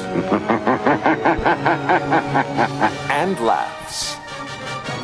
and 3.10 3.38
laughs. 3.40 4.16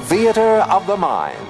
Theater 0.09 0.65
of 0.71 0.87
the 0.87 0.97
Mind. 0.97 1.47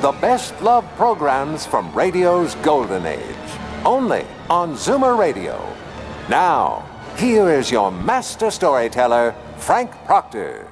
The 0.00 0.12
best 0.12 0.60
love 0.62 0.84
programs 0.96 1.66
from 1.66 1.92
radio's 1.92 2.54
golden 2.56 3.06
age. 3.06 3.36
Only 3.84 4.24
on 4.48 4.74
Zoomer 4.74 5.18
Radio. 5.18 5.60
Now, 6.28 6.88
here 7.16 7.50
is 7.50 7.70
your 7.70 7.90
master 7.90 8.50
storyteller, 8.50 9.34
Frank 9.56 9.90
Proctor. 10.04 10.68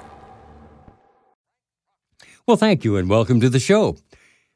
Well, 2.47 2.55
thank 2.55 2.85
you 2.85 2.95
and 2.95 3.09
welcome 3.09 3.41
to 3.41 3.49
the 3.49 3.59
show. 3.59 3.97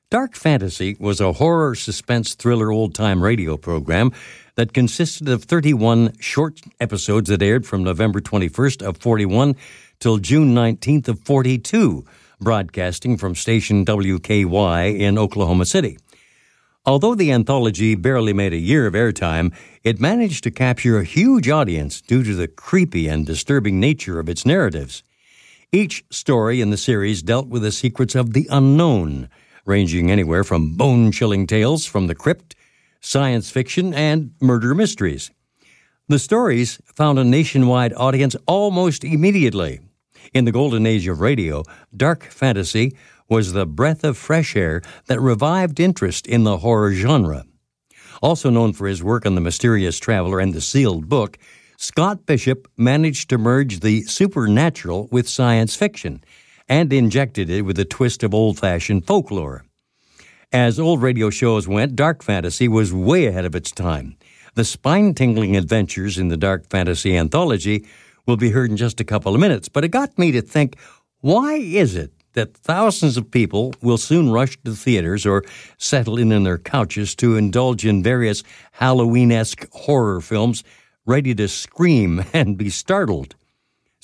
Dark 0.09 0.35
Fantasy 0.35 0.95
was 0.99 1.19
a 1.19 1.33
horror 1.33 1.75
suspense 1.75 2.35
thriller 2.35 2.71
old 2.71 2.95
time 2.95 3.23
radio 3.23 3.57
program 3.57 4.13
that 4.55 4.73
consisted 4.73 5.29
of 5.29 5.43
31 5.43 6.13
short 6.19 6.61
episodes 6.79 7.29
that 7.29 7.41
aired 7.41 7.65
from 7.65 7.83
November 7.83 8.21
21st 8.21 8.81
of 8.81 8.97
41 8.97 9.55
till 9.99 10.17
June 10.17 10.53
19th 10.53 11.07
of 11.07 11.19
42, 11.19 12.05
broadcasting 12.39 13.17
from 13.17 13.35
station 13.35 13.85
WKY 13.85 14.99
in 14.99 15.17
Oklahoma 15.17 15.65
City. 15.65 15.97
Although 16.83 17.13
the 17.13 17.31
anthology 17.31 17.93
barely 17.93 18.33
made 18.33 18.53
a 18.53 18.57
year 18.57 18.87
of 18.87 18.95
airtime, 18.95 19.53
it 19.83 19.99
managed 19.99 20.43
to 20.43 20.51
capture 20.51 20.97
a 20.97 21.03
huge 21.03 21.47
audience 21.47 22.01
due 22.01 22.23
to 22.23 22.33
the 22.33 22.47
creepy 22.47 23.07
and 23.07 23.23
disturbing 23.23 23.79
nature 23.79 24.19
of 24.19 24.27
its 24.27 24.47
narratives. 24.47 25.03
Each 25.71 26.03
story 26.09 26.59
in 26.59 26.71
the 26.71 26.77
series 26.77 27.21
dealt 27.21 27.47
with 27.47 27.61
the 27.61 27.71
secrets 27.71 28.15
of 28.15 28.33
the 28.33 28.47
unknown, 28.49 29.29
ranging 29.63 30.09
anywhere 30.09 30.43
from 30.43 30.75
bone 30.75 31.11
chilling 31.11 31.45
tales 31.45 31.85
from 31.85 32.07
the 32.07 32.15
crypt, 32.15 32.55
science 33.01 33.49
fiction, 33.49 33.93
and 33.93 34.31
murder 34.39 34.73
mysteries. 34.73 35.31
The 36.07 36.19
stories 36.19 36.79
found 36.85 37.19
a 37.19 37.23
nationwide 37.23 37.93
audience 37.93 38.35
almost 38.45 39.03
immediately. 39.03 39.79
In 40.33 40.45
the 40.45 40.51
golden 40.51 40.85
age 40.85 41.07
of 41.07 41.19
radio, 41.19 41.63
dark 41.95 42.23
fantasy 42.25 42.95
was 43.27 43.53
the 43.53 43.65
breath 43.65 44.03
of 44.03 44.17
fresh 44.17 44.55
air 44.55 44.81
that 45.07 45.19
revived 45.19 45.79
interest 45.79 46.27
in 46.27 46.43
the 46.43 46.57
horror 46.57 46.93
genre. 46.93 47.45
Also 48.21 48.49
known 48.49 48.73
for 48.73 48.87
his 48.87 49.03
work 49.03 49.25
on 49.25 49.35
The 49.35 49.41
Mysterious 49.41 49.99
Traveler 49.99 50.39
and 50.39 50.53
The 50.53 50.61
Sealed 50.61 51.09
Book, 51.09 51.37
Scott 51.77 52.25
Bishop 52.25 52.67
managed 52.77 53.29
to 53.29 53.37
merge 53.37 53.79
the 53.79 54.03
supernatural 54.03 55.07
with 55.11 55.27
science 55.27 55.75
fiction 55.75 56.23
and 56.69 56.93
injected 56.93 57.49
it 57.49 57.63
with 57.63 57.79
a 57.79 57.85
twist 57.85 58.21
of 58.21 58.33
old 58.33 58.59
fashioned 58.59 59.07
folklore. 59.07 59.65
As 60.53 60.81
old 60.81 61.01
radio 61.01 61.29
shows 61.29 61.65
went, 61.65 61.95
dark 61.95 62.21
fantasy 62.21 62.67
was 62.67 62.93
way 62.93 63.25
ahead 63.25 63.45
of 63.45 63.55
its 63.55 63.71
time. 63.71 64.17
The 64.55 64.65
spine 64.65 65.13
tingling 65.13 65.55
adventures 65.55 66.17
in 66.17 66.27
the 66.27 66.35
dark 66.35 66.69
fantasy 66.69 67.15
anthology 67.15 67.87
will 68.27 68.35
be 68.35 68.49
heard 68.49 68.69
in 68.69 68.75
just 68.75 68.99
a 68.99 69.05
couple 69.05 69.33
of 69.33 69.39
minutes, 69.39 69.69
but 69.69 69.85
it 69.85 69.89
got 69.89 70.19
me 70.19 70.29
to 70.33 70.41
think 70.41 70.75
why 71.21 71.53
is 71.53 71.95
it 71.95 72.11
that 72.33 72.53
thousands 72.53 73.15
of 73.15 73.31
people 73.31 73.73
will 73.81 73.97
soon 73.97 74.29
rush 74.29 74.57
to 74.65 74.75
theaters 74.75 75.25
or 75.25 75.45
settle 75.77 76.17
in 76.17 76.33
on 76.33 76.43
their 76.43 76.57
couches 76.57 77.15
to 77.15 77.37
indulge 77.37 77.85
in 77.85 78.03
various 78.03 78.43
Halloween 78.73 79.31
esque 79.31 79.71
horror 79.71 80.19
films 80.19 80.65
ready 81.05 81.33
to 81.33 81.47
scream 81.47 82.25
and 82.33 82.57
be 82.57 82.69
startled. 82.69 83.35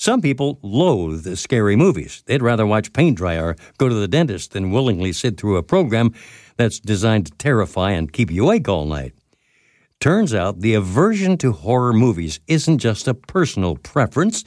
Some 0.00 0.22
people 0.22 0.60
loathe 0.62 1.36
scary 1.36 1.74
movies. 1.74 2.22
They'd 2.26 2.40
rather 2.40 2.64
watch 2.64 2.92
paint 2.92 3.16
dry 3.16 3.34
or 3.34 3.56
go 3.78 3.88
to 3.88 3.94
the 3.96 4.06
dentist 4.06 4.52
than 4.52 4.70
willingly 4.70 5.12
sit 5.12 5.36
through 5.36 5.56
a 5.56 5.62
program 5.64 6.14
that's 6.58 6.80
designed 6.80 7.26
to 7.26 7.32
terrify 7.32 7.92
and 7.92 8.12
keep 8.12 8.30
you 8.30 8.44
awake 8.44 8.68
all 8.68 8.84
night. 8.84 9.14
Turns 10.00 10.34
out 10.34 10.60
the 10.60 10.74
aversion 10.74 11.38
to 11.38 11.52
horror 11.52 11.92
movies 11.92 12.40
isn't 12.46 12.78
just 12.78 13.08
a 13.08 13.14
personal 13.14 13.76
preference, 13.76 14.44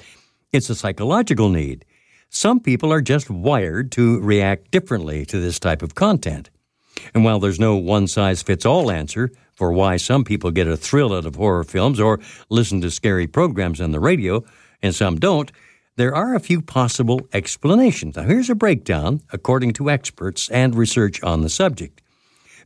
it's 0.53 0.69
a 0.69 0.75
psychological 0.75 1.49
need. 1.49 1.83
Some 2.29 2.59
people 2.59 2.93
are 2.93 3.01
just 3.01 3.29
wired 3.29 3.91
to 3.93 4.19
react 4.21 4.71
differently 4.71 5.25
to 5.25 5.39
this 5.39 5.59
type 5.59 5.81
of 5.81 5.95
content. 5.95 6.49
And 7.13 7.25
while 7.25 7.39
there's 7.39 7.59
no 7.59 7.75
one 7.75 8.07
size 8.07 8.41
fits 8.41 8.65
all 8.65 8.91
answer, 8.91 9.31
for 9.55 9.73
why 9.73 9.97
some 9.97 10.23
people 10.23 10.51
get 10.51 10.67
a 10.67 10.77
thrill 10.77 11.13
out 11.13 11.25
of 11.25 11.35
horror 11.35 11.63
films 11.63 11.99
or 11.99 12.19
listen 12.49 12.81
to 12.81 12.91
scary 12.91 13.27
programs 13.27 13.81
on 13.81 13.91
the 13.91 13.99
radio, 13.99 14.43
and 14.81 14.95
some 14.95 15.17
don't, 15.17 15.51
there 15.97 16.15
are 16.15 16.33
a 16.33 16.39
few 16.39 16.61
possible 16.61 17.27
explanations. 17.33 18.15
Now, 18.15 18.23
here's 18.23 18.49
a 18.49 18.55
breakdown 18.55 19.21
according 19.33 19.73
to 19.73 19.89
experts 19.89 20.49
and 20.49 20.73
research 20.73 21.21
on 21.21 21.41
the 21.41 21.49
subject. 21.49 22.00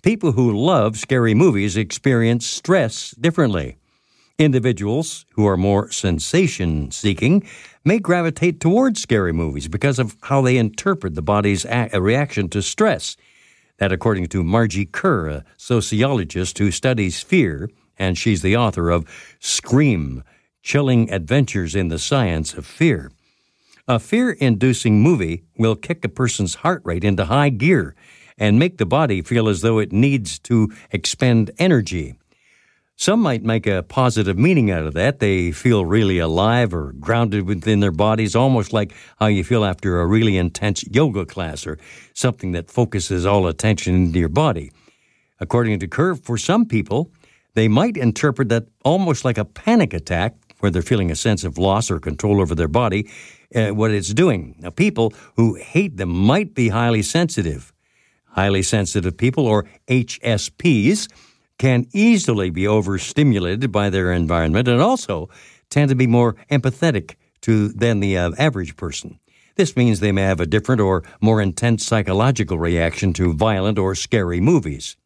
People 0.01 0.33
who 0.33 0.55
love 0.55 0.97
scary 0.97 1.33
movies 1.33 1.77
experience 1.77 2.45
stress 2.45 3.11
differently. 3.11 3.77
Individuals 4.37 5.25
who 5.31 5.47
are 5.47 5.57
more 5.57 5.89
sensation 5.91 6.91
seeking 6.91 7.47
may 7.85 7.99
gravitate 7.99 8.59
towards 8.59 9.01
scary 9.01 9.31
movies 9.31 9.67
because 9.67 9.97
of 9.97 10.17
how 10.23 10.41
they 10.41 10.57
interpret 10.57 11.15
the 11.15 11.21
body's 11.21 11.63
a- 11.65 11.89
uh, 11.95 11.99
reaction 11.99 12.49
to 12.49 12.61
stress. 12.61 13.15
That, 13.77 13.91
according 13.91 14.27
to 14.27 14.43
Margee 14.43 14.91
Kerr, 14.91 15.27
a 15.27 15.45
sociologist 15.57 16.57
who 16.57 16.71
studies 16.71 17.21
fear, 17.21 17.69
and 17.97 18.17
she's 18.17 18.41
the 18.41 18.57
author 18.57 18.89
of 18.89 19.05
Scream 19.39 20.23
Chilling 20.61 21.11
Adventures 21.11 21.75
in 21.75 21.89
the 21.89 21.99
Science 21.99 22.53
of 22.53 22.65
Fear. 22.65 23.11
A 23.87 23.99
fear 23.99 24.31
inducing 24.31 25.01
movie 25.01 25.43
will 25.57 25.75
kick 25.75 26.03
a 26.03 26.09
person's 26.09 26.55
heart 26.55 26.81
rate 26.83 27.03
into 27.03 27.25
high 27.25 27.49
gear 27.49 27.95
and 28.37 28.59
make 28.59 28.77
the 28.77 28.85
body 28.85 29.21
feel 29.21 29.47
as 29.47 29.61
though 29.61 29.79
it 29.79 29.91
needs 29.91 30.39
to 30.39 30.71
expend 30.91 31.51
energy. 31.57 32.15
Some 32.97 33.21
might 33.21 33.43
make 33.43 33.67
a 33.67 33.83
positive 33.83 34.37
meaning 34.37 34.71
out 34.71 34.85
of 34.85 34.93
that. 34.93 35.19
They 35.19 35.51
feel 35.51 35.85
really 35.85 36.17
alive 36.19 36.73
or 36.73 36.93
grounded 36.93 37.45
within 37.45 37.81
their 37.81 37.91
bodies, 37.91 38.35
almost 38.35 38.71
like 38.71 38.93
how 39.19 39.25
you 39.25 39.43
feel 39.43 39.65
after 39.65 39.99
a 39.99 40.07
really 40.07 40.37
intense 40.37 40.85
yoga 40.87 41.25
class 41.25 41.67
or 41.67 41.77
something 42.13 42.53
that 42.53 42.71
focuses 42.71 43.25
all 43.25 43.47
attention 43.47 43.95
into 43.95 44.19
your 44.19 44.29
body. 44.29 44.71
According 45.41 45.79
to 45.79 45.87
Kerr, 45.89 46.15
for 46.15 46.37
some 46.37 46.65
people, 46.65 47.11
they 47.53 47.67
might 47.67 47.97
interpret 47.97 48.47
that 48.49 48.67
almost 48.85 49.25
like 49.25 49.37
a 49.37 49.45
panic 49.45 49.93
attack, 49.93 50.35
where 50.59 50.71
they're 50.71 50.81
feeling 50.81 51.11
a 51.11 51.15
sense 51.15 51.43
of 51.43 51.57
loss 51.57 51.91
or 51.91 51.99
control 51.99 52.39
over 52.39 52.55
their 52.55 52.69
body, 52.69 53.09
uh, 53.53 53.67
what 53.67 53.91
it's 53.91 54.13
doing. 54.13 54.55
Now, 54.59 54.69
people 54.69 55.13
who 55.35 55.55
hate 55.55 55.97
them 55.97 56.09
might 56.09 56.53
be 56.53 56.69
highly 56.69 57.01
sensitive. 57.01 57.73
Highly 58.35 58.63
sensitive 58.63 59.15
people, 59.15 59.47
or 59.47 59.65
HSPs, 59.87 61.07
can 61.57 61.87
easily 61.93 62.49
be 62.49 62.67
overstimulated 62.67 63.71
by 63.71 63.89
their 63.89 64.11
environment 64.11 64.67
and 64.67 64.81
also 64.81 65.29
tend 65.69 65.87
to 65.87 65.95
be 65.95 66.05
more 66.05 66.35
empathetic 66.51 67.15
to 67.41 67.69
than 67.69 68.01
the 68.01 68.17
uh, 68.17 68.31
average 68.37 68.75
person. 68.75 69.19
This 69.55 69.77
means 69.77 70.01
they 70.01 70.11
may 70.11 70.23
have 70.23 70.41
a 70.41 70.45
different 70.45 70.81
or 70.81 71.03
more 71.21 71.41
intense 71.41 71.85
psychological 71.85 72.59
reaction 72.59 73.13
to 73.13 73.33
violent 73.33 73.79
or 73.79 73.95
scary 73.95 74.41
movies. 74.41 74.97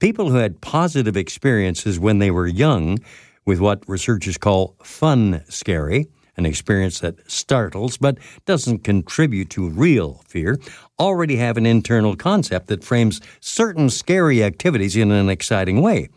People 0.00 0.30
who 0.30 0.38
had 0.38 0.60
positive 0.60 1.16
experiences 1.16 2.00
when 2.00 2.18
they 2.18 2.32
were 2.32 2.48
young 2.48 2.98
with 3.44 3.60
what 3.60 3.88
researchers 3.88 4.38
call 4.38 4.74
fun 4.82 5.44
scary 5.48 6.08
an 6.36 6.46
experience 6.46 7.00
that 7.00 7.30
startles 7.30 7.96
but 7.96 8.18
doesn't 8.44 8.84
contribute 8.84 9.50
to 9.50 9.68
real 9.68 10.22
fear, 10.26 10.58
already 10.98 11.36
have 11.36 11.56
an 11.56 11.66
internal 11.66 12.16
concept 12.16 12.68
that 12.68 12.84
frames 12.84 13.20
certain 13.40 13.90
scary 13.90 14.42
activities 14.42 14.96
in 14.96 15.10
an 15.10 15.28
exciting 15.28 15.82
way. 15.82 16.08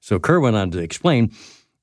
So 0.00 0.18
Kerr 0.18 0.40
went 0.40 0.56
on 0.56 0.70
to 0.72 0.78
explain 0.78 1.32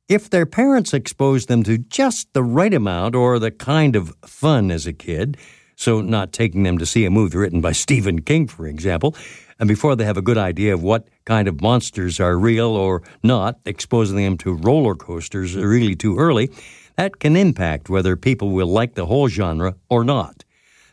if 0.08 0.30
their 0.30 0.46
parents 0.46 0.94
exposed 0.94 1.48
them 1.48 1.64
to 1.64 1.78
just 1.78 2.34
the 2.34 2.44
right 2.44 2.74
amount 2.74 3.16
or 3.16 3.40
the 3.40 3.50
kind 3.50 3.96
of 3.96 4.14
fun 4.26 4.70
as 4.70 4.86
a 4.86 4.94
kid, 4.94 5.38
so 5.76 6.02
not 6.02 6.34
taking 6.34 6.64
them 6.64 6.78
to 6.78 6.86
see 6.86 7.06
a 7.06 7.10
movie 7.10 7.38
written 7.38 7.62
by 7.62 7.72
Stephen 7.84 8.22
King, 8.22 8.48
for 8.48 8.68
example, 8.68 9.16
and 9.58 9.68
before 9.68 9.96
they 9.96 10.06
have 10.06 10.18
a 10.18 10.22
good 10.22 10.38
idea 10.38 10.74
of 10.74 10.84
what 10.84 11.08
kind 11.26 11.48
of 11.48 11.62
monsters 11.62 12.20
are 12.20 12.38
real 12.38 12.70
or 12.70 13.04
not, 13.24 13.60
exposing 13.66 14.18
them 14.18 14.38
to 14.40 14.54
roller 14.54 14.96
coasters 14.96 15.56
really 15.56 15.96
too 15.96 16.18
early, 16.18 16.50
that 16.98 17.20
can 17.20 17.36
impact 17.36 17.90
whether 17.90 18.16
people 18.16 18.52
will 18.52 18.68
like 18.68 18.96
the 18.96 19.06
whole 19.06 19.28
genre 19.28 19.76
or 19.90 20.04
not. 20.04 20.44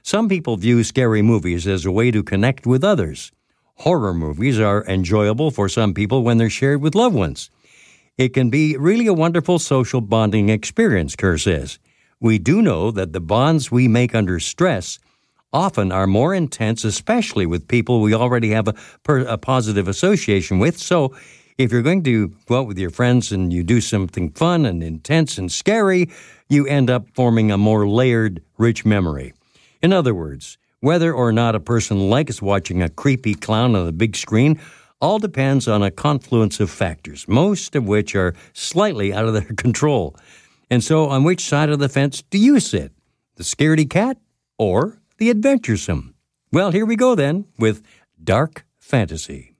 Some 0.02 0.28
people 0.28 0.56
view 0.56 0.84
scary 0.84 1.22
movies 1.22 1.66
as 1.66 1.84
a 1.84 1.92
way 1.92 2.10
to 2.10 2.22
connect 2.22 2.66
with 2.66 2.82
others. 2.84 3.32
Horror 3.76 4.14
movies 4.14 4.58
are 4.58 4.84
enjoyable 4.86 5.50
for 5.50 5.68
some 5.68 5.94
people 5.94 6.22
when 6.22 6.38
they're 6.38 6.50
shared 6.50 6.80
with 6.80 6.94
loved 6.94 7.14
ones. 7.14 7.50
It 8.16 8.34
can 8.34 8.50
be 8.50 8.76
really 8.76 9.06
a 9.06 9.12
wonderful 9.12 9.58
social 9.58 10.00
bonding 10.00 10.48
experience, 10.48 11.14
Kerr 11.14 11.38
says. 11.38 11.78
We 12.20 12.38
do 12.38 12.62
know 12.62 12.90
that 12.90 13.12
the 13.12 13.20
bonds 13.20 13.70
we 13.70 13.86
make 13.86 14.14
under 14.14 14.40
stress 14.40 14.98
often 15.52 15.92
are 15.92 16.06
more 16.06 16.34
intense, 16.34 16.84
especially 16.84 17.46
with 17.46 17.68
people 17.68 18.00
we 18.00 18.12
already 18.12 18.50
have 18.50 18.68
a, 18.68 18.74
per, 19.04 19.20
a, 19.20 19.38
positive 19.38 19.88
association 19.88 20.58
with. 20.58 20.76
So, 20.76 21.14
if 21.58 21.72
you're 21.72 21.82
going 21.82 22.04
to 22.04 22.28
go 22.46 22.60
out 22.60 22.68
with 22.68 22.78
your 22.78 22.90
friends 22.90 23.32
and 23.32 23.52
you 23.52 23.64
do 23.64 23.80
something 23.80 24.30
fun 24.30 24.64
and 24.64 24.82
intense 24.82 25.36
and 25.36 25.50
scary, 25.50 26.08
you 26.48 26.64
end 26.66 26.88
up 26.88 27.08
forming 27.14 27.50
a 27.50 27.58
more 27.58 27.88
layered, 27.88 28.40
rich 28.56 28.84
memory. 28.86 29.34
In 29.82 29.92
other 29.92 30.14
words, 30.14 30.56
whether 30.80 31.12
or 31.12 31.32
not 31.32 31.56
a 31.56 31.60
person 31.60 32.08
likes 32.08 32.40
watching 32.40 32.80
a 32.80 32.88
creepy 32.88 33.34
clown 33.34 33.74
on 33.74 33.86
the 33.86 33.92
big 33.92 34.14
screen 34.14 34.60
all 35.00 35.18
depends 35.18 35.66
on 35.66 35.82
a 35.82 35.90
confluence 35.90 36.60
of 36.60 36.70
factors, 36.70 37.26
most 37.28 37.74
of 37.74 37.86
which 37.86 38.14
are 38.14 38.34
slightly 38.52 39.12
out 39.12 39.26
of 39.26 39.34
their 39.34 39.42
control. 39.56 40.16
And 40.70 40.82
so, 40.82 41.08
on 41.08 41.24
which 41.24 41.44
side 41.44 41.70
of 41.70 41.78
the 41.78 41.88
fence 41.88 42.22
do 42.22 42.38
you 42.38 42.60
sit? 42.60 42.92
The 43.36 43.44
scaredy 43.44 43.88
cat 43.88 44.18
or 44.58 45.00
the 45.18 45.30
adventuresome? 45.30 46.14
Well, 46.52 46.70
here 46.70 46.86
we 46.86 46.96
go 46.96 47.14
then 47.14 47.46
with 47.58 47.82
Dark 48.22 48.64
Fantasy. 48.78 49.54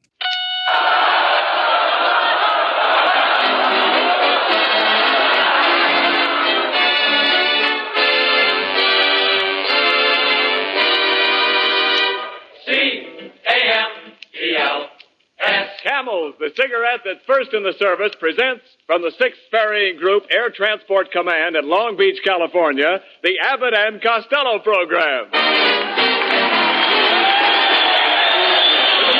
Cigarette 16.59 17.07
that's 17.07 17.23
first 17.23 17.55
in 17.55 17.63
the 17.63 17.71
service, 17.79 18.11
presents 18.19 18.67
from 18.91 19.03
the 19.03 19.15
6th 19.15 19.47
Ferrying 19.55 19.97
Group 19.97 20.27
Air 20.27 20.51
Transport 20.51 21.13
Command 21.15 21.55
at 21.55 21.63
Long 21.63 21.95
Beach, 21.97 22.19
California, 22.27 22.99
the 23.23 23.39
Abbott 23.39 23.79
and 23.79 24.03
Costello 24.03 24.59
program. 24.59 25.31
The 25.31 25.39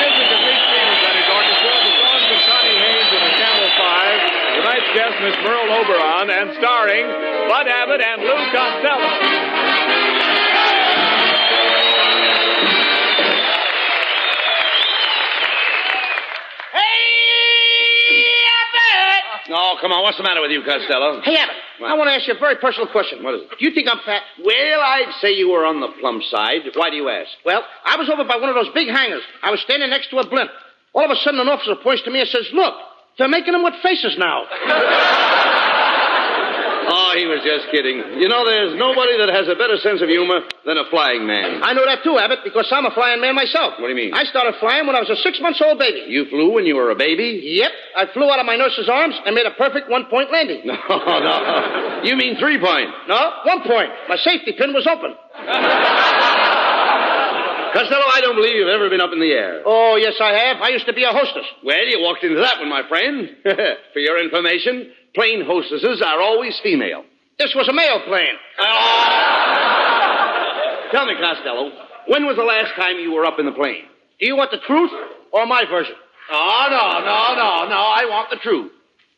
music 0.03 0.27
of 0.35 0.39
Leith 0.43 0.63
Stevens 0.67 0.99
and 0.99 1.15
his 1.15 1.31
orchestra, 1.31 1.79
the 1.79 1.95
songs 1.95 2.27
of 2.27 2.43
and 3.07 3.23
the 3.23 3.71
Five, 3.79 4.19
tonight's 4.59 4.91
guest, 4.91 5.15
Miss 5.23 5.39
Merle 5.39 5.79
Oberon, 5.79 6.27
and 6.27 6.51
starring 6.59 7.07
Bud 7.47 7.71
Abbott 7.71 8.03
and 8.03 8.19
Lou 8.19 8.35
Costello. 8.51 9.48
Oh, 19.51 19.77
come 19.81 19.91
on. 19.91 20.03
What's 20.03 20.17
the 20.17 20.23
matter 20.23 20.41
with 20.41 20.51
you, 20.51 20.61
Costello? 20.63 21.21
Hey, 21.21 21.35
Abbott, 21.37 21.55
What? 21.79 21.91
I 21.91 21.95
want 21.95 22.09
to 22.09 22.15
ask 22.15 22.27
you 22.27 22.35
a 22.35 22.39
very 22.39 22.55
personal 22.57 22.87
question. 22.87 23.23
What 23.23 23.33
is 23.35 23.41
it? 23.43 23.49
Do 23.57 23.65
you 23.65 23.73
think 23.73 23.87
I'm 23.89 23.99
fat? 24.05 24.21
Well, 24.43 24.79
I'd 24.81 25.13
say 25.21 25.31
you 25.33 25.49
were 25.49 25.65
on 25.65 25.79
the 25.81 25.89
plump 25.99 26.23
side. 26.23 26.61
Why 26.75 26.89
do 26.89 26.95
you 26.95 27.09
ask? 27.09 27.29
Well, 27.45 27.63
I 27.85 27.95
was 27.97 28.09
over 28.09 28.23
by 28.23 28.37
one 28.37 28.49
of 28.49 28.55
those 28.55 28.69
big 28.73 28.87
hangars. 28.89 29.23
I 29.41 29.49
was 29.51 29.59
standing 29.61 29.89
next 29.89 30.09
to 30.11 30.17
a 30.19 30.27
blimp. 30.27 30.51
All 30.93 31.05
of 31.05 31.11
a 31.11 31.15
sudden, 31.17 31.39
an 31.39 31.47
officer 31.49 31.75
points 31.75 32.03
to 32.03 32.11
me 32.11 32.19
and 32.21 32.29
says, 32.29 32.49
Look, 32.53 32.73
they're 33.17 33.27
making 33.27 33.53
them 33.53 33.63
with 33.63 33.73
faces 33.81 34.15
now. 34.17 34.45
Oh, 36.89 37.13
he 37.15 37.25
was 37.29 37.45
just 37.45 37.69
kidding. 37.69 38.01
You 38.17 38.27
know, 38.27 38.41
there's 38.49 38.73
nobody 38.73 39.13
that 39.21 39.29
has 39.29 39.45
a 39.47 39.53
better 39.53 39.77
sense 39.77 40.01
of 40.01 40.09
humor 40.09 40.41
than 40.65 40.77
a 40.81 40.89
flying 40.89 41.27
man. 41.27 41.61
I 41.61 41.73
know 41.73 41.85
that 41.85 42.01
too, 42.03 42.17
Abbott, 42.17 42.39
because 42.43 42.65
I'm 42.73 42.85
a 42.85 42.91
flying 42.91 43.21
man 43.21 43.35
myself. 43.35 43.77
What 43.77 43.85
do 43.85 43.93
you 43.93 43.99
mean? 43.99 44.13
I 44.13 44.25
started 44.25 44.55
flying 44.59 44.87
when 44.87 44.95
I 44.97 44.99
was 45.05 45.09
a 45.09 45.15
six 45.21 45.39
months 45.39 45.61
old 45.61 45.77
baby. 45.77 46.09
You 46.09 46.25
flew 46.25 46.51
when 46.51 46.65
you 46.65 46.75
were 46.75 46.89
a 46.89 46.95
baby? 46.97 47.41
Yep, 47.61 47.71
I 47.95 48.05
flew 48.13 48.25
out 48.31 48.39
of 48.39 48.45
my 48.49 48.55
nurse's 48.57 48.89
arms 48.89 49.13
and 49.25 49.35
made 49.35 49.45
a 49.45 49.53
perfect 49.53 49.89
one 49.89 50.05
point 50.09 50.31
landing. 50.31 50.65
No, 50.89 51.19
no. 51.19 52.01
You 52.03 52.15
mean 52.15 52.37
three 52.39 52.59
point. 52.59 52.89
No, 53.07 53.19
one 53.45 53.61
point. 53.61 53.89
My 54.07 54.17
safety 54.17 54.53
pin 54.57 54.73
was 54.73 54.87
open. 54.87 55.13
Costello, 57.73 58.05
I 58.11 58.21
don't 58.21 58.35
believe 58.35 58.55
you've 58.55 58.67
ever 58.67 58.89
been 58.89 59.01
up 59.01 59.11
in 59.13 59.19
the 59.19 59.29
air. 59.31 59.61
Oh, 59.65 59.95
yes, 59.95 60.15
I 60.19 60.33
have. 60.33 60.57
I 60.61 60.69
used 60.69 60.87
to 60.87 60.93
be 60.93 61.03
a 61.03 61.11
hostess. 61.13 61.45
Well, 61.63 61.85
you 61.85 62.01
walked 62.01 62.23
into 62.23 62.41
that 62.41 62.57
one, 62.59 62.69
my 62.69 62.81
friend. 62.89 63.29
For 63.93 63.99
your 63.99 64.17
information, 64.23 64.89
plane 65.19 65.43
hostesses 65.43 65.99
are 66.01 66.21
always 66.21 66.57
female. 66.63 67.03
This 67.37 67.53
was 67.53 67.67
a 67.67 67.73
male 67.73 67.99
plane. 68.07 68.39
Tell 70.95 71.05
me, 71.05 71.15
Costello, 71.19 71.73
when 72.07 72.25
was 72.25 72.37
the 72.37 72.47
last 72.47 72.71
time 72.79 72.99
you 72.99 73.11
were 73.11 73.25
up 73.25 73.37
in 73.37 73.45
the 73.45 73.51
plane? 73.51 73.83
Do 74.19 74.25
you 74.25 74.37
want 74.37 74.51
the 74.51 74.59
truth 74.63 74.91
or 75.33 75.45
my 75.45 75.65
version? 75.69 75.95
Oh, 76.31 76.67
no, 76.71 77.03
no, 77.03 77.35
no, 77.35 77.67
no. 77.67 77.75
I 77.75 78.05
want 78.07 78.29
the 78.29 78.37
truth. 78.37 78.71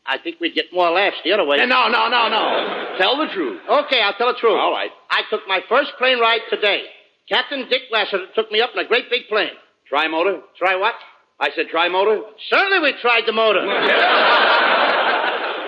I 0.03 0.17
think 0.17 0.39
we'd 0.41 0.55
get 0.55 0.73
more 0.73 0.89
laughs 0.89 1.17
the 1.23 1.33
other 1.33 1.45
way. 1.45 1.57
No, 1.57 1.87
no, 1.87 2.09
no, 2.09 2.29
no. 2.29 2.95
Tell 2.97 3.17
the 3.17 3.27
truth. 3.31 3.61
Okay, 3.69 4.01
I'll 4.01 4.15
tell 4.17 4.33
the 4.33 4.39
truth. 4.39 4.57
All 4.57 4.71
right. 4.73 4.89
I 5.11 5.21
took 5.29 5.47
my 5.47 5.61
first 5.69 5.91
plane 5.99 6.19
ride 6.19 6.41
today. 6.49 6.85
Captain 7.29 7.69
Dick 7.69 7.83
Lasseter 7.93 8.33
took 8.33 8.51
me 8.51 8.59
up 8.59 8.71
in 8.73 8.79
a 8.83 8.87
great 8.87 9.07
big 9.11 9.27
plane. 9.29 9.53
Tri-motor? 9.87 10.41
Try 10.57 10.77
what? 10.77 10.95
I 11.39 11.51
said 11.55 11.67
tri-motor? 11.69 12.23
Certainly 12.49 12.79
we 12.79 12.93
tried 13.01 13.27
the 13.27 13.33
motor. 13.33 13.61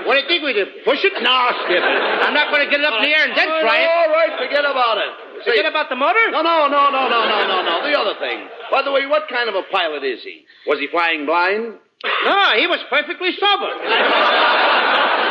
what 0.06 0.16
do 0.16 0.20
you 0.22 0.28
think 0.28 0.44
we 0.44 0.54
did? 0.54 0.84
Push 0.86 1.04
it? 1.04 1.14
No, 1.22 1.36
skip 1.66 1.82
it. 1.84 2.00
I'm 2.24 2.34
not 2.34 2.52
going 2.52 2.64
to 2.66 2.70
get 2.70 2.80
it 2.80 2.88
up 2.88 3.00
in 3.00 3.10
the 3.10 3.14
air 3.16 3.28
and 3.28 3.36
then 3.36 3.48
try 3.62 3.84
it. 3.84 3.90
All 3.90 4.12
right, 4.12 4.34
forget 4.40 4.66
about 4.66 4.98
it. 4.98 5.12
Forget 5.46 5.66
about 5.66 5.90
the 5.90 5.96
motor? 5.96 6.32
No, 6.32 6.42
no, 6.42 6.68
no, 6.68 6.90
no, 6.90 7.08
no, 7.10 7.22
no, 7.28 7.40
no, 7.48 7.58
no. 7.64 7.76
The 7.84 7.96
other 7.98 8.16
thing. 8.20 8.48
By 8.72 8.82
the 8.84 8.92
way, 8.92 9.06
what 9.08 9.28
kind 9.28 9.50
of 9.50 9.56
a 9.56 9.64
pilot 9.72 10.04
is 10.04 10.24
he? 10.24 10.46
Was 10.68 10.80
he 10.80 10.88
flying 10.88 11.26
blind? 11.26 11.80
No, 12.04 12.40
he 12.56 12.68
was 12.68 12.80
perfectly 12.90 13.32
sober. 13.40 13.72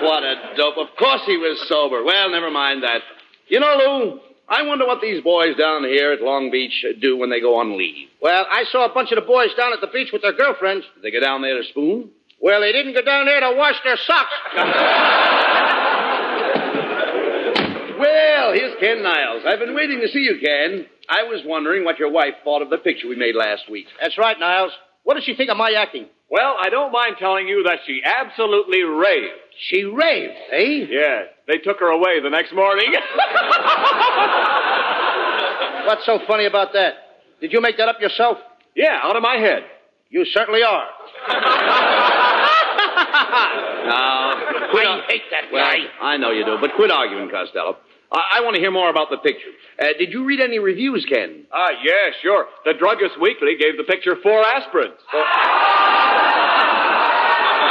What 0.00 0.22
a 0.22 0.54
dope. 0.56 0.78
Of 0.78 0.96
course 0.96 1.22
he 1.26 1.36
was 1.36 1.58
sober. 1.68 2.04
Well, 2.04 2.30
never 2.30 2.50
mind 2.50 2.84
that. 2.84 3.00
You 3.48 3.58
know, 3.60 3.74
Lou, 3.76 4.20
I 4.48 4.62
wonder 4.62 4.86
what 4.86 5.00
these 5.00 5.22
boys 5.22 5.56
down 5.56 5.84
here 5.84 6.12
at 6.12 6.20
Long 6.22 6.50
Beach 6.50 6.84
do 7.00 7.16
when 7.16 7.30
they 7.30 7.40
go 7.40 7.58
on 7.58 7.76
leave. 7.76 8.08
Well, 8.22 8.46
I 8.50 8.64
saw 8.70 8.84
a 8.88 8.94
bunch 8.94 9.10
of 9.12 9.16
the 9.16 9.26
boys 9.26 9.48
down 9.56 9.72
at 9.72 9.80
the 9.80 9.88
beach 9.88 10.10
with 10.12 10.22
their 10.22 10.32
girlfriends. 10.32 10.86
Did 10.94 11.02
they 11.02 11.10
go 11.10 11.20
down 11.20 11.42
there 11.42 11.60
to 11.60 11.68
spoon? 11.68 12.10
Well, 12.40 12.60
they 12.60 12.72
didn't 12.72 12.94
go 12.94 13.02
down 13.02 13.26
there 13.26 13.40
to 13.40 13.52
wash 13.56 13.76
their 13.84 13.96
socks. 13.96 14.32
Well, 17.98 18.52
here's 18.52 18.78
Ken 18.78 19.02
Niles. 19.02 19.42
I've 19.44 19.58
been 19.58 19.74
waiting 19.74 20.00
to 20.00 20.08
see 20.08 20.20
you, 20.20 20.38
Ken. 20.42 20.86
I 21.08 21.24
was 21.24 21.42
wondering 21.44 21.84
what 21.84 21.98
your 21.98 22.10
wife 22.12 22.34
thought 22.44 22.62
of 22.62 22.70
the 22.70 22.78
picture 22.78 23.08
we 23.08 23.16
made 23.16 23.34
last 23.34 23.68
week. 23.68 23.86
That's 24.00 24.16
right, 24.16 24.38
Niles. 24.38 24.70
What 25.02 25.14
did 25.14 25.24
she 25.24 25.34
think 25.34 25.50
of 25.50 25.56
my 25.56 25.72
acting? 25.76 26.06
Well, 26.30 26.54
I 26.60 26.68
don't 26.70 26.92
mind 26.92 27.16
telling 27.18 27.48
you 27.48 27.64
that 27.64 27.78
she 27.86 28.02
absolutely 28.04 28.82
raved. 28.82 29.32
She 29.70 29.82
raved, 29.84 30.34
eh? 30.52 30.86
Yeah. 30.88 31.22
they 31.48 31.56
took 31.58 31.80
her 31.80 31.88
away 31.88 32.20
the 32.22 32.30
next 32.30 32.52
morning. 32.54 32.92
What's 35.86 36.04
so 36.06 36.20
funny 36.28 36.44
about 36.44 36.74
that? 36.74 36.94
Did 37.40 37.52
you 37.52 37.60
make 37.60 37.78
that 37.78 37.88
up 37.88 38.00
yourself? 38.00 38.38
yeah, 38.76 39.00
out 39.02 39.16
of 39.16 39.22
my 39.22 39.36
head. 39.38 39.64
You 40.10 40.24
certainly 40.26 40.62
are. 40.62 40.86
Now, 43.88 44.32
quit 44.70 44.86
I 44.86 45.00
hate 45.08 45.22
that 45.30 45.44
well, 45.50 45.64
guy. 45.64 45.78
I 46.02 46.16
know 46.18 46.30
you 46.30 46.44
do, 46.44 46.58
but 46.60 46.74
quit 46.76 46.90
arguing, 46.90 47.30
Costello. 47.30 47.78
I, 48.12 48.36
I 48.36 48.40
want 48.42 48.54
to 48.56 48.60
hear 48.60 48.70
more 48.70 48.90
about 48.90 49.08
the 49.10 49.16
picture. 49.16 49.48
Uh, 49.80 49.86
did 49.98 50.12
you 50.12 50.24
read 50.24 50.40
any 50.40 50.58
reviews, 50.58 51.06
Ken? 51.08 51.46
Ah, 51.52 51.70
yeah, 51.82 52.12
sure. 52.20 52.46
The 52.64 52.74
Druggist 52.74 53.18
Weekly 53.20 53.56
gave 53.58 53.76
the 53.78 53.84
picture 53.84 54.16
four 54.22 54.42
aspirins. 54.44 54.96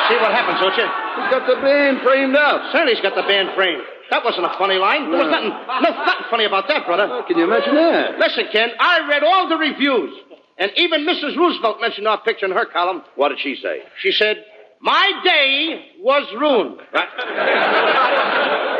See 0.08 0.16
what 0.24 0.32
happens, 0.32 0.58
don't 0.64 0.78
you? 0.78 0.88
He's 0.88 1.32
got 1.36 1.46
the 1.46 1.60
band 1.62 2.00
framed 2.02 2.36
up. 2.36 2.72
Certainly 2.72 2.94
he's 2.96 3.04
got 3.04 3.14
the 3.14 3.28
band 3.28 3.50
framed. 3.56 3.84
That 4.10 4.24
wasn't 4.24 4.46
a 4.46 4.56
funny 4.58 4.80
line. 4.80 5.12
There 5.12 5.20
was 5.20 5.28
nothing, 5.28 5.52
no, 5.52 5.90
nothing 5.92 6.28
funny 6.32 6.46
about 6.46 6.70
that, 6.70 6.86
brother. 6.86 7.08
How 7.08 7.28
can 7.28 7.38
you 7.38 7.44
imagine 7.44 7.76
that? 7.76 8.18
Listen, 8.18 8.48
Ken, 8.52 8.70
I 8.80 9.06
read 9.10 9.24
all 9.24 9.50
the 9.50 9.58
reviews. 9.58 10.16
And 10.58 10.72
even 10.78 11.06
Mrs. 11.06 11.36
Roosevelt 11.36 11.82
mentioned 11.82 12.08
our 12.08 12.22
picture 12.22 12.46
in 12.46 12.54
her 12.54 12.66
column. 12.66 13.04
What 13.16 13.30
did 13.30 13.40
she 13.42 13.60
say? 13.62 13.82
She 14.00 14.12
said, 14.14 14.44
My 14.82 15.12
day 15.24 15.86
was 16.00 16.28
ruined. 16.38 16.80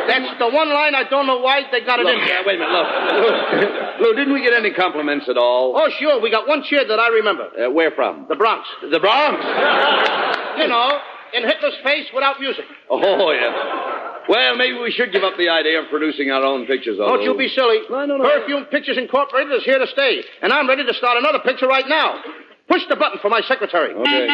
That's 0.08 0.38
the 0.38 0.48
one 0.48 0.72
line 0.72 0.94
I 0.94 1.04
don't 1.10 1.26
know 1.26 1.38
why 1.38 1.62
they 1.70 1.84
got 1.84 2.00
it 2.00 2.06
Look, 2.06 2.14
in 2.14 2.26
yeah, 2.26 2.42
wait 2.46 2.56
a 2.56 2.58
minute. 2.58 2.72
Look. 2.72 4.00
Lou, 4.00 4.14
didn't 4.14 4.32
we 4.32 4.40
get 4.42 4.54
any 4.54 4.72
compliments 4.72 5.28
at 5.28 5.36
all? 5.36 5.74
Oh, 5.76 5.90
sure. 5.98 6.20
We 6.20 6.30
got 6.30 6.48
one 6.48 6.62
cheer 6.64 6.86
that 6.86 6.98
I 6.98 7.08
remember. 7.08 7.50
Uh, 7.52 7.70
where 7.70 7.90
from? 7.90 8.26
The 8.28 8.36
Bronx. 8.36 8.66
The 8.82 9.00
Bronx. 9.00 9.44
You 10.58 10.66
know, 10.66 10.90
in 11.34 11.44
Hitler's 11.44 11.76
face 11.84 12.06
without 12.12 12.40
music. 12.40 12.64
Oh, 12.90 13.30
yeah. 13.30 14.26
Well, 14.28 14.56
maybe 14.56 14.76
we 14.76 14.90
should 14.90 15.12
give 15.12 15.22
up 15.22 15.34
the 15.38 15.48
idea 15.48 15.80
of 15.80 15.88
producing 15.88 16.32
our 16.32 16.42
own 16.42 16.66
pictures, 16.66 16.98
Don't 16.98 17.22
you 17.22 17.36
be 17.38 17.46
silly. 17.46 17.78
No, 17.88 18.04
no, 18.06 18.16
no. 18.16 18.24
Perfume 18.24 18.64
Pictures 18.64 18.98
Incorporated 18.98 19.52
is 19.52 19.62
here 19.62 19.78
to 19.78 19.86
stay. 19.86 20.24
And 20.42 20.52
I'm 20.52 20.68
ready 20.68 20.84
to 20.84 20.92
start 20.94 21.16
another 21.16 21.38
picture 21.38 21.68
right 21.68 21.86
now. 21.86 22.20
Push 22.68 22.82
the 22.88 22.96
button 22.96 23.18
for 23.20 23.30
my 23.30 23.40
secretary. 23.48 23.94
Okay. 23.94 24.28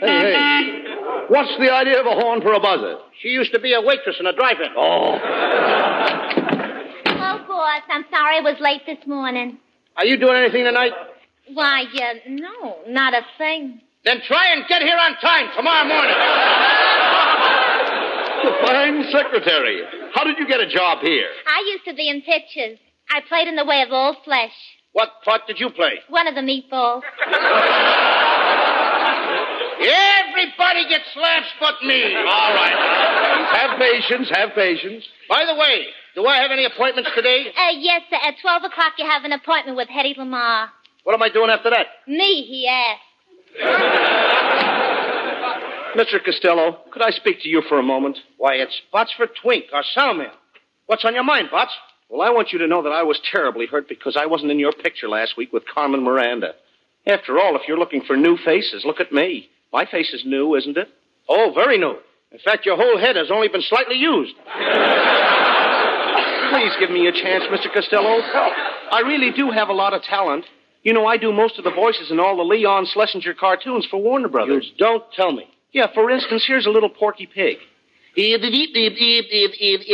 Hey, 0.00 0.32
hey. 0.32 0.82
What's 1.28 1.56
the 1.58 1.72
idea 1.72 1.98
of 2.00 2.06
a 2.06 2.14
horn 2.14 2.40
for 2.40 2.52
a 2.52 2.60
buzzer? 2.60 2.98
She 3.20 3.28
used 3.28 3.52
to 3.52 3.58
be 3.58 3.72
a 3.74 3.80
waitress 3.80 4.16
in 4.20 4.26
a 4.26 4.32
drive-in. 4.32 4.68
Oh. 4.76 5.18
Oh, 7.06 7.44
boss, 7.48 7.82
I'm 7.90 8.04
sorry 8.10 8.38
I 8.38 8.40
was 8.40 8.56
late 8.60 8.82
this 8.86 9.04
morning. 9.06 9.58
Are 9.96 10.04
you 10.04 10.18
doing 10.18 10.36
anything 10.36 10.64
tonight? 10.64 10.92
Why, 11.52 11.84
uh, 11.84 12.14
no, 12.28 12.78
not 12.88 13.14
a 13.14 13.22
thing. 13.38 13.80
Then 14.04 14.20
try 14.26 14.52
and 14.54 14.66
get 14.68 14.82
here 14.82 14.96
on 14.96 15.16
time 15.20 15.48
tomorrow 15.56 15.86
morning. 15.86 16.16
A 18.44 18.66
fine 18.66 19.04
secretary. 19.12 19.82
How 20.14 20.24
did 20.24 20.38
you 20.38 20.46
get 20.46 20.60
a 20.60 20.66
job 20.68 20.98
here? 21.02 21.28
I 21.46 21.62
used 21.72 21.84
to 21.86 21.94
be 21.94 22.08
in 22.08 22.22
pictures. 22.22 22.78
I 23.10 23.20
played 23.28 23.48
in 23.48 23.56
the 23.56 23.64
way 23.64 23.82
of 23.82 23.92
all 23.92 24.16
flesh. 24.24 24.52
What 24.92 25.08
part 25.24 25.42
did 25.46 25.58
you 25.58 25.70
play? 25.70 26.00
One 26.08 26.26
of 26.26 26.34
the 26.34 26.42
meatballs. 26.42 27.02
Everybody 29.82 30.88
gets 30.88 31.08
laughs 31.16 31.48
but 31.58 31.74
me. 31.82 32.14
All 32.14 32.54
right. 32.54 33.48
Have 33.56 33.78
patience, 33.78 34.28
have 34.34 34.50
patience. 34.54 35.04
By 35.28 35.44
the 35.46 35.54
way, 35.54 35.86
do 36.14 36.26
I 36.26 36.36
have 36.42 36.50
any 36.50 36.64
appointments 36.64 37.10
today? 37.16 37.46
Uh, 37.56 37.70
yes, 37.78 38.02
sir. 38.10 38.16
At 38.22 38.34
12 38.40 38.64
o'clock, 38.64 38.92
you 38.98 39.06
have 39.06 39.24
an 39.24 39.32
appointment 39.32 39.76
with 39.76 39.88
Hedy 39.88 40.16
Lamarr. 40.16 40.68
What 41.04 41.14
am 41.14 41.22
I 41.22 41.30
doing 41.30 41.50
after 41.50 41.70
that? 41.70 41.86
Me, 42.06 42.44
he 42.44 42.68
asked. 42.68 43.00
Mr. 45.96 46.22
Costello, 46.24 46.78
could 46.90 47.02
I 47.02 47.10
speak 47.10 47.42
to 47.42 47.48
you 47.48 47.62
for 47.68 47.78
a 47.78 47.82
moment? 47.82 48.18
Why, 48.38 48.54
it's 48.54 48.80
Botsford 48.94 49.28
Twink, 49.42 49.64
our 49.72 49.84
soundman. 49.96 50.30
What's 50.86 51.04
on 51.04 51.14
your 51.14 51.24
mind, 51.24 51.48
Bots? 51.50 51.72
Well, 52.12 52.20
I 52.20 52.28
want 52.28 52.52
you 52.52 52.58
to 52.58 52.66
know 52.66 52.82
that 52.82 52.92
I 52.92 53.04
was 53.04 53.18
terribly 53.32 53.64
hurt 53.64 53.88
because 53.88 54.18
I 54.20 54.26
wasn't 54.26 54.50
in 54.50 54.58
your 54.58 54.72
picture 54.72 55.08
last 55.08 55.34
week 55.38 55.50
with 55.50 55.62
Carmen 55.66 56.02
Miranda. 56.04 56.52
After 57.06 57.38
all, 57.40 57.56
if 57.56 57.62
you're 57.66 57.78
looking 57.78 58.02
for 58.06 58.18
new 58.18 58.36
faces, 58.36 58.84
look 58.84 59.00
at 59.00 59.12
me. 59.12 59.48
My 59.72 59.86
face 59.86 60.12
is 60.12 60.22
new, 60.26 60.54
isn't 60.54 60.76
it? 60.76 60.88
Oh, 61.26 61.52
very 61.54 61.78
new. 61.78 61.96
In 62.30 62.38
fact, 62.44 62.66
your 62.66 62.76
whole 62.76 62.98
head 62.98 63.16
has 63.16 63.30
only 63.30 63.48
been 63.48 63.62
slightly 63.62 63.96
used. 63.96 64.34
Please 66.52 66.72
give 66.78 66.90
me 66.90 67.06
a 67.06 67.12
chance, 67.12 67.44
Mr. 67.44 67.72
Costello. 67.72 68.20
I 68.20 69.00
really 69.06 69.32
do 69.34 69.50
have 69.50 69.70
a 69.70 69.72
lot 69.72 69.94
of 69.94 70.02
talent. 70.02 70.44
You 70.82 70.92
know, 70.92 71.06
I 71.06 71.16
do 71.16 71.32
most 71.32 71.56
of 71.56 71.64
the 71.64 71.70
voices 71.70 72.10
in 72.10 72.20
all 72.20 72.36
the 72.36 72.42
Leon 72.42 72.88
Schlesinger 72.92 73.32
cartoons 73.40 73.86
for 73.90 73.96
Warner 74.02 74.26
You 74.26 74.32
Brothers. 74.32 74.70
don't 74.76 75.02
tell 75.14 75.32
me. 75.32 75.46
Yeah, 75.72 75.86
for 75.94 76.10
instance, 76.10 76.44
here's 76.46 76.66
a 76.66 76.70
little 76.70 76.90
Porky 76.90 77.24
Pig. 77.24 77.56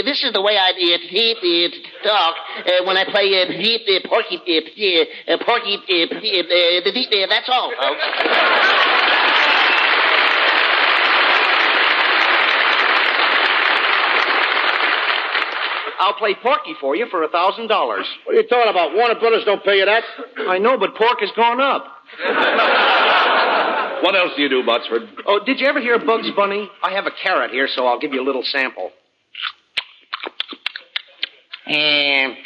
This 0.05 0.25
is 0.25 0.33
the 0.33 0.43
way 0.43 0.59
I 0.59 0.73
talk 2.03 2.35
uh, 2.67 2.85
when 2.85 2.97
I 2.97 3.05
play 3.05 3.31
Porky, 4.09 4.39
Porky, 5.39 5.79
that's 7.29 7.49
all, 7.49 7.71
folks. 7.81 8.01
I'll 16.01 16.15
play 16.15 16.35
Porky 16.43 16.75
for 16.81 16.97
you 16.97 17.07
for 17.11 17.23
a 17.23 17.29
thousand 17.29 17.69
dollars. 17.69 18.07
What 18.25 18.35
are 18.35 18.41
you 18.41 18.49
talking 18.49 18.71
about? 18.71 18.95
Warner 18.95 19.21
Brothers 19.21 19.45
don't 19.45 19.63
pay 19.63 19.79
you 19.79 19.85
that. 19.85 20.03
I 20.49 20.59
know, 20.59 20.77
but 20.79 20.95
pork 20.97 21.21
has 21.21 21.31
gone 21.37 21.61
up. 21.61 21.85
What 24.03 24.15
else 24.15 24.33
do 24.37 24.43
you 24.43 24.49
do, 24.49 24.63
Botsford? 24.63 25.09
Oh, 25.27 25.41
did 25.45 25.61
you 25.61 25.67
ever 25.67 25.81
hear 25.81 25.99
Bugs 25.99 26.31
Bunny? 26.37 26.69
I 26.83 26.93
have 26.93 27.07
a 27.07 27.11
carrot 27.23 27.51
here, 27.51 27.69
so 27.75 27.87
I'll 27.87 27.99
give 27.99 28.13
you 28.13 28.23
a 28.23 28.27
little 28.27 28.45
sample. 28.45 28.91
Um, 31.67 32.37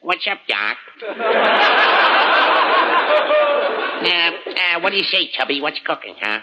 what's 0.00 0.26
up, 0.26 0.38
Doc? 0.48 0.76
uh, 1.08 1.12
uh, 4.06 4.80
what 4.80 4.90
do 4.90 4.96
you 4.96 5.04
say, 5.04 5.30
Tubby? 5.36 5.60
What's 5.60 5.80
cooking, 5.84 6.14
huh? 6.20 6.40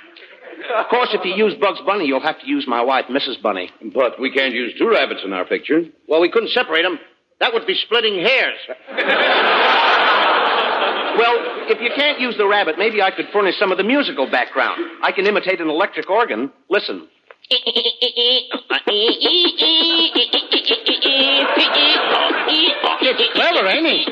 Of 0.78 0.88
course, 0.90 1.10
if 1.14 1.26
you 1.26 1.34
use 1.34 1.56
Bugs 1.60 1.80
Bunny, 1.86 2.06
you'll 2.06 2.22
have 2.22 2.40
to 2.42 2.48
use 2.48 2.66
my 2.68 2.82
wife, 2.82 3.06
Mrs. 3.10 3.42
Bunny. 3.42 3.72
But 3.94 4.20
we 4.20 4.32
can't 4.32 4.54
use 4.54 4.74
two 4.78 4.90
rabbits 4.90 5.22
in 5.26 5.34
our 5.34 5.46
picture. 5.46 5.82
Well, 6.08 6.22
we 6.22 6.30
couldn't 6.30 6.52
separate 6.52 6.84
them. 6.84 7.00
That 7.40 7.54
would 7.54 7.66
be 7.66 7.76
splitting 7.76 8.16
hairs. 8.16 8.58
Well, 11.20 11.36
if 11.68 11.82
you 11.82 11.92
can't 11.98 12.22
use 12.22 12.38
the 12.38 12.48
rabbit, 12.48 12.78
maybe 12.78 13.02
I 13.02 13.12
could 13.12 13.28
furnish 13.34 13.60
some 13.60 13.74
of 13.74 13.78
the 13.78 13.84
musical 13.84 14.32
background. 14.32 14.80
I 15.04 15.12
can 15.12 15.28
imitate 15.28 15.60
an 15.60 15.70
electric 15.70 16.10
organ. 16.10 16.50
Listen. 16.70 17.10
It's 23.02 23.34
clever, 23.34 23.68
ain't? 23.68 24.10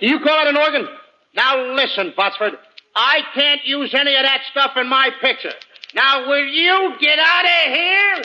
Do 0.00 0.06
you 0.06 0.18
call 0.20 0.46
it 0.46 0.48
an 0.48 0.56
organ? 0.56 0.88
Now 1.34 1.74
listen, 1.74 2.14
Botsford. 2.16 2.52
I 2.96 3.18
can't 3.34 3.60
use 3.66 3.92
any 3.92 4.16
of 4.16 4.22
that 4.22 4.40
stuff 4.50 4.70
in 4.78 4.88
my 4.88 5.10
picture. 5.20 5.52
Now, 5.94 6.26
will 6.28 6.44
you 6.44 6.94
get 7.00 7.18
out 7.18 7.44
of 7.44 7.72
here? 7.72 8.22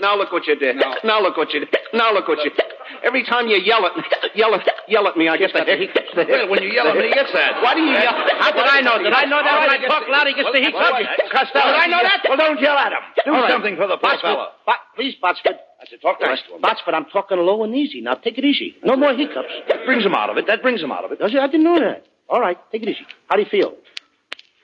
Now 0.00 0.16
look 0.16 0.32
what 0.32 0.46
you 0.46 0.56
did. 0.56 0.76
Now 1.04 1.20
look 1.20 1.36
what 1.36 1.52
you 1.52 1.60
did. 1.60 1.76
Now 1.92 2.12
look 2.14 2.26
what 2.28 2.38
you 2.44 2.50
did. 2.50 2.64
Every 3.04 3.24
time 3.24 3.46
you 3.48 3.56
yell 3.56 3.84
at 3.86 3.92
yell 4.34 4.54
at 4.54 4.66
yell 4.88 5.06
at 5.06 5.16
me, 5.16 5.28
I 5.28 5.36
get 5.36 5.52
the 5.52 5.64
hiccups. 5.64 6.10
The 6.16 6.24
Well, 6.28 6.48
when 6.48 6.62
you 6.62 6.72
yell 6.72 6.88
at 6.88 6.96
me, 6.96 7.08
he 7.08 7.14
gets 7.14 7.32
that. 7.32 7.62
Why 7.62 7.74
do 7.74 7.80
you 7.80 7.92
yell? 7.92 8.12
How 8.40 8.50
did 8.50 8.64
I 8.64 8.80
know? 8.80 8.98
Did 9.02 9.12
I 9.12 9.24
know 9.24 9.40
that 9.42 9.60
when 9.60 9.70
I 9.70 9.78
talk 9.86 10.08
loud, 10.08 10.26
he 10.26 10.34
gets 10.34 10.48
the 10.52 10.60
hiccups? 10.60 11.30
Costello. 11.30 11.64
Did 11.72 11.80
I 11.80 11.86
know 11.86 12.02
that? 12.02 12.20
Well, 12.28 12.36
don't 12.36 12.60
yell 12.60 12.76
at 12.76 12.92
him. 12.92 13.04
Do 13.24 13.48
something 13.48 13.76
for 13.76 13.86
the 13.86 13.96
poor 13.96 14.18
fellow. 14.18 14.48
Please, 14.96 15.14
Botsford. 15.22 15.56
I 15.80 15.86
said, 15.88 16.00
talk 16.02 16.20
nice 16.20 16.40
to 16.48 16.56
him. 16.56 16.62
Botsford, 16.62 16.92
I'm 16.94 17.06
talking 17.06 17.38
low 17.38 17.64
and 17.64 17.74
easy. 17.74 18.00
Now 18.02 18.14
take 18.14 18.36
it 18.36 18.44
easy. 18.44 18.76
No 18.82 18.96
more 18.96 19.14
hiccups. 19.14 19.48
That 19.68 19.86
brings 19.86 20.04
him 20.04 20.14
out 20.14 20.28
of 20.30 20.36
it. 20.36 20.46
That 20.46 20.60
brings 20.62 20.82
him 20.82 20.92
out 20.92 21.04
of 21.04 21.12
it. 21.12 21.18
Does 21.20 21.32
it? 21.32 21.38
I 21.38 21.46
didn't 21.46 21.64
know 21.64 21.78
that. 21.80 22.04
All 22.28 22.40
right, 22.40 22.58
take 22.70 22.82
it 22.82 22.88
easy. 22.88 23.06
How 23.28 23.36
do 23.36 23.42
you 23.42 23.48
feel? 23.48 23.74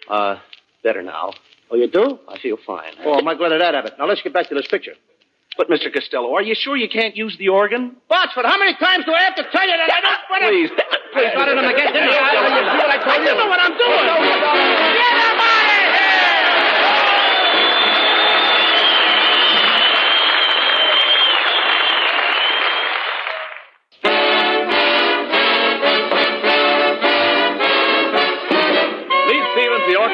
Uh, 0.09 0.37
better 0.83 1.03
now. 1.03 1.33
Oh, 1.71 1.77
you 1.77 1.89
do? 1.91 2.19
I 2.29 2.39
feel 2.39 2.57
fine. 2.67 2.93
Oh, 3.05 3.19
am 3.19 3.27
I 3.27 3.35
glad 3.35 3.53
of 3.53 3.61
that, 3.61 3.75
Abbott? 3.75 3.95
Now 3.99 4.07
let's 4.07 4.23
get 4.23 4.33
back 4.33 4.49
to 4.49 4.55
this 4.55 4.67
picture. 4.67 4.93
But, 5.57 5.69
Mr. 5.69 5.93
Costello, 5.93 6.35
are 6.35 6.43
you 6.43 6.55
sure 6.55 6.77
you 6.77 6.89
can't 6.89 7.17
use 7.17 7.37
the 7.39 7.49
organ? 7.49 7.97
Botsford, 8.11 8.45
how 8.45 8.59
many 8.59 8.75
times 8.77 9.07
do 9.07 9.13
I 9.13 9.23
have 9.23 9.35
to 9.37 9.43
tell 9.51 9.67
you 9.67 9.77
that 9.77 9.91
I 9.91 10.01
don't 10.05 10.21
want 10.29 10.43
to... 10.45 10.49
Please, 10.53 10.71
please. 11.15 11.31
Started 11.33 11.57
him 11.57 11.65
again, 11.65 11.93
didn't? 11.95 12.11
I, 12.13 12.13
you 12.13 12.61
see 12.61 12.77
what 12.77 12.91
I? 12.93 12.99
I 13.01 13.25
know 13.25 13.47
what 13.49 13.61
I'm 13.61 13.73
doing. 13.73 14.05
Get 14.05 15.13
him 15.17 15.25
out 15.25 15.33
of 15.33 15.41
here! 15.41 15.46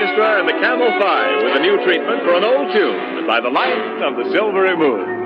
Orchestra, 0.02 0.40
and 0.40 0.49
the 0.49 0.59
Camel 0.59 0.90
Five 0.99 1.42
with 1.44 1.56
a 1.56 1.61
new 1.61 1.85
treatment 1.85 2.23
for 2.25 2.35
an 2.35 2.44
old 2.44 2.73
tune 2.75 3.26
by 3.26 3.40
the 3.40 3.49
light 3.49 4.02
of 4.02 4.16
the 4.16 4.30
silvery 4.32 4.76
moon. 4.76 5.23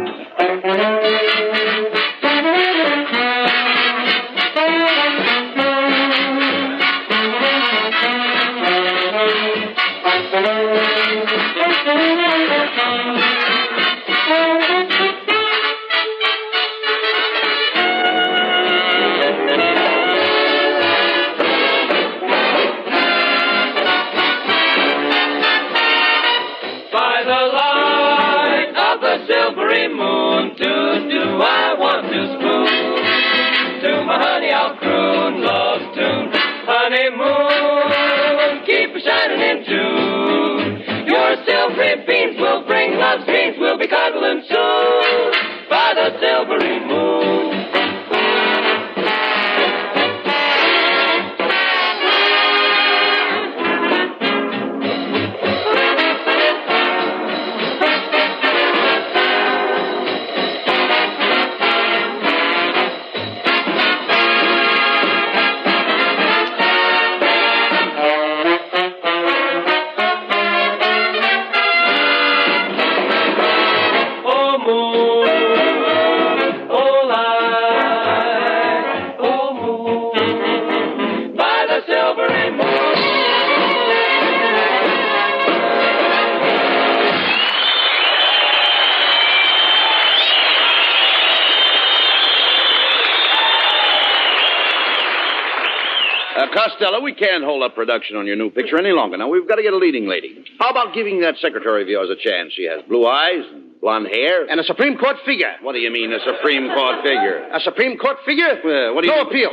Can't 97.18 97.44
hold 97.44 97.62
up 97.62 97.74
production 97.74 98.16
on 98.16 98.26
your 98.26 98.36
new 98.36 98.50
picture 98.50 98.78
any 98.78 98.92
longer. 98.92 99.16
Now, 99.16 99.28
we've 99.28 99.46
got 99.48 99.56
to 99.56 99.62
get 99.62 99.72
a 99.72 99.76
leading 99.76 100.06
lady. 100.06 100.44
How 100.58 100.70
about 100.70 100.94
giving 100.94 101.20
that 101.20 101.36
secretary 101.40 101.82
of 101.82 101.88
yours 101.88 102.08
a 102.10 102.16
chance? 102.16 102.52
She 102.54 102.64
has 102.64 102.82
blue 102.88 103.06
eyes 103.06 103.44
and 103.52 103.80
blonde 103.80 104.06
hair. 104.08 104.46
And 104.48 104.60
a 104.60 104.64
Supreme 104.64 104.96
Court 104.98 105.16
figure. 105.24 105.56
What 105.62 105.72
do 105.72 105.78
you 105.78 105.90
mean, 105.90 106.12
a 106.12 106.20
Supreme 106.20 106.68
Court 106.68 107.02
figure? 107.02 107.48
A 107.52 107.60
Supreme 107.60 107.98
Court 107.98 108.18
figure? 108.24 108.50
Uh, 108.50 108.94
what 108.94 109.02
do 109.02 109.08
you 109.10 109.16
no 109.16 109.24
mean? 109.24 109.32
appeal. 109.32 109.50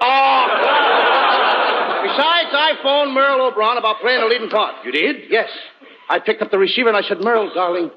Oh! 0.00 0.46
Besides, 2.02 2.50
I 2.52 2.72
phoned 2.82 3.14
Merle 3.14 3.46
Oberon 3.46 3.78
about 3.78 4.00
playing 4.00 4.22
a 4.22 4.26
leading 4.26 4.48
part. 4.50 4.84
You 4.84 4.92
did? 4.92 5.30
Yes. 5.30 5.48
I 6.08 6.18
picked 6.18 6.42
up 6.42 6.50
the 6.50 6.58
receiver 6.58 6.88
and 6.88 6.96
I 6.96 7.02
said, 7.08 7.20
Merle, 7.20 7.52
darling. 7.54 7.90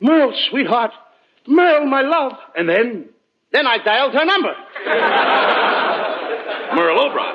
Merle, 0.00 0.32
sweetheart. 0.50 0.92
Merle, 1.46 1.86
my 1.86 2.02
love. 2.02 2.32
And 2.56 2.68
then? 2.68 3.08
Then 3.52 3.66
I 3.66 3.78
dialed 3.78 4.14
her 4.14 4.24
number. 4.24 4.54
Merle 6.76 7.00
Oberon. 7.00 7.27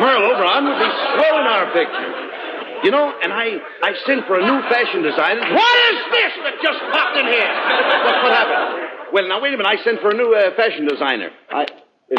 Merle 0.00 0.24
Oberon 0.32 0.64
would 0.64 0.80
be 0.80 0.90
swell 1.14 1.36
in 1.38 1.46
our 1.46 1.66
picture. 1.76 2.10
You 2.82 2.90
know, 2.90 3.12
and 3.22 3.30
I, 3.32 3.60
I 3.84 3.92
sent 4.06 4.26
for 4.26 4.40
a 4.40 4.44
new 4.44 4.58
fashion 4.72 5.02
designer. 5.04 5.42
What 5.52 5.76
is 5.92 5.98
this 6.16 6.32
that 6.48 6.54
just 6.64 6.80
popped 6.96 7.16
in 7.20 7.26
here? 7.28 7.52
What, 8.08 8.16
what 8.24 8.32
happened? 8.32 9.12
Well, 9.12 9.28
now, 9.28 9.38
wait 9.42 9.52
a 9.52 9.56
minute. 9.58 9.68
I 9.68 9.76
sent 9.84 10.00
for 10.00 10.08
a 10.10 10.14
new 10.16 10.32
uh, 10.34 10.56
fashion 10.56 10.88
designer. 10.88 11.28
I, 11.50 11.64
is 11.64 11.68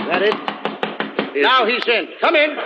that 0.06 0.22
it? 0.22 0.36
Is- 1.36 1.42
Now 1.44 1.66
he's 1.66 1.82
in. 1.88 2.10
Come 2.22 2.36
in. 2.36 2.52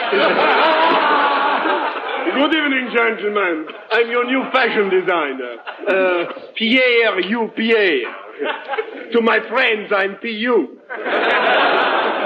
Good 2.36 2.54
evening, 2.54 2.90
gentlemen. 2.94 3.66
I'm 3.92 4.10
your 4.12 4.26
new 4.26 4.44
fashion 4.52 4.90
designer. 4.90 5.56
Uh, 5.88 6.26
Pierre, 6.56 7.18
you 7.22 7.50
Pierre. 7.56 8.12
to 9.14 9.22
my 9.22 9.40
friends, 9.48 9.90
I'm 9.96 10.16
P.U. 10.16 10.80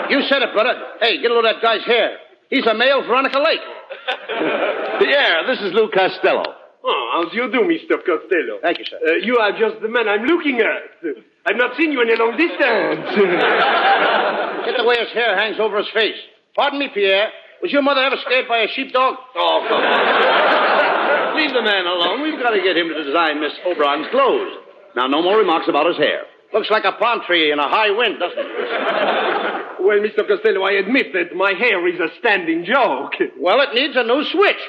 You 0.09 0.21
said 0.27 0.41
it, 0.41 0.51
brother. 0.53 0.73
Hey, 1.01 1.21
get 1.21 1.29
a 1.29 1.33
load 1.35 1.45
of 1.45 1.53
that 1.53 1.61
guy's 1.61 1.83
hair. 1.85 2.17
He's 2.49 2.65
a 2.65 2.73
male 2.73 3.05
Veronica 3.05 3.37
Lake. 3.39 3.61
Pierre, 4.99 5.45
this 5.47 5.61
is 5.61 5.73
Lou 5.73 5.89
Costello. 5.93 6.43
Oh, 6.83 7.09
how 7.13 7.29
do 7.29 7.35
you 7.37 7.51
do, 7.51 7.61
Mr. 7.69 8.01
Costello? 8.01 8.57
Thank 8.61 8.79
you, 8.79 8.85
sir. 8.89 8.97
Uh, 8.97 9.21
you 9.21 9.37
are 9.37 9.51
just 9.53 9.81
the 9.81 9.87
man 9.89 10.07
I'm 10.09 10.25
looking 10.25 10.59
at. 10.59 10.97
I've 11.45 11.57
not 11.57 11.77
seen 11.77 11.91
you 11.91 12.01
in 12.01 12.09
a 12.09 12.17
long 12.17 12.37
distance. 12.37 13.05
Get 14.65 14.77
the 14.77 14.83
way 14.85 14.97
his 14.97 15.13
hair 15.13 15.37
hangs 15.37 15.59
over 15.59 15.77
his 15.77 15.89
face. 15.93 16.17
Pardon 16.55 16.79
me, 16.79 16.89
Pierre. 16.93 17.29
Was 17.61 17.71
your 17.71 17.81
mother 17.83 18.01
ever 18.01 18.15
scared 18.25 18.47
by 18.47 18.59
a 18.59 18.67
sheepdog? 18.73 19.15
Oh, 19.35 19.65
come 19.67 19.81
on. 19.83 21.35
Leave 21.37 21.53
the 21.53 21.61
man 21.61 21.85
alone. 21.85 22.23
We've 22.23 22.39
got 22.41 22.51
to 22.51 22.61
get 22.61 22.75
him 22.75 22.89
to 22.89 23.03
design 23.03 23.39
Miss 23.41 23.53
Oberon's 23.67 24.07
clothes. 24.09 24.57
Now, 24.95 25.07
no 25.07 25.21
more 25.21 25.37
remarks 25.37 25.67
about 25.69 25.85
his 25.85 25.97
hair. 25.97 26.23
Looks 26.53 26.71
like 26.71 26.85
a 26.85 26.93
palm 26.93 27.21
tree 27.27 27.51
in 27.51 27.59
a 27.59 27.69
high 27.69 27.91
wind, 27.91 28.17
doesn't 28.19 28.39
it? 28.39 29.48
Well, 29.81 29.97
Mr. 29.99 30.27
Costello, 30.27 30.63
I 30.63 30.73
admit 30.73 31.13
that 31.13 31.35
my 31.35 31.53
hair 31.53 31.87
is 31.87 31.99
a 31.99 32.09
standing 32.19 32.65
joke. 32.65 33.13
Well, 33.39 33.61
it 33.61 33.73
needs 33.73 33.95
a 33.95 34.03
new 34.03 34.23
switch. 34.25 34.61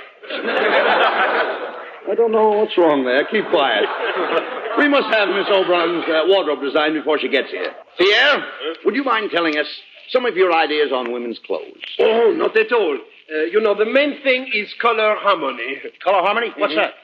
I 2.10 2.14
don't 2.16 2.32
know 2.32 2.50
what's 2.50 2.76
wrong 2.78 3.04
there. 3.04 3.24
Keep 3.26 3.50
quiet. 3.50 3.84
We 4.78 4.88
must 4.88 5.08
have 5.12 5.28
Miss 5.28 5.46
O'Brien's 5.50 6.04
uh, 6.08 6.22
wardrobe 6.26 6.62
designed 6.62 6.94
before 6.94 7.18
she 7.18 7.28
gets 7.28 7.50
here. 7.50 7.74
Pierre, 7.98 8.44
would 8.84 8.94
you 8.94 9.04
mind 9.04 9.30
telling 9.32 9.56
us 9.58 9.66
some 10.10 10.24
of 10.24 10.36
your 10.36 10.52
ideas 10.52 10.92
on 10.92 11.12
women's 11.12 11.38
clothes? 11.40 11.82
Oh, 11.98 12.32
not 12.36 12.56
at 12.56 12.72
all. 12.72 12.96
Uh, 13.32 13.42
you 13.50 13.60
know, 13.60 13.74
the 13.74 13.86
main 13.86 14.22
thing 14.22 14.48
is 14.54 14.72
color 14.80 15.16
harmony. 15.18 15.78
Color 16.02 16.22
harmony? 16.22 16.52
What's 16.56 16.74
that? 16.74 16.94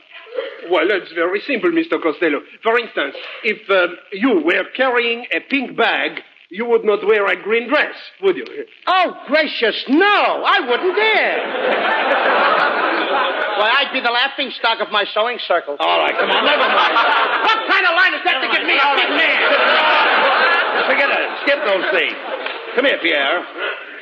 Well, 0.71 0.87
it's 0.91 1.13
very 1.13 1.41
simple, 1.41 1.71
Mr. 1.71 2.03
Costello. 2.03 2.41
For 2.63 2.79
instance, 2.79 3.15
if 3.45 3.69
uh, 3.71 3.95
you 4.13 4.41
were 4.45 4.65
carrying 4.77 5.27
a 5.33 5.41
pink 5.41 5.77
bag, 5.77 6.21
you 6.51 6.65
would 6.67 6.85
not 6.85 7.05
wear 7.07 7.27
a 7.27 7.37
green 7.43 7.69
dress, 7.69 7.95
would 8.23 8.37
you? 8.37 8.45
Oh, 8.87 9.17
gracious, 9.27 9.85
no! 9.89 10.43
I 10.47 10.61
wouldn't 10.61 10.97
dare. 10.97 11.39
Why, 13.57 13.73
I'd 13.81 13.93
be 13.93 14.01
the 14.01 14.13
laughing 14.13 14.53
stock 14.59 14.81
of 14.81 14.93
my 14.93 15.05
sewing 15.15 15.39
circle. 15.49 15.77
All 15.81 15.99
right, 16.01 16.13
come 16.13 16.31
on, 16.31 16.45
never 16.45 16.69
mind. 16.69 16.95
What 17.41 17.59
kind 17.67 17.85
of 17.89 17.93
line 17.97 18.15
is 18.15 18.23
that 18.29 18.39
to 18.45 18.49
get 18.53 18.63
me 18.69 18.77
a 18.77 18.89
big 18.95 19.11
man? 19.17 19.39
Forget 20.87 21.09
it. 21.09 21.29
Skip 21.49 21.61
those 21.65 21.87
things. 21.91 22.17
Come 22.77 22.85
here, 22.85 23.01
Pierre. 23.01 23.41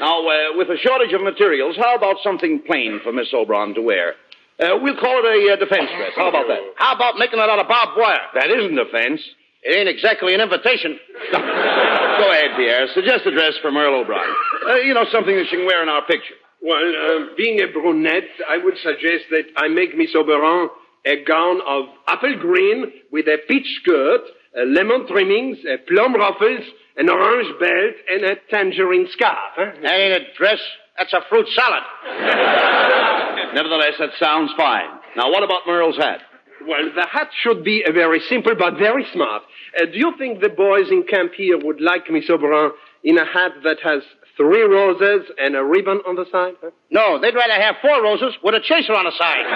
Now, 0.01 0.27
uh, 0.27 0.59
with 0.59 0.69
a 0.69 0.77
shortage 0.77 1.13
of 1.15 1.23
materials, 1.23 1.77
how 1.79 1.95
about 1.95 2.17
something 2.23 2.63
plain 2.67 3.01
for 3.03 3.13
Miss 3.13 3.33
Oberon 3.33 3.75
to 3.75 3.83
wear? 3.83 4.15
Uh, 4.59 4.79
we'll 4.83 4.99
call 4.99 5.23
it 5.23 5.27
a 5.27 5.55
uh, 5.55 5.57
defense 5.57 5.91
dress. 5.97 6.13
How 6.17 6.29
about 6.29 6.47
that? 6.49 6.59
How 6.77 6.95
about 6.95 7.17
making 7.17 7.39
it 7.39 7.49
out 7.49 7.59
of 7.59 7.69
barbed 7.69 7.93
wire? 7.97 8.27
That 8.35 8.51
isn't 8.51 8.75
defense. 8.75 9.21
It 9.63 9.77
ain't 9.79 9.89
exactly 9.89 10.35
an 10.35 10.41
invitation. 10.41 10.99
Go 12.19 12.31
ahead, 12.31 12.57
Pierre. 12.57 12.87
Suggest 12.95 13.27
a 13.27 13.31
dress 13.33 13.55
for 13.61 13.71
Merle 13.73 14.01
O'Brien. 14.01 14.35
Uh, 14.69 14.75
you 14.77 14.95
know, 14.95 15.05
something 15.11 15.35
that 15.35 15.47
she 15.51 15.57
can 15.57 15.67
wear 15.67 15.83
in 15.83 15.89
our 15.89 16.05
picture. 16.07 16.35
Well, 16.63 16.81
uh, 16.81 17.35
being 17.37 17.61
a 17.61 17.67
brunette, 17.73 18.31
I 18.49 18.59
would 18.59 18.79
suggest 18.79 19.25
that 19.31 19.45
I 19.57 19.69
make 19.69 19.97
Miss 19.97 20.15
Oberon 20.15 20.71
a 21.05 21.25
gown 21.25 21.61
of 21.67 21.85
apple 22.09 22.37
green 22.41 22.93
with 23.13 23.27
a 23.27 23.37
peach 23.47 23.67
skirt, 23.83 24.23
uh, 24.57 24.65
lemon 24.65 25.07
trimmings, 25.07 25.59
uh, 25.67 25.77
plum 25.87 26.15
ruffles, 26.15 26.65
an 26.97 27.11
orange 27.11 27.53
belt, 27.61 27.95
and 28.09 28.25
a 28.25 28.37
tangerine 28.51 29.09
scarf. 29.11 29.53
Huh? 29.57 29.73
That 29.83 29.93
ain't 29.93 30.23
a 30.23 30.25
dress. 30.39 30.61
That's 30.97 31.13
a 31.13 31.21
fruit 31.29 31.47
salad. 31.55 31.83
Nevertheless, 33.55 33.95
that 33.99 34.11
sounds 34.19 34.53
fine. 34.57 34.89
Now, 35.17 35.31
what 35.31 35.43
about 35.43 35.67
Merle's 35.67 35.97
hat? 35.97 36.21
Well, 36.67 36.91
the 36.95 37.07
hat 37.07 37.29
should 37.43 37.63
be 37.63 37.85
very 37.93 38.21
simple 38.29 38.55
but 38.59 38.79
very 38.79 39.05
smart. 39.13 39.43
Uh, 39.75 39.87
do 39.87 39.99
you 39.99 40.13
think 40.19 40.41
the 40.41 40.49
boys 40.49 40.91
in 40.91 41.05
camp 41.05 41.33
here 41.37 41.59
would 41.59 41.81
like 41.81 42.11
Miss 42.11 42.31
Oberon 42.31 42.73
in 43.03 43.19
a 43.19 43.25
hat 43.25 43.53
that 43.65 43.79
has 43.83 44.03
three 44.37 44.63
roses 44.63 45.31
and 45.39 45.57
a 45.57 45.65
ribbon 45.65 46.01
on 46.07 46.15
the 46.17 46.27
side? 46.31 46.55
Huh? 46.63 46.71
No, 46.91 47.19
they'd 47.21 47.35
rather 47.35 47.61
have 47.61 47.77
four 47.83 48.03
roses 48.03 48.35
with 48.43 48.55
a 48.55 48.61
chaser 48.61 48.93
on 48.95 49.05
the 49.05 49.13
side. 49.19 49.45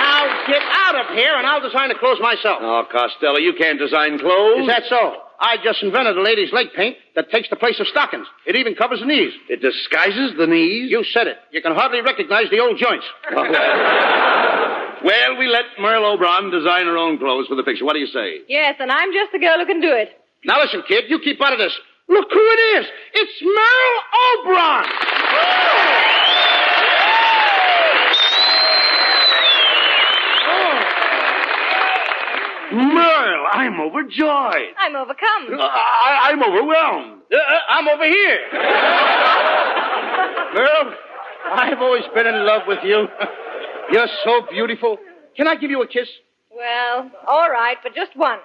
now 0.00 0.46
get 0.46 0.62
out 0.62 0.96
of 0.96 1.14
here, 1.16 1.36
and 1.36 1.46
I'll 1.46 1.60
design 1.60 1.88
the 1.88 1.94
clothes 1.96 2.20
myself. 2.20 2.58
Oh, 2.62 2.84
Costello, 2.90 3.38
you 3.38 3.52
can't 3.58 3.78
design 3.78 4.18
clothes. 4.18 4.62
Is 4.62 4.68
that 4.68 4.84
so? 4.88 5.22
I 5.40 5.56
just 5.62 5.82
invented 5.82 6.16
a 6.16 6.22
lady's 6.22 6.52
leg 6.52 6.68
paint 6.74 6.96
that 7.14 7.30
takes 7.30 7.48
the 7.48 7.56
place 7.56 7.78
of 7.78 7.86
stockings. 7.86 8.26
It 8.44 8.56
even 8.56 8.74
covers 8.74 9.00
the 9.00 9.06
knees. 9.06 9.32
It 9.48 9.60
disguises 9.60 10.36
the 10.36 10.46
knees? 10.48 10.90
You 10.90 11.04
said 11.04 11.28
it. 11.28 11.36
You 11.52 11.62
can 11.62 11.74
hardly 11.74 12.00
recognize 12.00 12.50
the 12.50 12.58
old 12.58 12.76
joints. 12.78 13.06
well, 15.04 15.36
we 15.38 15.46
let 15.48 15.64
Merle 15.78 16.12
O'Brien 16.12 16.50
design 16.50 16.86
her 16.86 16.96
own 16.96 17.18
clothes 17.18 17.46
for 17.48 17.54
the 17.54 17.62
picture. 17.62 17.84
What 17.84 17.94
do 17.94 18.00
you 18.00 18.06
say? 18.06 18.40
Yes, 18.48 18.76
and 18.80 18.90
I'm 18.90 19.12
just 19.12 19.32
the 19.32 19.38
girl 19.38 19.58
who 19.58 19.66
can 19.66 19.80
do 19.80 19.92
it. 19.92 20.10
Now 20.44 20.60
listen, 20.62 20.82
kid, 20.86 21.04
you 21.08 21.18
keep 21.18 21.40
out 21.42 21.52
of 21.52 21.58
this. 21.58 21.72
Look 22.08 22.28
who 22.32 22.40
it 22.40 22.80
is. 22.80 22.86
It's 23.14 23.42
Merle 23.42 24.54
O'Brien. 24.54 25.98
Merle, 32.72 33.46
I'm 33.52 33.80
overjoyed. 33.80 34.74
I'm 34.78 34.94
overcome. 34.94 35.48
I, 35.58 36.30
I'm 36.30 36.42
overwhelmed. 36.42 37.22
Uh, 37.32 37.36
uh, 37.36 37.60
I'm 37.70 37.88
over 37.88 38.04
here. 38.04 38.40
Merle, 40.54 40.94
I've 41.52 41.80
always 41.80 42.04
been 42.14 42.26
in 42.26 42.44
love 42.44 42.62
with 42.66 42.80
you. 42.84 43.08
You're 43.90 44.08
so 44.24 44.42
beautiful. 44.50 44.98
Can 45.36 45.48
I 45.48 45.56
give 45.56 45.70
you 45.70 45.82
a 45.82 45.86
kiss? 45.86 46.08
Well, 46.54 47.10
all 47.26 47.50
right, 47.50 47.76
but 47.82 47.94
just 47.94 48.16
one. 48.16 48.38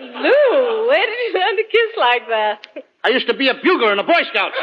Lou, 0.00 0.86
where 0.88 1.06
did 1.06 1.18
you 1.18 1.32
learn 1.34 1.56
to 1.56 1.62
kiss 1.64 1.96
like 1.98 2.28
that? 2.28 2.66
I 3.04 3.10
used 3.10 3.28
to 3.28 3.34
be 3.34 3.48
a 3.48 3.54
bugler 3.54 3.92
in 3.92 3.98
the 3.98 4.02
Boy 4.02 4.22
Scouts. 4.30 4.56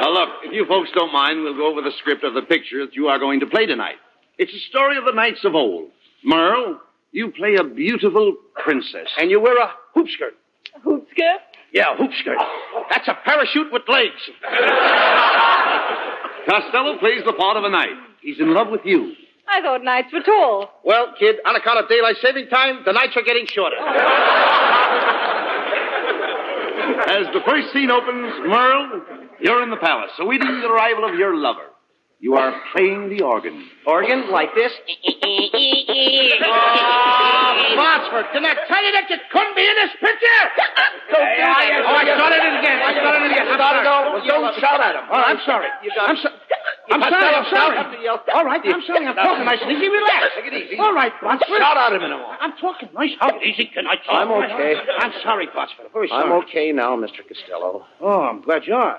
Now, 0.00 0.10
look, 0.10 0.28
if 0.44 0.52
you 0.52 0.64
folks 0.66 0.90
don't 0.94 1.12
mind, 1.12 1.42
we'll 1.42 1.56
go 1.56 1.66
over 1.70 1.82
the 1.82 1.92
script 1.98 2.24
of 2.24 2.34
the 2.34 2.42
picture 2.42 2.86
that 2.86 2.94
you 2.94 3.08
are 3.08 3.18
going 3.18 3.40
to 3.40 3.46
play 3.46 3.66
tonight. 3.66 3.96
It's 4.38 4.52
a 4.54 4.60
story 4.70 4.96
of 4.96 5.04
the 5.04 5.12
knights 5.12 5.44
of 5.44 5.54
old. 5.54 5.90
Merle, 6.24 6.80
you 7.12 7.30
play 7.32 7.56
a 7.56 7.64
beautiful 7.64 8.36
princess. 8.54 9.08
And 9.18 9.30
you 9.30 9.40
wear 9.40 9.58
a 9.60 9.70
hoop 9.94 10.08
skirt. 10.08 10.34
A 10.76 10.80
Hoop 10.80 11.06
skirt? 11.10 11.40
Yeah, 11.72 11.96
hoop 11.96 12.10
skirt. 12.20 12.38
That's 12.90 13.08
a 13.08 13.14
parachute 13.24 13.72
with 13.72 13.82
legs. 13.88 14.20
Costello 16.48 16.98
plays 16.98 17.22
the 17.24 17.32
part 17.32 17.56
of 17.56 17.64
a 17.64 17.70
knight. 17.70 17.96
He's 18.22 18.38
in 18.40 18.52
love 18.52 18.68
with 18.70 18.82
you. 18.84 19.14
I 19.48 19.60
thought 19.62 19.82
nights 19.82 20.08
were 20.12 20.20
tall. 20.22 20.70
Well, 20.84 21.14
kid, 21.18 21.36
on 21.46 21.56
account 21.56 21.78
of 21.80 21.88
daylight 21.88 22.16
saving 22.22 22.48
time, 22.48 22.82
the 22.84 22.92
nights 22.92 23.16
are 23.16 23.22
getting 23.22 23.46
shorter. 23.46 23.76
As 27.06 27.26
the 27.34 27.40
first 27.46 27.72
scene 27.72 27.90
opens, 27.90 28.32
Merle, 28.46 29.02
you're 29.40 29.62
in 29.62 29.70
the 29.70 29.76
palace, 29.76 30.10
awaiting 30.18 30.60
the 30.60 30.66
arrival 30.68 31.04
of 31.08 31.14
your 31.14 31.36
lover. 31.36 31.69
You 32.20 32.34
are 32.36 32.52
playing 32.76 33.08
the 33.08 33.22
organ. 33.24 33.66
Organ 33.86 34.30
like 34.30 34.54
this? 34.54 34.72
Oh, 36.42 37.76
Botsford, 37.76 38.32
didn't 38.32 38.46
I 38.50 38.54
tell 38.66 38.82
you 38.82 38.92
that 38.92 39.06
you 39.10 39.16
couldn't 39.30 39.54
be 39.56 39.62
in 39.62 39.76
this 39.78 39.92
picture? 40.00 40.42
Don't 41.12 41.22
do 41.22 41.42
that. 41.42 41.82
Oh, 41.86 41.94
I 41.96 42.04
started 42.04 42.40
it 42.40 42.54
again. 42.60 42.78
I 42.82 42.92
started 42.98 43.22
it 43.26 43.32
again. 43.32 43.46
I'm 43.50 43.58
sorry. 43.58 44.26
Don't 44.26 44.54
shout 44.60 44.80
at 44.80 44.94
him. 44.96 45.04
Oh, 45.10 45.20
I'm 45.22 45.38
sorry. 45.46 45.68
I'm 45.70 46.16
sorry. 46.16 46.34
I'm 46.90 47.00
sorry, 47.02 47.34
I'm 47.34 47.46
sorry. 47.50 47.76
Stop 47.78 47.90
the 47.94 48.02
yell. 48.02 48.18
All 48.34 48.44
right, 48.44 48.60
I'm 48.64 48.82
sorry. 48.86 49.06
I'm 49.06 49.14
talking 49.14 49.44
nice 49.44 49.60
and 49.62 49.70
easy. 49.72 49.88
Relax. 49.88 50.34
Take 50.34 50.52
it 50.52 50.56
easy. 50.66 50.78
All 50.78 50.92
right, 50.94 51.12
Botsford. 51.22 51.58
Shout 51.58 51.76
at 51.78 51.92
him 51.92 52.02
in 52.02 52.10
a. 52.12 52.18
I'm 52.40 52.56
talking 52.58 52.88
nice 52.94 53.14
and 53.20 53.42
easy. 53.42 53.66
Can 53.72 53.86
I 53.86 53.96
talk? 53.96 54.10
I'm 54.10 54.30
okay. 54.30 54.74
I'm 54.98 55.12
sorry, 55.22 55.46
Botsford. 55.48 55.86
I'm 55.86 55.92
very 55.92 56.08
sorry. 56.08 56.24
I'm 56.24 56.32
okay 56.44 56.72
now, 56.72 56.96
Mr. 56.96 57.22
Costello. 57.26 57.86
Oh, 58.00 58.22
I'm 58.22 58.42
glad 58.42 58.66
you 58.66 58.74
are. 58.74 58.98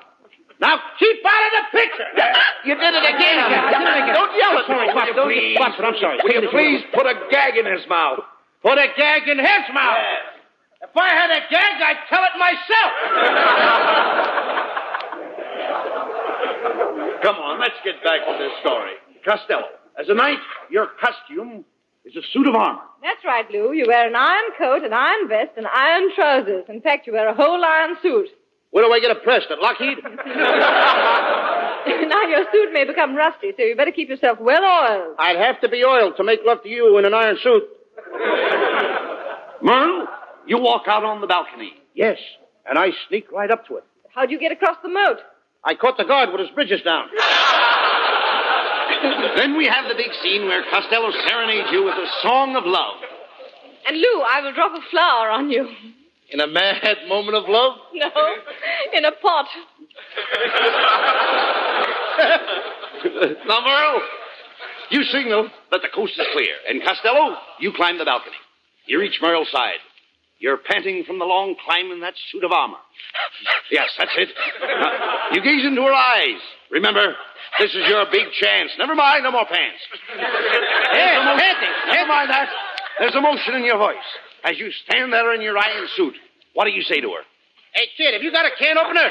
Now 0.62 0.78
keep 1.02 1.26
out 1.26 1.43
of 1.50 1.54
the 1.58 1.65
picture. 1.74 2.06
You 2.69 2.78
did 2.78 2.93
it 2.93 3.02
again. 3.02 3.38
I 3.41 3.74
did 3.74 3.82
it 3.82 3.97
again. 4.06 4.13
Don't 4.13 4.30
yell 4.38 4.62
at 4.62 4.69
sorry, 4.69 4.88
me. 4.88 4.93
Botsford. 4.93 5.15
Don't 5.17 5.26
Please. 5.26 5.58
Botsford, 5.58 5.86
I'm 5.89 5.97
sorry. 5.97 6.21
Will 6.21 6.38
you 6.38 6.45
please 6.54 6.86
put 6.93 7.08
a 7.10 7.17
gag 7.34 7.58
in 7.58 7.65
his 7.65 7.82
mouth? 7.89 8.21
Put 8.62 8.78
a 8.78 8.93
gag 8.95 9.26
in 9.28 9.39
his 9.41 9.65
mouth. 9.74 9.97
If 10.86 10.93
I 10.95 11.10
had 11.10 11.32
a 11.34 11.41
gag, 11.50 11.82
I'd 11.82 12.06
tell 12.10 12.21
it 12.21 12.38
myself. 12.38 12.93
Come 17.24 17.36
on, 17.38 17.60
let's 17.60 17.76
get 17.84 18.04
back 18.04 18.21
to 18.26 18.34
this 18.38 18.52
story. 18.62 18.93
Costello, 19.26 19.65
as 20.00 20.10
a 20.10 20.13
knight, 20.13 20.38
your 20.69 20.88
costume 21.02 21.65
is 22.06 22.15
a 22.15 22.21
suit 22.34 22.47
of 22.47 22.56
armor. 22.56 22.82
That's 23.02 23.24
right, 23.26 23.50
Lou. 23.52 23.74
You 23.74 23.86
wear 23.88 24.08
an 24.08 24.15
iron 24.15 24.52
coat, 24.58 24.84
an 24.84 24.93
iron 24.93 25.28
vest, 25.28 25.52
and 25.58 25.67
iron 25.67 26.10
trousers. 26.15 26.65
In 26.69 26.82
fact, 26.82 27.08
you 27.08 27.13
wear 27.13 27.28
a 27.28 27.34
whole 27.34 27.63
iron 27.63 27.95
suit. 28.02 28.30
Where 28.72 28.86
do 28.86 28.92
I 28.92 29.00
get 29.00 29.12
a 29.12 29.16
press? 29.16 29.44
At 29.50 29.60
Lockheed? 29.60 29.98
now 32.08 32.24
your 32.28 32.46
suit 32.52 32.74
may 32.74 32.86
become 32.86 33.16
rusty, 33.16 33.52
so 33.58 33.64
you 33.64 33.76
better 33.76 33.92
keep 33.92 34.10
yourself 34.10 34.40
well 34.40 34.64
oiled. 34.64 35.16
I'd 35.20 35.38
have 35.38 35.62
to 35.62 35.70
be 35.70 35.84
oiled 35.84 36.18
to 36.18 36.24
make 36.24 36.40
love 36.46 36.64
to 36.64 36.70
you 36.70 36.98
in 36.98 37.06
an 37.06 37.14
iron 37.14 37.38
suit. 37.44 37.64
Merle, 39.62 40.08
you 40.48 40.58
walk 40.58 40.88
out 40.88 41.04
on 41.04 41.22
the 41.22 41.28
balcony. 41.28 41.74
Yes, 41.94 42.18
and 42.66 42.80
I 42.80 42.90
sneak 43.10 43.32
right 43.32 43.52
up 43.52 43.68
to 43.68 43.78
it. 43.78 43.84
How'd 44.16 44.32
you 44.32 44.40
get 44.40 44.52
across 44.52 44.78
the 44.82 44.90
moat? 44.90 45.18
I 45.64 45.76
caught 45.76 45.98
the 45.98 46.06
guard 46.06 46.30
with 46.32 46.42
his 46.42 46.50
bridges 46.52 46.82
down. 46.82 47.08
then 49.38 49.58
we 49.58 49.68
have 49.68 49.88
the 49.88 49.96
big 49.96 50.12
scene 50.24 50.46
where 50.46 50.64
Costello 50.72 51.12
serenades 51.28 51.70
you 51.72 51.84
with 51.84 51.96
a 51.96 52.08
song 52.24 52.56
of 52.56 52.64
love. 52.66 52.98
And 53.88 53.98
Lou, 53.98 54.22
I 54.22 54.42
will 54.42 54.54
drop 54.54 54.72
a 54.74 54.82
flower 54.90 55.30
on 55.30 55.50
you. 55.50 55.68
In 56.32 56.39
a 56.39 56.48
mad 56.48 56.98
moment 57.08 57.36
of 57.38 57.44
love? 57.48 57.74
No, 57.94 58.10
in 58.94 59.06
a 59.06 59.12
pot. 59.12 59.46
now, 63.46 63.60
Merle, 63.62 64.02
you 64.89 65.04
signal 65.04 65.50
that 65.72 65.82
the 65.82 65.89
coast 65.94 66.13
is 66.17 66.26
clear. 66.34 66.56
And 66.67 66.82
Costello, 66.84 67.36
you 67.60 67.72
climb 67.76 67.98
the 67.98 68.06
balcony. 68.06 68.36
You 68.88 69.00
reach 69.00 69.20
Merle's 69.22 69.52
side. 69.52 69.80
You're 70.39 70.58
panting 70.58 71.04
from 71.06 71.20
the 71.20 71.26
long 71.26 71.56
climb 71.63 71.91
in 71.91 72.02
that 72.02 72.15
suit 72.32 72.44
of 72.44 72.52
armor. 72.52 72.82
Yes, 73.70 73.89
that's 73.98 74.12
it. 74.17 74.30
Now, 74.62 74.91
you 75.34 75.41
gaze 75.44 75.65
into 75.65 75.82
her 75.84 75.94
eyes. 75.94 76.41
Remember, 76.72 77.13
this 77.60 77.70
is 77.76 77.88
your 77.88 78.06
big 78.12 78.26
chance. 78.41 78.72
Never 78.80 78.96
mind, 78.96 79.24
no 79.24 79.32
more 79.32 79.46
pants. 79.46 79.82
There's 80.17 81.39
panting, 81.39 81.70
Never 81.94 82.08
mind 82.08 82.30
that. 82.32 82.50
There's 83.00 83.15
emotion 83.15 83.56
in 83.56 83.65
your 83.65 83.78
voice. 83.78 83.98
As 84.43 84.58
you 84.58 84.71
stand 84.86 85.13
there 85.13 85.34
in 85.36 85.41
your 85.41 85.58
iron 85.58 85.88
suit, 85.95 86.15
what 86.54 86.65
do 86.65 86.71
you 86.71 86.82
say 86.84 86.99
to 86.99 87.10
her? 87.10 87.21
Hey, 87.73 87.86
kid, 87.95 88.13
have 88.13 88.23
you 88.23 88.32
got 88.32 88.45
a 88.45 88.51
can 88.58 88.77
opener? 88.77 89.10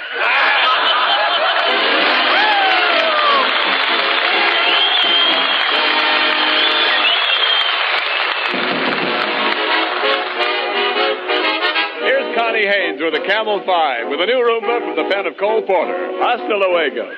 Here's 12.03 12.35
Connie 12.37 12.67
Haynes 12.67 13.01
with 13.01 13.15
a 13.15 13.25
Camel 13.27 13.63
5 13.65 14.09
with 14.09 14.21
a 14.21 14.27
new 14.27 14.41
rhumba 14.43 14.81
from 14.81 14.97
the 14.97 15.09
pen 15.15 15.27
of 15.27 15.37
Cole 15.39 15.63
Porter. 15.63 16.11
Hasta 16.21 16.57
luego. 16.57 17.11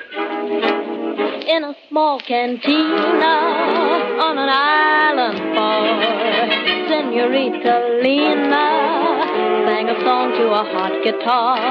in 1.47 1.63
a 1.63 1.73
small 1.89 2.19
cantina 2.19 3.25
on 4.21 4.37
an 4.37 4.49
island 4.49 5.55
far. 5.55 6.32
Senorita 7.13 8.01
Lena 8.01 8.65
sang 9.69 9.87
a 9.87 10.01
song 10.01 10.31
to 10.33 10.45
a 10.49 10.63
hot 10.73 10.93
guitar. 11.03 11.61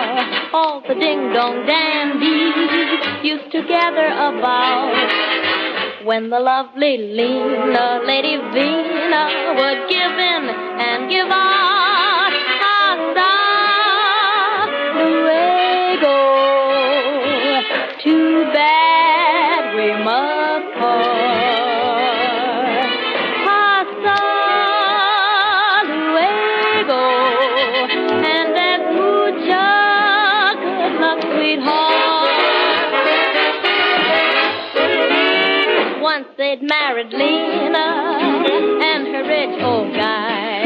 All 0.54 0.80
the 0.86 0.94
ding 0.94 1.32
dong 1.32 1.66
dandies 1.66 3.24
used 3.24 3.50
to 3.50 3.66
gather 3.66 4.06
about 4.06 4.94
when 6.04 6.30
the 6.30 6.38
lovely 6.38 6.96
Lena, 6.96 8.02
Lady 8.06 8.36
Vina, 8.54 9.54
would 9.58 9.90
give 9.90 10.14
in 10.30 10.44
and 10.78 11.10
give 11.10 11.26
out. 11.26 11.51
Married 36.62 37.12
Lena 37.12 38.18
and 38.82 39.06
her 39.08 39.22
rich 39.26 39.62
old 39.62 39.92
guy 39.94 40.64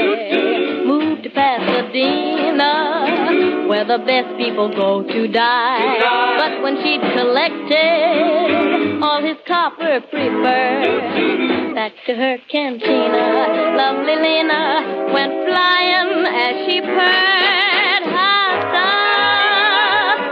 moved 0.84 1.22
to 1.24 1.30
Pasadena, 1.30 3.66
where 3.68 3.84
the 3.84 3.98
best 4.04 4.36
people 4.36 4.68
go 4.68 5.02
to 5.02 5.26
die. 5.28 6.36
But 6.38 6.60
when 6.62 6.76
she'd 6.82 7.00
collected 7.00 9.00
all 9.02 9.22
his 9.22 9.36
copper 9.46 10.00
preferred, 10.10 11.74
back 11.74 11.92
to 12.06 12.14
her 12.14 12.36
cantina, 12.50 13.46
lovely 13.76 14.16
Lena 14.16 15.10
went 15.14 15.32
flying 15.48 16.26
as 16.26 16.66
she 16.66 16.80
purred. 16.80 18.02
Hasta 18.12 18.88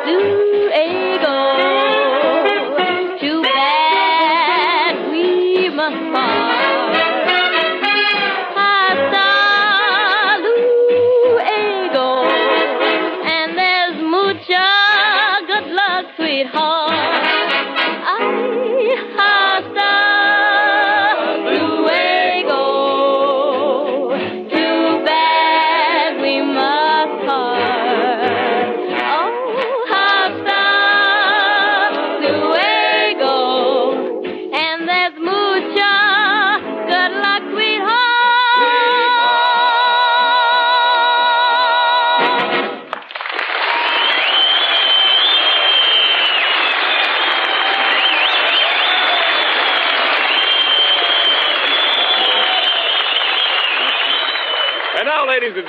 luego. 0.07 1.54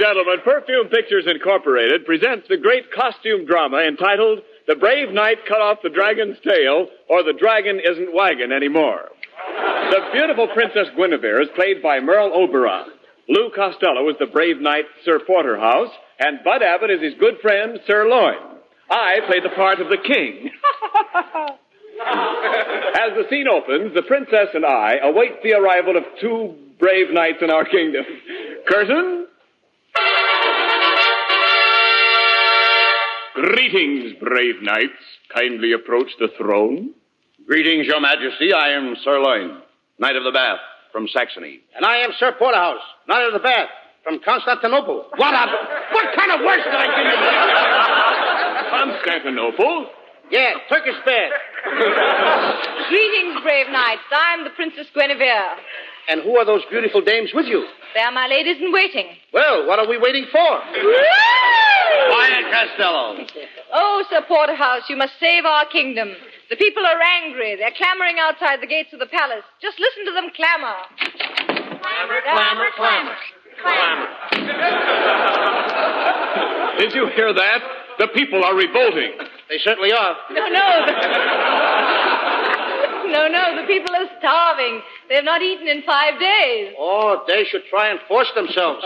Gentlemen, 0.06 0.38
Perfume 0.44 0.88
Pictures 0.90 1.26
Incorporated 1.26 2.06
presents 2.06 2.46
the 2.48 2.58
great 2.58 2.92
costume 2.94 3.48
drama 3.48 3.78
entitled 3.78 4.40
The 4.68 4.76
Brave 4.76 5.10
Knight 5.12 5.38
Cut 5.48 5.62
Off 5.62 5.80
the 5.82 5.90
Dragon's 5.90 6.38
Tail, 6.46 6.90
or 7.10 7.24
The 7.24 7.34
Dragon 7.34 7.82
Isn't 7.84 8.14
Wagon 8.14 8.52
Anymore. 8.52 9.10
The 9.90 10.02
beautiful 10.14 10.48
Princess 10.54 10.94
Guinevere 10.96 11.42
is 11.42 11.50
played 11.56 11.82
by 11.82 12.02
Merle 12.02 12.32
Oberon. 12.36 12.90
Lou 13.28 13.50
Costello 13.56 14.08
is 14.10 14.16
the 14.20 14.28
brave 14.28 14.62
knight 14.62 14.86
Sir 15.04 15.20
Porterhouse, 15.26 15.90
and 16.20 16.44
Bud 16.44 16.62
Abbott 16.62 16.92
is 16.92 17.02
his 17.02 17.16
good 17.20 17.42
friend 17.42 17.80
Sir 17.88 18.08
Loin. 18.08 18.62
I 18.92 19.22
play 19.26 19.40
the 19.42 19.56
part 19.56 19.80
of 19.80 19.90
the 19.90 19.98
king. 19.98 20.52
As 22.06 23.18
the 23.18 23.26
scene 23.32 23.48
opens, 23.48 23.96
the 23.96 24.04
princess 24.04 24.54
and 24.54 24.68
I 24.68 24.98
await 25.02 25.42
the 25.42 25.54
arrival 25.54 25.98
of 25.98 26.04
two 26.22 26.54
brave 26.78 27.12
knights 27.12 27.42
in 27.42 27.50
our 27.50 27.66
kingdom. 27.66 28.06
Curtain. 28.68 29.25
Greetings, 33.36 34.14
brave 34.22 34.64
knights. 34.64 35.04
Kindly 35.36 35.74
approach 35.74 36.08
the 36.20 36.30
throne. 36.38 36.92
Greetings, 37.46 37.86
Your 37.86 38.00
Majesty. 38.00 38.54
I 38.54 38.70
am 38.70 38.96
Sir 39.04 39.20
Loin, 39.20 39.62
Knight 40.00 40.16
of 40.16 40.24
the 40.24 40.32
Bath 40.32 40.60
from 40.94 41.06
Saxony. 41.12 41.60
And 41.76 41.86
I 41.86 41.98
am 41.98 42.12
Sir 42.18 42.32
Porterhouse, 42.40 42.80
Knight 43.10 43.28
of 43.28 43.34
the 43.34 43.40
Bath, 43.40 43.68
from 44.06 44.22
Constantinople. 44.24 45.08
What 45.18 45.34
a... 45.34 45.52
What 45.92 46.16
kind 46.16 46.32
of 46.32 46.46
words 46.48 46.64
did 46.64 46.76
I 46.80 46.88
give 46.96 47.08
you? 47.12 47.20
Constantinople? 48.72 49.90
Yeah, 50.32 50.54
Turkish 50.70 50.96
bath. 51.06 51.32
Greetings, 52.88 53.36
brave 53.44 53.68
knights. 53.68 54.08
I'm 54.16 54.46
the 54.46 54.52
Princess 54.52 54.88
Guinevere. 54.96 55.60
And 56.08 56.22
who 56.22 56.38
are 56.38 56.46
those 56.46 56.64
beautiful 56.72 57.02
dames 57.02 57.32
with 57.34 57.48
you? 57.48 57.68
They 57.96 58.02
are 58.02 58.14
my 58.14 58.28
ladies 58.28 58.62
in 58.62 58.72
waiting. 58.72 59.08
Well, 59.34 59.68
what 59.68 59.80
are 59.80 59.88
we 59.90 59.98
waiting 59.98 60.26
for? 60.32 60.62
Quiet, 62.10 62.46
Costello. 62.52 63.26
Oh, 63.74 64.04
Sir 64.10 64.22
Porterhouse, 64.28 64.90
you 64.90 64.96
must 64.98 65.14
save 65.20 65.46
our 65.46 65.66
kingdom. 65.68 66.10
The 66.50 66.56
people 66.56 66.86
are 66.86 67.02
angry. 67.24 67.56
They're 67.56 67.74
clamoring 67.76 68.18
outside 68.20 68.62
the 68.62 68.68
gates 68.68 68.94
of 68.94 69.00
the 69.00 69.08
palace. 69.08 69.44
Just 69.62 69.80
listen 69.80 70.06
to 70.06 70.12
them 70.14 70.30
clamor. 70.36 70.78
Clamor, 71.82 72.22
clamor, 72.22 72.70
clamor. 72.76 73.16
Clamor. 73.62 74.08
Did 76.78 76.94
you 76.94 77.08
hear 77.16 77.34
that? 77.34 77.62
The 77.98 78.08
people 78.14 78.44
are 78.44 78.56
revolting. 78.56 79.14
They 79.50 79.58
certainly 79.64 79.92
are. 79.94 80.16
No, 80.32 80.48
no. 80.48 80.86
no, 83.16 83.28
no. 83.28 83.62
The 83.62 83.68
people 83.68 83.96
are 83.96 84.10
starving. 84.20 84.82
They 85.08 85.16
have 85.16 85.24
not 85.24 85.42
eaten 85.42 85.68
in 85.68 85.82
five 85.84 86.20
days. 86.20 86.74
Oh, 86.78 87.24
they 87.28 87.46
should 87.50 87.64
try 87.70 87.90
and 87.90 88.00
force 88.08 88.30
themselves. 88.36 88.84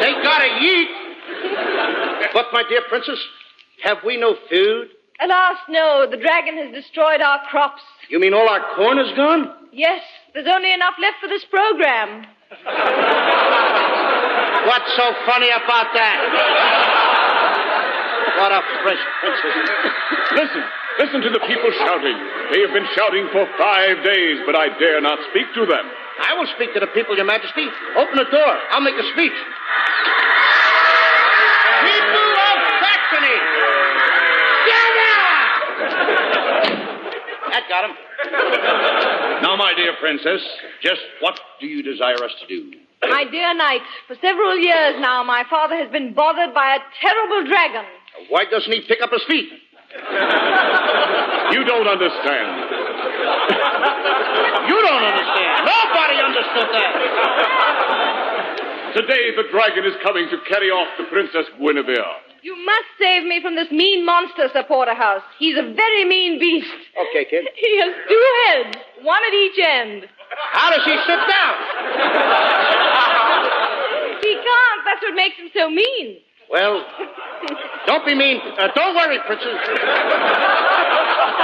they 0.00 0.12
gotta 0.22 0.58
eat. 0.60 1.05
But, 2.34 2.46
my 2.52 2.62
dear 2.68 2.82
princess, 2.88 3.18
have 3.82 3.98
we 4.04 4.16
no 4.18 4.36
food? 4.50 4.88
Alas, 5.20 5.56
no. 5.70 6.06
The 6.10 6.18
dragon 6.18 6.58
has 6.58 6.72
destroyed 6.74 7.22
our 7.22 7.40
crops. 7.48 7.80
You 8.10 8.20
mean 8.20 8.34
all 8.34 8.46
our 8.48 8.60
corn 8.76 8.98
is 8.98 9.10
gone? 9.16 9.50
Yes, 9.72 10.02
there's 10.34 10.46
only 10.46 10.70
enough 10.72 10.94
left 11.00 11.16
for 11.20 11.28
this 11.28 11.44
program. 11.48 12.26
What's 14.66 14.92
so 14.96 15.14
funny 15.24 15.48
about 15.48 15.94
that? 15.94 16.18
What 18.36 18.52
a 18.52 18.60
fresh 18.84 19.00
princess. 19.24 19.56
Listen, 20.36 20.62
listen 20.98 21.20
to 21.24 21.30
the 21.30 21.40
people 21.48 21.72
shouting. 21.80 22.16
They 22.52 22.60
have 22.60 22.72
been 22.76 22.86
shouting 22.92 23.28
for 23.32 23.48
five 23.56 24.04
days, 24.04 24.40
but 24.44 24.54
I 24.54 24.68
dare 24.78 25.00
not 25.00 25.18
speak 25.30 25.48
to 25.56 25.64
them. 25.64 25.84
I 26.20 26.34
will 26.36 26.46
speak 26.56 26.74
to 26.74 26.80
the 26.80 26.88
people, 26.92 27.16
Your 27.16 27.24
Majesty. 27.24 27.64
Open 27.96 28.16
the 28.16 28.28
door. 28.28 28.52
I'll 28.72 28.80
make 28.84 28.96
a 28.96 29.04
speech. 29.12 29.32
Got 37.76 37.90
him. 37.90 37.96
Now, 39.42 39.56
my 39.56 39.74
dear 39.76 39.92
princess, 40.00 40.40
just 40.82 41.00
what 41.20 41.38
do 41.60 41.66
you 41.66 41.82
desire 41.82 42.16
us 42.24 42.32
to 42.40 42.46
do? 42.46 42.72
My 43.02 43.24
dear 43.30 43.54
knight, 43.54 43.82
for 44.08 44.16
several 44.20 44.56
years 44.56 44.96
now, 45.00 45.22
my 45.22 45.44
father 45.50 45.76
has 45.76 45.90
been 45.92 46.14
bothered 46.14 46.54
by 46.54 46.76
a 46.76 46.78
terrible 47.00 47.44
dragon. 47.46 47.84
Why 48.30 48.44
doesn't 48.50 48.72
he 48.72 48.80
pick 48.88 49.02
up 49.02 49.10
his 49.12 49.22
feet? 49.28 49.50
You 51.52 51.64
don't 51.64 51.86
understand. 51.86 52.48
You 54.66 54.78
don't 54.80 55.04
understand. 55.04 55.68
Nobody 55.68 56.16
understood 56.24 56.68
that. 56.72 56.92
Today, 58.96 59.36
the 59.36 59.44
dragon 59.52 59.84
is 59.84 59.92
coming 60.02 60.28
to 60.30 60.38
carry 60.48 60.70
off 60.70 60.88
the 60.98 61.04
Princess 61.04 61.46
Guinevere. 61.60 62.25
You 62.46 62.54
must 62.54 62.86
save 63.02 63.26
me 63.26 63.42
from 63.42 63.56
this 63.56 63.72
mean 63.72 64.06
monster, 64.06 64.46
Sir 64.52 64.62
Porterhouse. 64.62 65.22
He's 65.36 65.58
a 65.58 65.66
very 65.66 66.04
mean 66.04 66.38
beast. 66.38 66.70
Okay, 66.94 67.24
kid. 67.26 67.42
He 67.58 67.72
has 67.82 67.90
two 68.06 68.24
heads, 68.46 68.78
one 69.02 69.18
at 69.18 69.34
each 69.34 69.58
end. 69.58 70.06
How 70.54 70.70
does 70.70 70.86
he 70.86 70.94
sit 70.94 71.20
down? 71.26 71.54
He 74.22 74.32
can't. 74.34 74.80
That's 74.84 75.02
what 75.02 75.14
makes 75.14 75.36
him 75.36 75.50
so 75.54 75.70
mean. 75.70 76.18
Well, 76.50 76.82
don't 77.86 78.04
be 78.04 78.14
mean. 78.14 78.40
Uh, 78.58 78.68
don't 78.74 78.94
worry, 78.96 79.18
princess. 79.26 79.54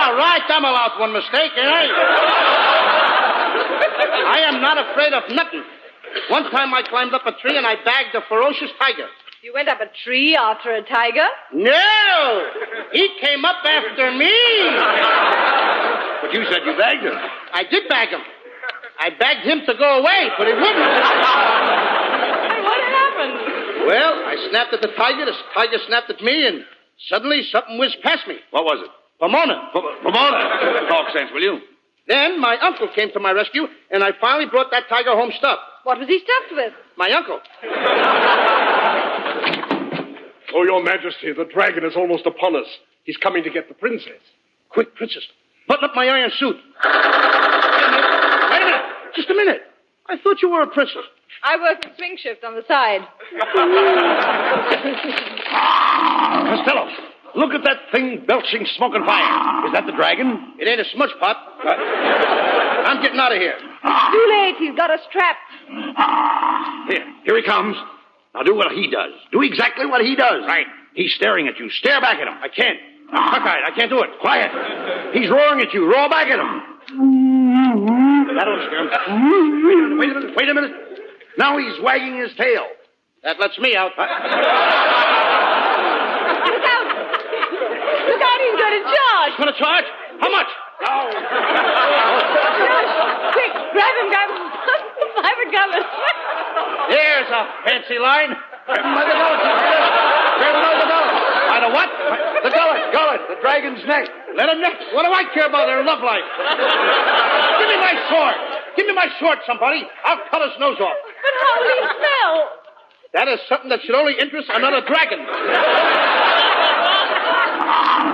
All 0.03 0.17
right, 0.19 0.43
I'm 0.49 0.65
allowed 0.65 0.99
one 0.99 1.12
mistake, 1.12 1.53
ain't 1.59 1.69
I? 1.69 1.85
I 4.35 4.38
am 4.49 4.61
not 4.61 4.79
afraid 4.91 5.12
of 5.12 5.31
nothing. 5.31 5.62
One 6.29 6.51
time 6.51 6.75
I 6.75 6.83
climbed 6.83 7.15
up 7.15 7.25
a 7.27 7.33
tree 7.33 7.57
and 7.57 7.65
I 7.67 7.77
bagged 7.85 8.15
a 8.17 8.23
ferocious 8.29 8.71
tiger. 8.81 9.07
You 9.42 9.52
went 9.52 9.68
up 9.68 9.81
a 9.81 9.90
tree 10.05 10.37
after 10.37 10.70
a 10.70 10.83
tiger? 10.83 11.26
No! 11.52 12.48
He 12.92 13.11
came 13.20 13.44
up 13.44 13.57
after 13.66 14.12
me! 14.14 14.31
But 16.22 16.33
you 16.33 16.44
said 16.46 16.62
you 16.64 16.78
bagged 16.78 17.02
him. 17.02 17.18
I 17.52 17.64
did 17.68 17.88
bag 17.88 18.11
him. 18.11 18.20
I 19.00 19.11
begged 19.11 19.42
him 19.44 19.66
to 19.66 19.74
go 19.74 19.98
away, 19.98 20.31
but 20.38 20.46
he 20.46 20.52
wouldn't. 20.52 20.94
Hey, 22.46 22.62
what 22.62 22.87
happened? 22.87 23.35
Well, 23.90 24.14
I 24.31 24.46
snapped 24.48 24.74
at 24.74 24.81
the 24.81 24.94
tiger, 24.94 25.26
the 25.26 25.35
tiger 25.55 25.78
snapped 25.88 26.09
at 26.09 26.22
me, 26.22 26.46
and 26.46 26.64
suddenly 27.09 27.42
something 27.50 27.78
whizzed 27.78 28.00
past 28.05 28.28
me. 28.28 28.37
What 28.52 28.62
was 28.62 28.85
it? 28.85 28.90
Pomona. 29.18 29.70
Pomona. 29.72 30.87
Talk 30.88 31.11
sense, 31.12 31.33
will 31.35 31.42
you? 31.42 31.59
Then 32.07 32.40
my 32.40 32.57
uncle 32.59 32.87
came 32.94 33.11
to 33.11 33.18
my 33.18 33.33
rescue, 33.33 33.66
and 33.90 34.05
I 34.05 34.12
finally 34.20 34.46
brought 34.46 34.70
that 34.70 34.88
tiger 34.88 35.16
home 35.16 35.33
stuffed. 35.37 35.62
What 35.83 35.98
was 35.98 36.07
he 36.07 36.20
stuffed 36.20 36.52
with? 36.52 36.72
My 36.96 37.11
uncle. 37.11 37.40
Oh, 40.55 40.65
Your 40.65 40.83
Majesty, 40.83 41.33
the 41.33 41.45
dragon 41.53 41.85
is 41.85 41.95
almost 41.97 42.27
upon 42.27 42.57
us. 42.57 42.67
He's 43.05 43.17
coming 43.17 43.43
to 43.45 43.51
get 43.51 43.69
the 43.69 43.75
princess. 43.75 44.21
Quick, 44.69 44.95
princess, 44.95 45.23
button 45.69 45.85
up 45.85 45.95
my 45.95 46.07
iron 46.07 46.31
suit. 46.38 46.57
Wait 46.57 46.62
a 46.85 47.91
minute. 47.91 48.05
Wait 48.51 48.62
a 48.62 48.65
minute. 48.65 48.85
Just 49.17 49.31
a 49.31 49.35
minute. 49.35 49.61
I 50.09 50.17
thought 50.23 50.43
you 50.43 50.51
were 50.51 50.62
a 50.62 50.67
princess. 50.69 51.03
I 51.45 51.57
work 51.57 51.85
in 51.85 51.91
swing 51.97 52.17
shift 52.23 52.45
on 52.45 52.55
the 52.55 52.62
side. 52.69 53.01
Costello, 55.53 56.88
look 57.35 57.53
at 57.55 57.65
that 57.65 57.91
thing 57.91 58.25
belching 58.27 58.67
smoke 58.77 58.95
and 58.95 59.05
fire. 59.05 59.67
Is 59.67 59.73
that 59.73 59.85
the 59.87 59.93
dragon? 59.93 60.55
It 60.59 60.69
ain't 60.69 60.81
a 60.81 60.85
smudge 60.95 61.11
pot. 61.19 61.37
I'm 62.87 63.03
getting 63.03 63.19
out 63.19 63.33
of 63.33 63.38
here. 63.38 63.55
It's 63.59 64.12
Too 64.12 64.27
late. 64.31 64.57
He's 64.59 64.77
got 64.77 64.91
us 64.91 65.01
trapped. 65.11 65.51
Here, 66.91 67.05
here 67.25 67.37
he 67.37 67.43
comes. 67.43 67.77
Now 68.35 68.42
do 68.42 68.55
what 68.55 68.73
he 68.73 68.88
does. 68.90 69.12
Do 69.31 69.42
exactly 69.42 69.87
what 69.87 70.01
he 70.03 70.16
does. 70.16 70.45
Right. 70.47 70.66
He's 70.95 71.12
staring 71.14 71.49
at 71.49 71.59
you. 71.59 71.71
Stare 71.71 72.01
back 72.01 72.18
at 72.18 72.27
him. 72.29 72.35
I 72.40 72.49
can't. 72.49 72.79
Cockeyed. 73.12 73.62
I 73.64 73.71
can't 73.77 73.90
do 73.90 74.01
it. 74.03 74.11
Quiet. 74.21 74.51
He's 75.14 75.29
roaring 75.29 75.61
at 75.61 75.73
you. 75.75 75.85
Roar 75.85 76.09
back 76.09 76.29
at 76.29 76.38
him. 76.38 76.62
That'll 78.37 78.66
scare 78.66 78.81
him. 78.85 78.90
Wait 79.68 79.77
a 79.77 79.85
minute. 79.85 79.99
Wait 79.99 80.09
a 80.11 80.14
minute. 80.14 80.33
Wait 80.37 80.49
a 80.49 80.55
minute. 80.55 80.73
Now 81.38 81.59
he's 81.59 81.79
wagging 81.83 82.16
his 82.18 82.35
tail. 82.37 82.66
That 83.23 83.38
lets 83.38 83.59
me 83.59 83.77
out. 83.77 83.92
Look 83.97 84.09
out! 84.09 84.16
Look 88.03 88.23
out, 88.23 88.38
he's 88.42 88.59
going 88.59 88.77
to 88.77 88.85
charge. 88.90 89.33
Gonna 89.38 89.59
charge? 89.59 89.85
How 90.21 90.31
much? 90.31 90.49
Quick, 93.33 93.53
grab 93.73 93.95
him, 94.03 94.09
grab 94.11 94.29
him. 94.29 94.42
Private 95.23 95.51
Governor. 95.53 95.87
Here's 96.92 97.31
a 97.33 97.42
fancy 97.64 97.96
line. 97.96 98.37
Grab 98.68 98.85
him 98.85 98.92
by 98.92 99.05
the 99.09 99.16
gullet. 99.16 99.40
Grab 99.40 100.52
him 100.52 100.61
by 100.61 100.76
the 100.76 100.85
gullet. 100.92 101.16
By 101.48 101.59
the 101.64 101.70
what? 101.72 101.88
The 102.44 102.52
gullet. 102.52 102.92
Gullet. 102.92 103.20
The 103.33 103.40
dragon's 103.40 103.81
neck. 103.88 104.12
Let 104.37 104.52
him 104.52 104.61
neck. 104.61 104.76
What 104.92 105.09
do 105.09 105.12
I 105.12 105.24
care 105.33 105.48
about 105.48 105.72
their 105.72 105.81
love 105.85 106.05
life? 106.05 106.28
Give 107.64 107.68
me 107.72 107.81
my 107.81 107.96
sword. 108.12 108.37
Give 108.76 108.87
me 108.87 108.92
my 108.92 109.09
sword, 109.20 109.40
somebody. 109.48 109.88
I'll 110.05 110.20
cut 110.28 110.44
his 110.44 110.52
nose 110.61 110.76
off. 110.81 110.96
But 111.00 111.35
how 111.40 111.52
will 111.64 111.81
he 111.81 111.81
smell? 111.96 112.61
That 113.12 113.28
is 113.28 113.40
something 113.48 113.68
that 113.68 113.81
should 113.85 113.94
only 113.94 114.16
interest 114.20 114.48
another 114.52 114.81
dragon. 114.85 115.20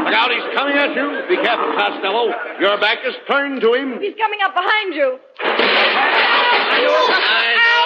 Look 0.07 0.15
out. 0.15 0.31
He's 0.31 0.55
coming 0.55 0.75
at 0.79 0.95
you. 0.95 1.23
Be 1.29 1.37
careful, 1.43 1.71
Costello. 1.75 2.35
Your 2.59 2.79
back 2.79 2.99
is 3.07 3.15
turned 3.31 3.61
to 3.61 3.75
him. 3.75 4.01
He's 4.01 4.15
coming 4.19 4.41
up 4.43 4.55
behind 4.55 4.95
you. 4.95 5.19
I 7.11 7.55
know. 7.57 7.78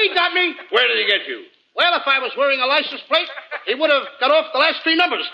He 0.00 0.14
got 0.14 0.32
me. 0.34 0.54
Where 0.70 0.88
did 0.88 0.98
he 0.98 1.06
get 1.06 1.26
you? 1.28 1.44
Well, 1.74 1.94
if 1.96 2.06
I 2.06 2.18
was 2.18 2.32
wearing 2.36 2.60
a 2.60 2.66
license 2.66 3.00
plate, 3.08 3.28
he 3.66 3.74
would 3.74 3.90
have 3.90 4.04
got 4.20 4.30
off 4.30 4.52
the 4.52 4.58
last 4.58 4.82
three 4.82 4.96
numbers. 4.96 5.24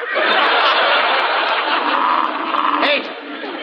hey, 2.86 3.02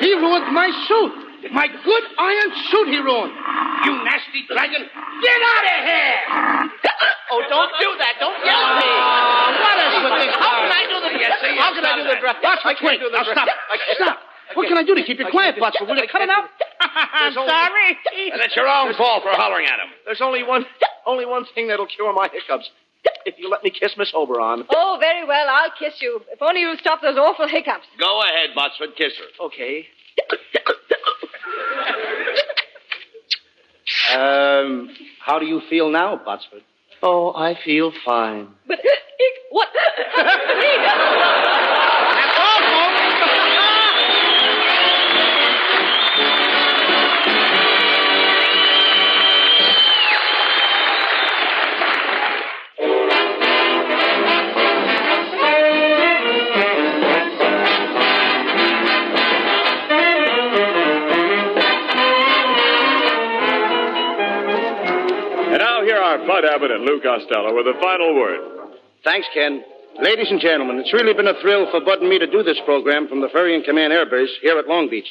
he 0.04 0.14
ruined 0.16 0.52
my 0.54 0.68
suit. 0.88 1.52
My 1.54 1.68
good 1.68 2.04
iron 2.18 2.50
suit 2.72 2.88
he 2.90 3.00
ruined. 3.00 3.32
You 3.86 4.04
nasty 4.04 4.44
dragon. 4.50 4.82
Get 5.22 5.40
out 5.40 5.66
of 5.72 5.80
here! 5.88 6.20
Oh, 7.26 7.42
don't 7.50 7.74
do 7.82 7.90
that. 7.98 8.22
Don't 8.22 8.38
yell 8.46 8.54
at 8.54 8.78
me. 8.78 8.86
Oh, 8.86 9.50
what 9.58 9.76
is 9.82 9.98
with 9.98 10.14
this 10.22 10.36
How 10.38 10.62
can 10.62 10.70
I 10.70 10.86
do 10.86 10.98
the... 11.02 11.10
Yes, 11.18 11.42
see, 11.42 11.58
How 11.58 11.74
can 11.74 11.82
I 11.84 11.98
do 11.98 12.04
the 12.06 12.22
dress? 12.22 12.38
Watch 12.38 12.62
I 12.64 12.68
wait, 12.70 12.78
can't 12.78 12.86
wait. 12.86 13.00
do 13.02 13.10
the 13.10 13.18
Now 13.18 13.26
stop. 13.26 13.50
I 13.50 13.78
can't. 13.82 13.98
Stop. 13.98 14.18
What 14.54 14.68
can 14.68 14.78
I 14.78 14.84
do 14.84 14.96
to 14.96 15.04
keep 15.04 15.20
you 15.20 15.28
quiet, 15.32 15.56
Botsford? 15.56 15.88
Will 15.88 15.98
you 15.98 16.08
cut 16.12 16.22
it 16.22 16.30
out? 16.30 16.46
I'm 16.80 17.34
sorry. 17.34 17.98
And 18.32 18.42
it's 18.42 18.56
your 18.56 18.68
own 18.68 18.94
fault 18.96 19.24
for 19.24 19.32
hollering 19.32 19.66
at 19.66 19.80
him. 19.80 19.90
There's 20.06 20.22
only 20.22 20.44
one, 20.44 20.66
only 21.06 21.26
one 21.26 21.46
thing 21.56 21.68
that'll 21.68 21.88
cure 21.88 22.14
my 22.14 22.30
hiccups. 22.32 22.70
If 23.26 23.36
you 23.38 23.50
let 23.50 23.64
me 23.64 23.70
kiss 23.72 23.96
Miss 23.98 24.12
Oberon. 24.14 24.66
Oh, 24.70 24.98
very 25.00 25.26
well. 25.26 25.48
I'll 25.50 25.72
kiss 25.78 25.96
you. 26.02 26.22
If 26.32 26.42
only 26.42 26.62
you'll 26.62 26.78
stop 26.78 27.02
those 27.02 27.18
awful 27.18 27.48
hiccups. 27.48 27.86
Go 28.00 28.22
ahead, 28.22 28.56
Botsford. 28.56 28.96
Kiss 28.96 29.14
her. 29.18 29.46
Okay. 29.46 29.88
Um, 34.14 34.90
how 35.20 35.40
do 35.40 35.46
you 35.46 35.62
feel 35.70 35.90
now, 35.90 36.18
Botsford? 36.18 36.62
Oh, 37.04 37.34
I 37.36 37.58
feel 37.64 37.92
fine. 38.06 38.50
But 38.68 38.80
what? 39.52 39.70
Bud 66.36 66.44
Abbott 66.44 66.72
and 66.72 66.84
Lou 66.84 67.00
Costello 67.00 67.56
with 67.56 67.66
a 67.66 67.80
final 67.80 68.14
word. 68.14 68.76
Thanks, 69.06 69.26
Ken. 69.34 69.64
Ladies 70.02 70.28
and 70.30 70.42
gentlemen, 70.42 70.80
it's 70.80 70.92
really 70.92 71.14
been 71.14 71.30
a 71.30 71.42
thrill 71.42 71.72
for 71.72 71.80
Bud 71.80 72.02
and 72.02 72.10
me 72.10 72.20
to 72.20 72.28
do 72.28 72.44
this 72.44 72.60
program 72.66 73.08
from 73.08 73.22
the 73.22 73.30
Ferrying 73.30 73.64
Command 73.64 73.94
Air 73.94 74.06
Base 74.06 74.32
here 74.42 74.60
at 74.60 74.68
Long 74.68 74.90
Beach. 74.90 75.08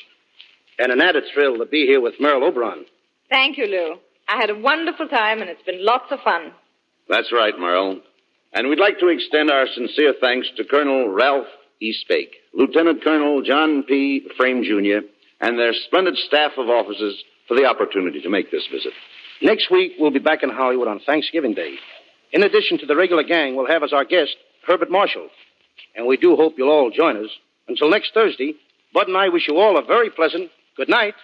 And 0.78 0.92
an 0.92 1.00
added 1.00 1.24
thrill 1.32 1.56
to 1.56 1.64
be 1.64 1.86
here 1.86 2.02
with 2.02 2.20
Merle 2.20 2.44
Oberon. 2.44 2.84
Thank 3.30 3.56
you, 3.56 3.64
Lou. 3.64 3.96
I 4.28 4.36
had 4.36 4.50
a 4.50 4.58
wonderful 4.58 5.08
time, 5.08 5.40
and 5.40 5.48
it's 5.48 5.62
been 5.62 5.82
lots 5.82 6.12
of 6.12 6.18
fun. 6.20 6.52
That's 7.08 7.32
right, 7.32 7.58
Merle. 7.58 8.00
And 8.52 8.68
we'd 8.68 8.78
like 8.78 8.98
to 8.98 9.08
extend 9.08 9.50
our 9.50 9.64
sincere 9.74 10.12
thanks 10.20 10.48
to 10.58 10.64
Colonel 10.64 11.08
Ralph 11.08 11.46
Eastbake, 11.82 12.32
Lieutenant 12.52 13.02
Colonel 13.02 13.40
John 13.40 13.84
P. 13.88 14.28
Frame, 14.36 14.62
Jr., 14.62 15.08
and 15.40 15.58
their 15.58 15.72
splendid 15.86 16.18
staff 16.18 16.52
of 16.58 16.68
officers 16.68 17.16
for 17.48 17.56
the 17.56 17.64
opportunity 17.64 18.20
to 18.20 18.28
make 18.28 18.50
this 18.50 18.66
visit. 18.70 18.92
Next 19.42 19.70
week, 19.70 19.92
we'll 19.98 20.10
be 20.10 20.18
back 20.18 20.42
in 20.42 20.50
Hollywood 20.50 20.88
on 20.88 21.00
Thanksgiving 21.00 21.54
Day. 21.54 21.74
In 22.32 22.42
addition 22.42 22.78
to 22.78 22.86
the 22.86 22.96
regular 22.96 23.22
gang, 23.22 23.56
we'll 23.56 23.66
have 23.66 23.82
as 23.82 23.92
our 23.92 24.04
guest 24.04 24.36
Herbert 24.66 24.90
Marshall. 24.90 25.28
And 25.94 26.06
we 26.06 26.16
do 26.16 26.36
hope 26.36 26.54
you'll 26.56 26.70
all 26.70 26.90
join 26.90 27.16
us. 27.16 27.30
Until 27.68 27.90
next 27.90 28.14
Thursday, 28.14 28.54
Bud 28.92 29.08
and 29.08 29.16
I 29.16 29.28
wish 29.28 29.48
you 29.48 29.58
all 29.58 29.78
a 29.78 29.82
very 29.82 30.10
pleasant 30.10 30.50
good 30.76 30.88
night. 30.88 31.14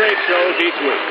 Great 0.00 0.16
shows 0.26 0.54
each 0.62 0.80
week. 0.80 1.09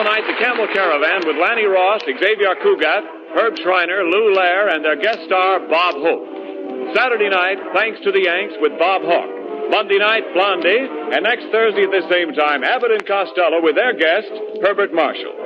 Tomorrow 0.00 0.16
night, 0.16 0.32
the 0.32 0.40
Camel 0.40 0.64
Caravan 0.72 1.28
with 1.28 1.36
Lanny 1.36 1.68
Ross, 1.68 2.00
Xavier 2.08 2.56
Cugat, 2.64 3.04
Herb 3.36 3.52
Shriner, 3.60 4.00
Lou 4.08 4.32
Lair, 4.32 4.72
and 4.72 4.80
their 4.80 4.96
guest 4.96 5.20
star, 5.28 5.60
Bob 5.68 5.92
Hope. 6.00 6.96
Saturday 6.96 7.28
night, 7.28 7.60
Thanks 7.76 8.00
to 8.08 8.10
the 8.10 8.24
Yanks 8.24 8.56
with 8.64 8.80
Bob 8.80 9.04
Hawk. 9.04 9.28
Monday 9.68 10.00
night, 10.00 10.24
Blondie. 10.32 10.88
And 10.88 11.20
next 11.20 11.52
Thursday 11.52 11.84
at 11.84 11.92
the 11.92 12.08
same 12.08 12.32
time, 12.32 12.64
Abbott 12.64 12.96
and 12.96 13.04
Costello 13.04 13.60
with 13.60 13.76
their 13.76 13.92
guest, 13.92 14.32
Herbert 14.64 14.96
Marshall. 14.96 15.36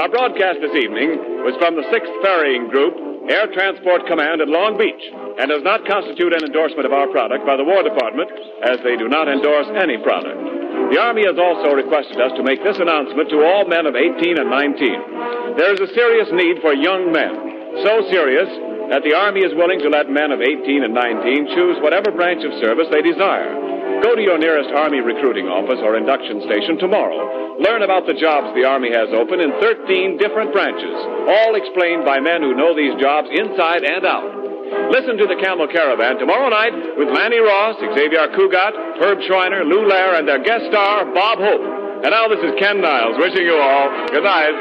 Our 0.00 0.08
broadcast 0.08 0.64
this 0.64 0.72
evening 0.72 1.44
was 1.44 1.60
from 1.60 1.76
the 1.76 1.84
6th 1.92 2.14
Ferrying 2.24 2.72
Group, 2.72 3.28
Air 3.28 3.52
Transport 3.52 4.08
Command 4.08 4.40
at 4.40 4.48
Long 4.48 4.80
Beach, 4.80 5.04
and 5.36 5.52
does 5.52 5.68
not 5.68 5.84
constitute 5.84 6.32
an 6.32 6.48
endorsement 6.48 6.88
of 6.88 6.96
our 6.96 7.12
product 7.12 7.44
by 7.44 7.60
the 7.60 7.64
War 7.68 7.84
Department, 7.84 8.32
as 8.64 8.80
they 8.80 8.96
do 8.96 9.04
not 9.04 9.28
endorse 9.28 9.68
any 9.76 10.00
product. 10.00 10.57
The 10.88 11.00
Army 11.00 11.26
has 11.26 11.36
also 11.36 11.76
requested 11.76 12.16
us 12.20 12.32
to 12.38 12.42
make 12.42 12.62
this 12.64 12.78
announcement 12.78 13.28
to 13.30 13.44
all 13.44 13.68
men 13.68 13.84
of 13.84 13.94
18 13.94 14.38
and 14.38 14.48
19. 14.48 15.58
There 15.58 15.74
is 15.74 15.80
a 15.80 15.92
serious 15.92 16.28
need 16.32 16.62
for 16.62 16.72
young 16.72 17.12
men. 17.12 17.84
So 17.84 18.08
serious 18.08 18.48
that 18.88 19.04
the 19.04 19.12
Army 19.12 19.44
is 19.44 19.52
willing 19.52 19.84
to 19.84 19.92
let 19.92 20.08
men 20.08 20.32
of 20.32 20.40
18 20.40 20.82
and 20.82 20.94
19 20.94 21.54
choose 21.54 21.76
whatever 21.84 22.10
branch 22.10 22.40
of 22.40 22.56
service 22.62 22.88
they 22.88 23.04
desire. 23.04 23.52
Go 24.00 24.14
to 24.14 24.22
your 24.22 24.38
nearest 24.38 24.70
Army 24.72 25.04
recruiting 25.04 25.44
office 25.44 25.82
or 25.82 25.98
induction 25.98 26.40
station 26.48 26.78
tomorrow. 26.78 27.58
Learn 27.60 27.82
about 27.82 28.06
the 28.06 28.14
jobs 28.14 28.54
the 28.54 28.64
Army 28.64 28.88
has 28.94 29.10
open 29.12 29.44
in 29.44 29.52
13 29.60 30.16
different 30.16 30.56
branches, 30.56 30.96
all 31.28 31.58
explained 31.58 32.06
by 32.06 32.20
men 32.20 32.40
who 32.40 32.54
know 32.54 32.72
these 32.72 32.94
jobs 32.96 33.28
inside 33.28 33.84
and 33.84 34.06
out. 34.06 34.47
Listen 34.90 35.16
to 35.16 35.26
the 35.26 35.36
Camel 35.42 35.68
Caravan 35.68 36.18
tomorrow 36.18 36.48
night 36.48 36.72
with 36.96 37.08
Lanny 37.08 37.38
Ross, 37.38 37.76
Xavier 37.80 38.28
Cugat, 38.34 39.00
Herb 39.00 39.18
Shriner, 39.26 39.64
Lou 39.64 39.86
Lair, 39.86 40.14
and 40.14 40.26
their 40.26 40.42
guest 40.42 40.66
star, 40.68 41.04
Bob 41.12 41.38
Hope. 41.38 41.60
And 42.04 42.10
now 42.10 42.28
this 42.28 42.40
is 42.40 42.52
Ken 42.58 42.80
Niles 42.80 43.16
wishing 43.18 43.46
you 43.46 43.56
all 43.56 43.88
good 44.08 44.24
night. 44.24 44.54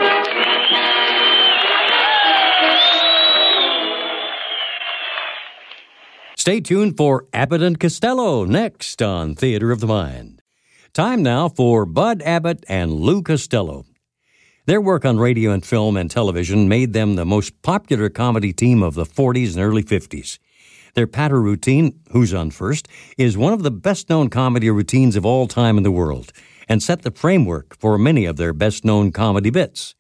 Stay 6.35 6.61
tuned 6.61 6.95
for 6.95 7.25
Abbott 7.33 7.61
and 7.61 7.77
Costello 7.77 8.45
next 8.45 9.01
on 9.01 9.35
Theater 9.35 9.71
of 9.71 9.81
the 9.81 9.87
Mind. 9.87 10.41
Time 10.93 11.21
now 11.21 11.49
for 11.49 11.85
Bud 11.85 12.21
Abbott 12.21 12.63
and 12.69 12.93
Lou 12.93 13.21
Costello. 13.21 13.86
Their 14.67 14.81
work 14.81 15.05
on 15.05 15.17
radio 15.17 15.51
and 15.51 15.65
film 15.65 15.95
and 15.95 16.11
television 16.11 16.67
made 16.67 16.91
them 16.91 17.15
the 17.15 17.23
most 17.23 17.61
popular 17.61 18.09
comedy 18.09 18.51
team 18.51 18.83
of 18.83 18.95
the 18.95 19.05
40s 19.05 19.55
and 19.55 19.63
early 19.63 19.81
50s. 19.81 20.39
Their 20.93 21.07
patter 21.07 21.41
routine, 21.41 22.01
Who's 22.11 22.33
on 22.33 22.51
First, 22.51 22.89
is 23.17 23.37
one 23.37 23.53
of 23.53 23.63
the 23.63 23.71
best 23.71 24.09
known 24.09 24.29
comedy 24.29 24.69
routines 24.69 25.15
of 25.15 25.25
all 25.25 25.47
time 25.47 25.77
in 25.77 25.83
the 25.83 25.89
world 25.91 26.33
and 26.67 26.83
set 26.83 27.03
the 27.03 27.11
framework 27.11 27.77
for 27.77 27.97
many 27.97 28.25
of 28.25 28.35
their 28.35 28.51
best 28.51 28.83
known 28.83 29.13
comedy 29.13 29.51
bits. 29.51 29.95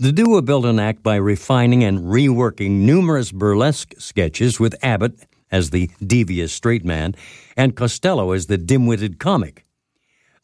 The 0.00 0.10
duo 0.10 0.42
built 0.42 0.64
an 0.64 0.80
act 0.80 1.04
by 1.04 1.14
refining 1.14 1.84
and 1.84 2.00
reworking 2.00 2.80
numerous 2.80 3.30
burlesque 3.30 3.94
sketches 3.98 4.58
with 4.58 4.74
Abbott 4.82 5.28
as 5.52 5.70
the 5.70 5.88
devious 6.04 6.52
straight 6.52 6.84
man 6.84 7.14
and 7.56 7.76
Costello 7.76 8.32
as 8.32 8.46
the 8.46 8.58
dim 8.58 8.88
witted 8.88 9.20
comic. 9.20 9.64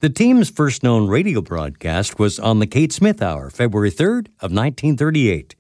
The 0.00 0.08
team's 0.08 0.48
first 0.48 0.84
known 0.84 1.08
radio 1.08 1.42
broadcast 1.42 2.20
was 2.20 2.38
on 2.38 2.60
the 2.60 2.68
Kate 2.68 2.92
Smith 2.92 3.20
Hour, 3.20 3.50
February 3.50 3.90
3rd 3.90 4.28
of 4.38 4.52
1938. 4.54 5.56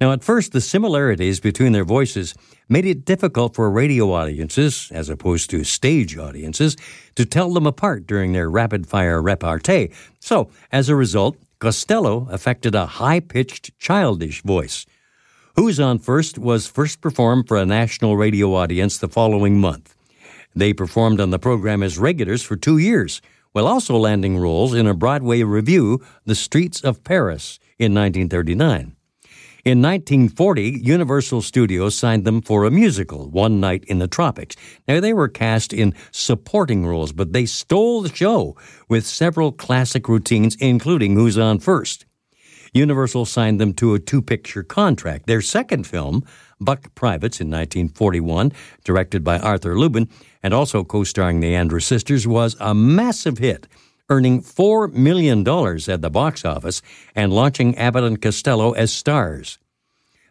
Now, 0.00 0.12
at 0.12 0.22
first, 0.22 0.52
the 0.52 0.60
similarities 0.60 1.40
between 1.40 1.72
their 1.72 1.84
voices 1.84 2.36
made 2.68 2.84
it 2.84 3.04
difficult 3.04 3.56
for 3.56 3.68
radio 3.68 4.12
audiences, 4.12 4.92
as 4.94 5.08
opposed 5.08 5.50
to 5.50 5.64
stage 5.64 6.16
audiences, 6.16 6.76
to 7.16 7.26
tell 7.26 7.52
them 7.52 7.66
apart 7.66 8.06
during 8.06 8.32
their 8.32 8.48
rapid 8.48 8.86
fire 8.86 9.20
repartee. 9.20 9.90
So, 10.20 10.50
as 10.70 10.88
a 10.88 10.94
result, 10.94 11.36
Costello 11.58 12.28
affected 12.30 12.76
a 12.76 12.86
high 12.86 13.18
pitched, 13.18 13.76
childish 13.80 14.44
voice. 14.44 14.86
Who's 15.56 15.80
on 15.80 15.98
First 15.98 16.38
was 16.38 16.68
first 16.68 17.00
performed 17.00 17.48
for 17.48 17.56
a 17.56 17.66
national 17.66 18.16
radio 18.16 18.54
audience 18.54 18.98
the 18.98 19.08
following 19.08 19.60
month. 19.60 19.96
They 20.54 20.72
performed 20.72 21.18
on 21.18 21.30
the 21.30 21.40
program 21.40 21.82
as 21.82 21.98
regulars 21.98 22.44
for 22.44 22.54
two 22.54 22.78
years, 22.78 23.20
while 23.54 23.68
also 23.68 23.96
landing 23.96 24.36
roles 24.36 24.74
in 24.74 24.88
a 24.88 24.94
Broadway 24.94 25.44
revue, 25.44 26.00
The 26.24 26.34
Streets 26.34 26.80
of 26.80 27.04
Paris, 27.04 27.60
in 27.78 27.94
1939. 27.94 28.96
In 29.64 29.80
1940, 29.80 30.80
Universal 30.82 31.40
Studios 31.42 31.96
signed 31.96 32.24
them 32.24 32.42
for 32.42 32.64
a 32.64 32.70
musical, 32.70 33.30
One 33.30 33.60
Night 33.60 33.84
in 33.84 34.00
the 34.00 34.08
Tropics. 34.08 34.56
Now, 34.88 34.98
they 34.98 35.12
were 35.12 35.28
cast 35.28 35.72
in 35.72 35.94
supporting 36.10 36.84
roles, 36.84 37.12
but 37.12 37.32
they 37.32 37.46
stole 37.46 38.02
the 38.02 38.12
show 38.12 38.56
with 38.88 39.06
several 39.06 39.52
classic 39.52 40.08
routines, 40.08 40.56
including 40.56 41.14
Who's 41.14 41.38
on 41.38 41.60
First. 41.60 42.06
Universal 42.72 43.24
signed 43.24 43.60
them 43.60 43.72
to 43.74 43.94
a 43.94 44.00
two 44.00 44.20
picture 44.20 44.64
contract. 44.64 45.26
Their 45.28 45.40
second 45.40 45.86
film, 45.86 46.24
Buck 46.60 46.94
Privates 46.94 47.40
in 47.40 47.48
1941, 47.48 48.52
directed 48.84 49.24
by 49.24 49.38
Arthur 49.38 49.78
Lubin 49.78 50.08
and 50.42 50.54
also 50.54 50.84
co 50.84 51.04
starring 51.04 51.40
the 51.40 51.54
Andrews 51.54 51.86
sisters, 51.86 52.26
was 52.26 52.56
a 52.60 52.74
massive 52.74 53.38
hit, 53.38 53.66
earning 54.08 54.42
$4 54.42 54.92
million 54.92 55.40
at 55.40 56.02
the 56.02 56.10
box 56.10 56.44
office 56.44 56.82
and 57.14 57.32
launching 57.32 57.76
Abbott 57.76 58.04
and 58.04 58.20
Costello 58.20 58.72
as 58.72 58.92
stars. 58.92 59.58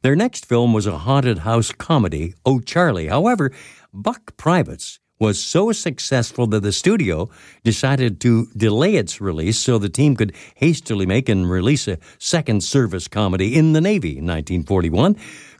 Their 0.01 0.15
next 0.15 0.45
film 0.45 0.73
was 0.73 0.85
a 0.85 0.99
haunted 0.99 1.39
house 1.39 1.71
comedy, 1.71 2.33
Oh 2.45 2.59
Charlie. 2.59 3.07
However, 3.07 3.51
Buck 3.93 4.35
Privates 4.35 4.99
was 5.23 5.39
so 5.39 5.71
successful 5.71 6.47
that 6.47 6.61
the 6.61 6.73
studio 6.73 7.29
decided 7.63 8.19
to 8.19 8.47
delay 8.57 8.95
its 8.95 9.21
release 9.21 9.57
so 9.57 9.77
the 9.77 9.87
team 9.87 10.17
could 10.17 10.33
hastily 10.55 11.05
make 11.05 11.29
and 11.29 11.49
release 11.49 11.87
a 11.87 11.97
second 12.17 12.61
service 12.61 13.07
comedy 13.07 13.55
in 13.55 13.71
the 13.71 13.79
Navy 13.79 14.17
in 14.17 14.25
1941, 14.25 15.15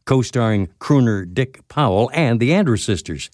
co 0.06 0.22
starring 0.22 0.68
crooner 0.80 1.32
Dick 1.32 1.68
Powell 1.68 2.10
and 2.14 2.40
the 2.40 2.54
Andrews 2.54 2.84
sisters. 2.84 3.30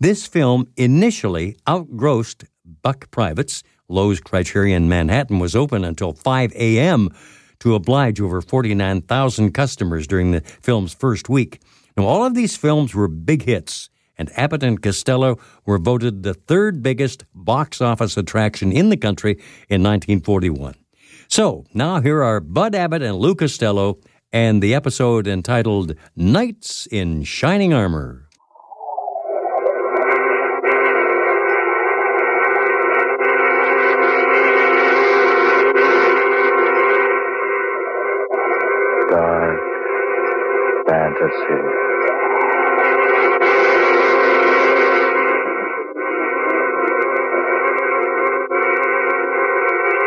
This 0.00 0.26
film 0.26 0.68
initially 0.76 1.56
outgrossed 1.68 2.44
Buck 2.82 3.10
Privates. 3.10 3.62
Loew's 3.88 4.20
Criterion 4.20 4.88
Manhattan 4.88 5.38
was 5.38 5.56
open 5.56 5.84
until 5.84 6.12
5 6.12 6.52
a.m. 6.54 7.10
to 7.60 7.74
oblige 7.74 8.20
over 8.20 8.40
49,000 8.40 9.52
customers 9.52 10.06
during 10.06 10.30
the 10.30 10.40
film's 10.40 10.94
first 10.94 11.28
week. 11.28 11.60
Now, 11.96 12.04
all 12.04 12.24
of 12.24 12.34
these 12.34 12.56
films 12.56 12.94
were 12.94 13.08
big 13.08 13.42
hits 13.42 13.90
and 14.18 14.30
Abbott 14.36 14.62
and 14.62 14.82
Costello 14.82 15.38
were 15.64 15.78
voted 15.78 16.22
the 16.22 16.34
third 16.34 16.82
biggest 16.82 17.24
box 17.34 17.80
office 17.80 18.16
attraction 18.16 18.72
in 18.72 18.88
the 18.90 18.96
country 18.96 19.32
in 19.68 19.82
1941. 19.82 20.74
So 21.28 21.64
now 21.72 22.00
here 22.00 22.22
are 22.22 22.40
Bud 22.40 22.74
Abbott 22.74 23.02
and 23.02 23.16
Lou 23.16 23.34
Costello 23.34 23.98
and 24.32 24.62
the 24.62 24.74
episode 24.74 25.26
entitled 25.26 25.94
Knights 26.16 26.86
in 26.90 27.24
Shining 27.24 27.72
Armor. 27.72 28.28
Fantasy. 40.86 41.58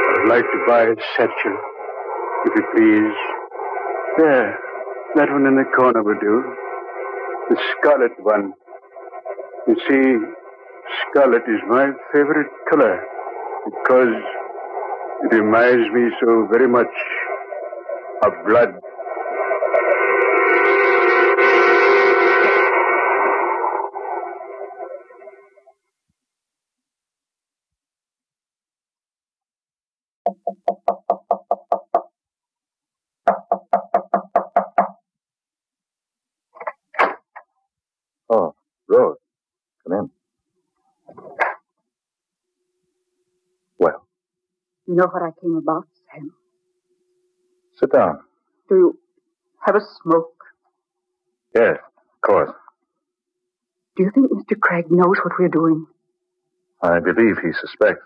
I'd 0.09 0.28
like 0.28 0.43
to 0.43 0.65
buy 0.67 0.84
a 0.84 0.95
satchel, 1.15 1.57
if 2.45 2.55
you 2.55 2.63
please. 2.76 3.30
There, 4.18 4.59
that 5.16 5.32
one 5.32 5.47
in 5.47 5.55
the 5.55 5.66
corner 5.76 6.03
will 6.03 6.20
do. 6.20 6.55
The 7.49 7.57
scarlet 7.78 8.12
one. 8.20 8.53
You 9.68 9.76
see, 9.89 10.18
scarlet 11.09 11.43
is 11.47 11.62
my 11.68 11.91
favorite 12.14 12.51
color 12.70 13.03
because 13.66 14.16
it 15.24 15.36
reminds 15.36 15.93
me 15.93 16.09
so 16.24 16.47
very 16.51 16.68
much 16.68 16.93
of 18.26 18.34
blood. 18.47 18.76
Know 45.02 45.08
what 45.08 45.24
I 45.24 45.32
came 45.41 45.56
about, 45.56 45.86
Sam? 46.14 46.32
sit 47.80 47.91
down. 47.91 48.20
Do 48.70 48.76
you 48.76 48.99
have 49.66 49.76
a 49.76 49.82
smoke? 50.04 50.36
Yes, 51.56 51.78
of 51.97 52.22
course. 52.22 52.52
Do 53.97 54.04
you 54.04 54.12
think 54.14 54.32
Mr. 54.32 54.60
Craig 54.60 54.86
knows 54.91 55.18
what 55.24 55.34
we're 55.39 55.47
doing? 55.49 55.88
I 56.84 56.99
believe 56.99 57.38
he 57.41 57.52
suspects. 57.60 58.04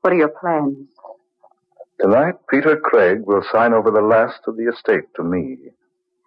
What 0.00 0.12
are 0.12 0.16
your 0.16 0.28
plans? 0.40 0.88
Tonight, 2.00 2.34
Peter 2.50 2.76
Craig 2.76 3.22
will 3.24 3.42
sign 3.52 3.72
over 3.72 3.90
the 3.90 4.00
last 4.02 4.40
of 4.46 4.56
the 4.56 4.64
estate 4.72 5.04
to 5.16 5.22
me 5.24 5.56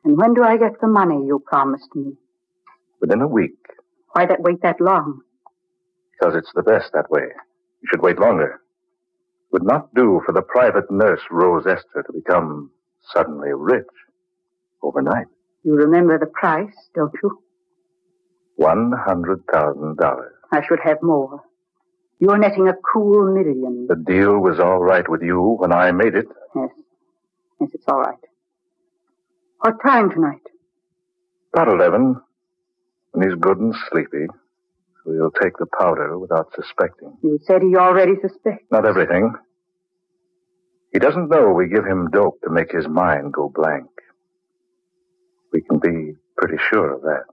And 0.03 0.17
when 0.17 0.33
do 0.33 0.43
I 0.43 0.57
get 0.57 0.79
the 0.81 0.87
money 0.87 1.25
you 1.27 1.43
promised 1.45 1.93
me? 1.95 2.13
within 3.01 3.21
a 3.21 3.27
week, 3.27 3.57
Why 4.13 4.25
that 4.27 4.41
wait 4.41 4.61
that 4.61 4.79
long? 4.79 5.21
because 6.13 6.35
it's 6.35 6.51
the 6.53 6.61
best 6.63 6.91
that 6.93 7.09
way. 7.09 7.23
You 7.81 7.87
should 7.89 8.01
wait 8.01 8.19
longer. 8.19 8.60
Would 9.51 9.63
not 9.63 9.93
do 9.93 10.21
for 10.25 10.31
the 10.31 10.41
private 10.41 10.89
nurse 10.89 11.21
Rose 11.29 11.65
Esther 11.67 12.03
to 12.07 12.13
become 12.13 12.71
suddenly 13.13 13.49
rich 13.53 13.85
overnight. 14.81 15.27
You 15.63 15.75
remember 15.75 16.17
the 16.17 16.25
price, 16.27 16.73
don't 16.95 17.13
you? 17.21 17.41
One 18.55 18.91
hundred 19.05 19.43
thousand 19.51 19.97
dollars. 19.97 20.33
I 20.51 20.61
should 20.67 20.79
have 20.83 20.97
more. 21.01 21.41
You're 22.19 22.37
netting 22.37 22.67
a 22.67 22.73
cool 22.93 23.33
million. 23.33 23.87
The 23.89 23.95
deal 23.95 24.37
was 24.39 24.59
all 24.59 24.79
right 24.83 25.07
with 25.09 25.21
you 25.21 25.39
when 25.59 25.71
I 25.73 25.91
made 25.91 26.15
it. 26.15 26.27
Yes. 26.55 26.69
Yes, 27.59 27.69
it's 27.73 27.85
all 27.87 27.99
right. 27.99 28.17
What 29.59 29.75
time 29.83 30.11
tonight? 30.11 30.41
About 31.53 31.67
eleven. 31.67 32.21
And 33.13 33.23
he's 33.23 33.35
good 33.39 33.57
and 33.57 33.75
sleepy, 33.89 34.27
so 35.03 35.11
he'll 35.11 35.31
take 35.31 35.57
the 35.57 35.65
powder 35.79 36.17
without 36.17 36.51
suspecting. 36.55 37.17
You 37.23 37.39
said 37.43 37.61
he 37.61 37.75
already 37.75 38.13
suspects. 38.21 38.65
Not 38.71 38.85
everything. 38.85 39.33
He 40.93 40.99
doesn't 40.99 41.29
know 41.29 41.53
we 41.53 41.69
give 41.69 41.85
him 41.85 42.09
dope 42.11 42.41
to 42.43 42.49
make 42.49 42.71
his 42.71 42.87
mind 42.87 43.33
go 43.33 43.51
blank. 43.53 43.87
We 45.53 45.61
can 45.61 45.79
be 45.79 46.13
pretty 46.37 46.57
sure 46.69 46.93
of 46.93 47.01
that. 47.01 47.23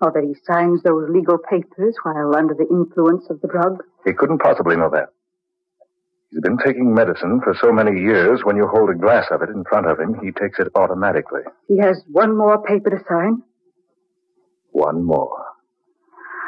Or 0.00 0.10
that 0.12 0.24
he 0.24 0.34
signs 0.44 0.82
those 0.82 1.08
legal 1.08 1.38
papers 1.38 1.96
while 2.02 2.34
under 2.36 2.54
the 2.54 2.66
influence 2.68 3.24
of 3.30 3.40
the 3.40 3.48
drug. 3.48 3.82
He 4.04 4.12
couldn't 4.12 4.38
possibly 4.38 4.76
know 4.76 4.90
that. 4.90 5.08
He's 6.30 6.40
been 6.42 6.58
taking 6.58 6.92
medicine 6.92 7.40
for 7.44 7.54
so 7.60 7.72
many 7.72 8.00
years, 8.00 8.40
when 8.42 8.56
you 8.56 8.66
hold 8.66 8.90
a 8.90 8.98
glass 8.98 9.26
of 9.30 9.42
it 9.42 9.50
in 9.50 9.62
front 9.64 9.86
of 9.86 10.00
him, 10.00 10.16
he 10.20 10.32
takes 10.32 10.58
it 10.58 10.66
automatically. 10.74 11.42
He 11.68 11.78
has 11.78 12.02
one 12.10 12.36
more 12.36 12.60
paper 12.60 12.90
to 12.90 12.98
sign. 13.08 13.42
One 14.72 15.04
more. 15.04 15.43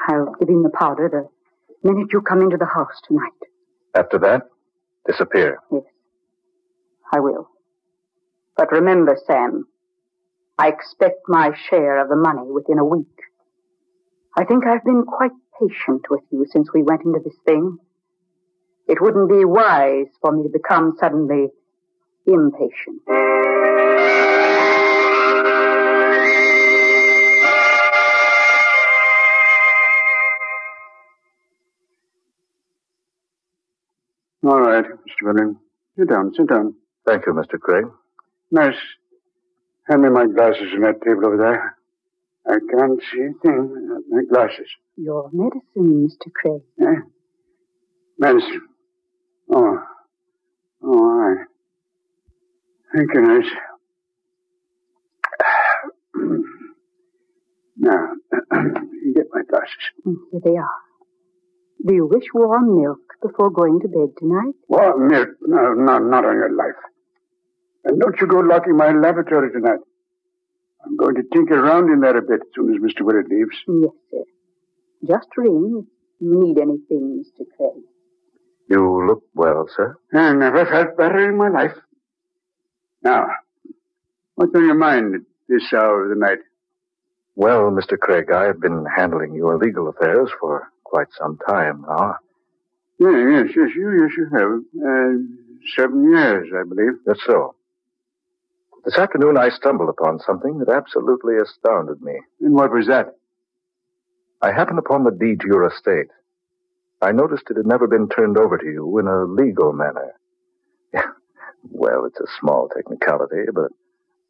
I'll 0.06 0.34
give 0.38 0.48
him 0.48 0.62
the 0.62 0.70
powder 0.70 1.08
the 1.10 1.88
minute 1.88 2.08
you 2.12 2.20
come 2.20 2.40
into 2.42 2.56
the 2.56 2.66
house 2.66 3.00
tonight. 3.06 3.32
After 3.94 4.18
that, 4.18 4.42
disappear. 5.06 5.58
Yes, 5.72 5.82
I 7.12 7.20
will. 7.20 7.48
But 8.56 8.72
remember, 8.72 9.16
Sam, 9.26 9.66
I 10.58 10.68
expect 10.68 11.28
my 11.28 11.52
share 11.68 12.00
of 12.02 12.08
the 12.08 12.16
money 12.16 12.50
within 12.50 12.78
a 12.78 12.84
week. 12.84 13.06
I 14.36 14.44
think 14.44 14.66
I've 14.66 14.84
been 14.84 15.04
quite 15.04 15.32
patient 15.60 16.02
with 16.10 16.22
you 16.30 16.46
since 16.50 16.68
we 16.72 16.82
went 16.82 17.02
into 17.04 17.20
this 17.24 17.36
thing. 17.44 17.78
It 18.88 19.00
wouldn't 19.00 19.28
be 19.28 19.44
wise 19.44 20.06
for 20.20 20.32
me 20.32 20.44
to 20.44 20.48
become 20.48 20.96
suddenly 21.00 21.48
impatient. 22.26 23.02
All 34.76 34.82
right, 34.82 34.90
Mr. 34.90 35.22
William. 35.22 35.58
Sit 35.98 36.08
down, 36.10 36.32
sit 36.36 36.48
down. 36.48 36.74
Thank 37.06 37.24
you, 37.26 37.32
Mr. 37.32 37.58
Craig. 37.58 37.86
Nurse, 38.50 38.76
hand 39.88 40.02
me 40.02 40.10
my 40.10 40.26
glasses 40.26 40.68
on 40.74 40.82
that 40.82 41.00
table 41.02 41.24
over 41.26 41.38
there. 41.38 41.76
I 42.46 42.58
can't 42.70 43.00
see 43.10 43.20
a 43.22 43.32
thing 43.40 43.70
without 43.70 44.02
my 44.10 44.22
glasses. 44.30 44.68
Your 44.96 45.30
medicine, 45.32 46.06
Mr. 46.06 46.30
Craig. 46.30 46.60
Eh? 46.82 47.00
Medicine. 48.18 48.68
Oh. 49.50 49.78
Oh, 50.82 50.98
all 50.98 51.14
right. 51.14 51.46
Thank 52.94 53.14
you, 53.14 53.22
nurse. 53.22 53.46
Now, 57.78 58.08
you 59.04 59.12
get 59.14 59.26
my 59.32 59.42
glasses. 59.48 59.84
Mm, 60.06 60.16
Here 60.32 60.40
they 60.44 60.56
are. 60.56 60.85
Do 61.84 61.94
you 61.94 62.06
wish 62.06 62.24
warm 62.34 62.80
milk 62.80 62.98
before 63.22 63.50
going 63.50 63.80
to 63.80 63.88
bed 63.88 64.14
tonight? 64.18 64.54
What 64.66 64.98
milk? 64.98 65.28
No, 65.42 65.72
no, 65.74 65.98
not 65.98 66.24
on 66.24 66.36
your 66.36 66.54
life. 66.54 66.80
And 67.84 68.00
don't 68.00 68.20
you 68.20 68.26
go 68.26 68.38
locking 68.40 68.76
my 68.76 68.90
laboratory 68.92 69.52
tonight. 69.52 69.78
I'm 70.84 70.96
going 70.96 71.14
to 71.16 71.22
tinker 71.32 71.54
around 71.54 71.92
in 71.92 72.00
there 72.00 72.16
a 72.16 72.22
bit 72.22 72.40
as 72.40 72.48
soon 72.54 72.74
as 72.74 72.80
Mr. 72.80 73.04
Willard 73.04 73.26
leaves. 73.28 73.56
Yes, 73.68 73.92
sir. 74.10 74.24
Just 75.06 75.28
ring 75.36 75.84
if 75.84 76.20
you 76.20 76.40
need 76.40 76.58
anything, 76.58 77.22
Mr. 77.22 77.44
Craig. 77.56 77.82
You 78.68 79.06
look 79.06 79.22
well, 79.34 79.68
sir. 79.76 79.96
I 80.12 80.32
never 80.32 80.66
felt 80.66 80.96
better 80.96 81.28
in 81.28 81.36
my 81.36 81.48
life. 81.48 81.76
Now, 83.02 83.26
what's 84.34 84.54
on 84.54 84.64
your 84.64 84.74
mind 84.74 85.14
at 85.14 85.20
this 85.48 85.72
hour 85.72 86.04
of 86.04 86.08
the 86.08 86.16
night? 86.16 86.38
Well, 87.36 87.70
Mr. 87.70 87.98
Craig, 87.98 88.32
I've 88.32 88.60
been 88.60 88.84
handling 88.96 89.34
your 89.34 89.58
legal 89.58 89.88
affairs 89.88 90.30
for 90.40 90.68
quite 90.88 91.08
some 91.18 91.38
time 91.48 91.84
now. 91.86 92.16
Yeah, 92.98 93.10
yes, 93.10 93.46
yes, 93.54 93.70
you, 93.74 94.02
yes, 94.02 94.12
you 94.16 94.26
have. 94.32 94.52
Uh, 94.80 95.12
seven 95.76 96.10
years, 96.10 96.48
I 96.54 96.62
believe. 96.66 96.94
That's 97.04 97.24
so. 97.26 97.54
This 98.84 98.96
afternoon 98.96 99.36
I 99.36 99.50
stumbled 99.50 99.88
upon 99.88 100.20
something 100.20 100.58
that 100.60 100.68
absolutely 100.68 101.34
astounded 101.38 102.00
me. 102.00 102.20
And 102.40 102.54
what 102.54 102.72
was 102.72 102.86
that? 102.86 103.16
I 104.40 104.52
happened 104.52 104.78
upon 104.78 105.04
the 105.04 105.10
deed 105.10 105.40
to 105.40 105.46
your 105.46 105.66
estate. 105.66 106.06
I 107.02 107.12
noticed 107.12 107.50
it 107.50 107.56
had 107.56 107.66
never 107.66 107.86
been 107.86 108.08
turned 108.08 108.38
over 108.38 108.56
to 108.56 108.64
you 108.64 108.98
in 108.98 109.08
a 109.08 109.24
legal 109.24 109.72
manner. 109.72 110.14
well, 111.70 112.04
it's 112.04 112.20
a 112.20 112.32
small 112.40 112.68
technicality, 112.74 113.50
but 113.52 113.72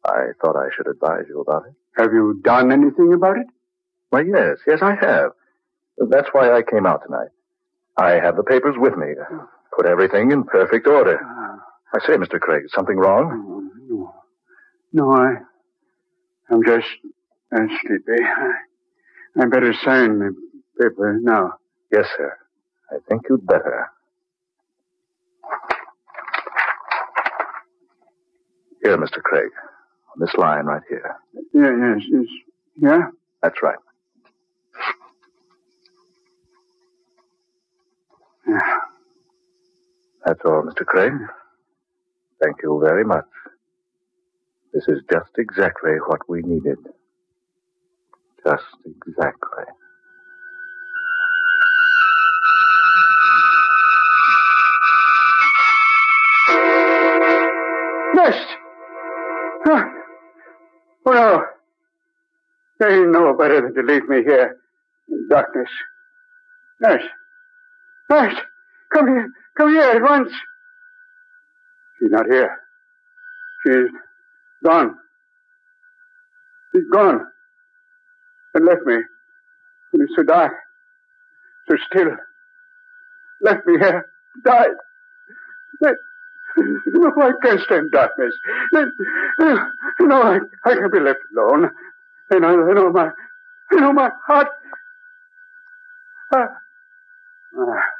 I 0.03 0.31
thought 0.41 0.55
I 0.55 0.69
should 0.75 0.87
advise 0.87 1.25
you 1.29 1.39
about 1.41 1.67
it. 1.67 1.73
Have 2.01 2.11
you 2.11 2.41
done 2.43 2.71
anything 2.71 3.13
about 3.13 3.37
it? 3.37 3.47
Why, 4.09 4.21
yes, 4.21 4.57
yes, 4.65 4.79
I 4.81 4.95
have. 4.99 5.31
That's 5.97 6.29
why 6.31 6.51
I 6.51 6.61
came 6.61 6.85
out 6.85 7.01
tonight. 7.05 7.29
I 7.97 8.11
have 8.13 8.35
the 8.35 8.43
papers 8.43 8.75
with 8.77 8.95
me. 8.95 9.07
Put 9.75 9.85
everything 9.85 10.31
in 10.31 10.43
perfect 10.43 10.87
order. 10.87 11.19
I 11.93 11.99
say, 12.05 12.13
Mr. 12.13 12.39
Craig, 12.39 12.63
is 12.65 12.71
something 12.73 12.97
wrong? 12.97 13.71
No. 13.87 14.13
No, 14.93 15.11
I. 15.11 15.35
I'm 16.49 16.63
just 16.63 16.85
uh, 17.55 17.59
sleepy. 17.81 18.23
I, 18.23 18.51
I 19.41 19.45
better 19.45 19.73
sign 19.83 20.19
the 20.19 20.35
paper 20.79 21.17
now. 21.21 21.53
Yes, 21.91 22.05
sir. 22.17 22.37
I 22.91 22.97
think 23.09 23.23
you'd 23.29 23.45
better. 23.45 23.87
Here, 28.83 28.97
Mr. 28.97 29.21
Craig. 29.21 29.49
On 30.13 30.19
this 30.19 30.33
line 30.35 30.65
right 30.65 30.81
here. 30.87 31.15
Yeah, 31.53 31.71
yes, 31.95 32.05
yes. 32.09 32.25
Yeah? 32.79 33.01
That's 33.41 33.61
right. 33.61 33.77
Yeah. 38.47 38.59
That's 40.25 40.41
all, 40.45 40.63
Mr. 40.63 40.85
Crane. 40.85 41.27
Thank 42.41 42.57
you 42.63 42.79
very 42.83 43.05
much. 43.05 43.25
This 44.73 44.83
is 44.87 45.01
just 45.11 45.31
exactly 45.37 45.93
what 46.07 46.19
we 46.29 46.41
needed. 46.41 46.77
Just 48.45 48.63
exactly. 48.85 49.63
Nest! 58.13 58.47
Huh. 59.65 59.83
Oh, 61.05 61.11
no. 61.13 61.43
They 62.79 62.99
know 62.99 63.33
better 63.37 63.61
than 63.61 63.73
to 63.73 63.81
leave 63.81 64.07
me 64.07 64.23
here. 64.23 64.57
In 65.09 65.27
darkness. 65.29 65.69
Nurse. 66.81 67.03
Nurse! 68.09 68.35
Come 68.93 69.07
here. 69.07 69.29
Come 69.57 69.69
here 69.69 69.81
at 69.81 70.01
once. 70.01 70.31
She's 71.99 72.11
not 72.11 72.25
here. 72.27 72.57
She's 73.65 73.89
gone. 74.63 74.95
She's 76.71 76.83
gone. 76.91 77.27
And 78.53 78.65
left 78.65 78.83
me. 78.85 78.95
It 79.93 80.01
is 80.01 80.09
so 80.15 80.23
dark. 80.23 80.53
So 81.67 81.75
still. 81.91 82.11
Left 83.41 83.65
me 83.65 83.77
here. 83.79 84.05
Died. 84.45 84.67
Let, 85.81 85.95
no, 86.57 87.11
I 87.21 87.31
can't 87.41 87.59
stand 87.61 87.91
darkness. 87.91 88.33
Let, 88.71 88.85
no, 89.99 90.21
I, 90.21 90.39
I 90.65 90.75
can't 90.75 90.93
be 90.93 90.99
left 90.99 91.19
alone. 91.35 91.69
And 92.29 92.45
I, 92.45 92.55
know 92.55 92.91
my, 92.91 93.09
I 93.71 93.75
know 93.75 93.93
my 93.93 94.09
heart. 94.25 94.47
Ah. 96.33 96.47
Ah. 97.57 97.96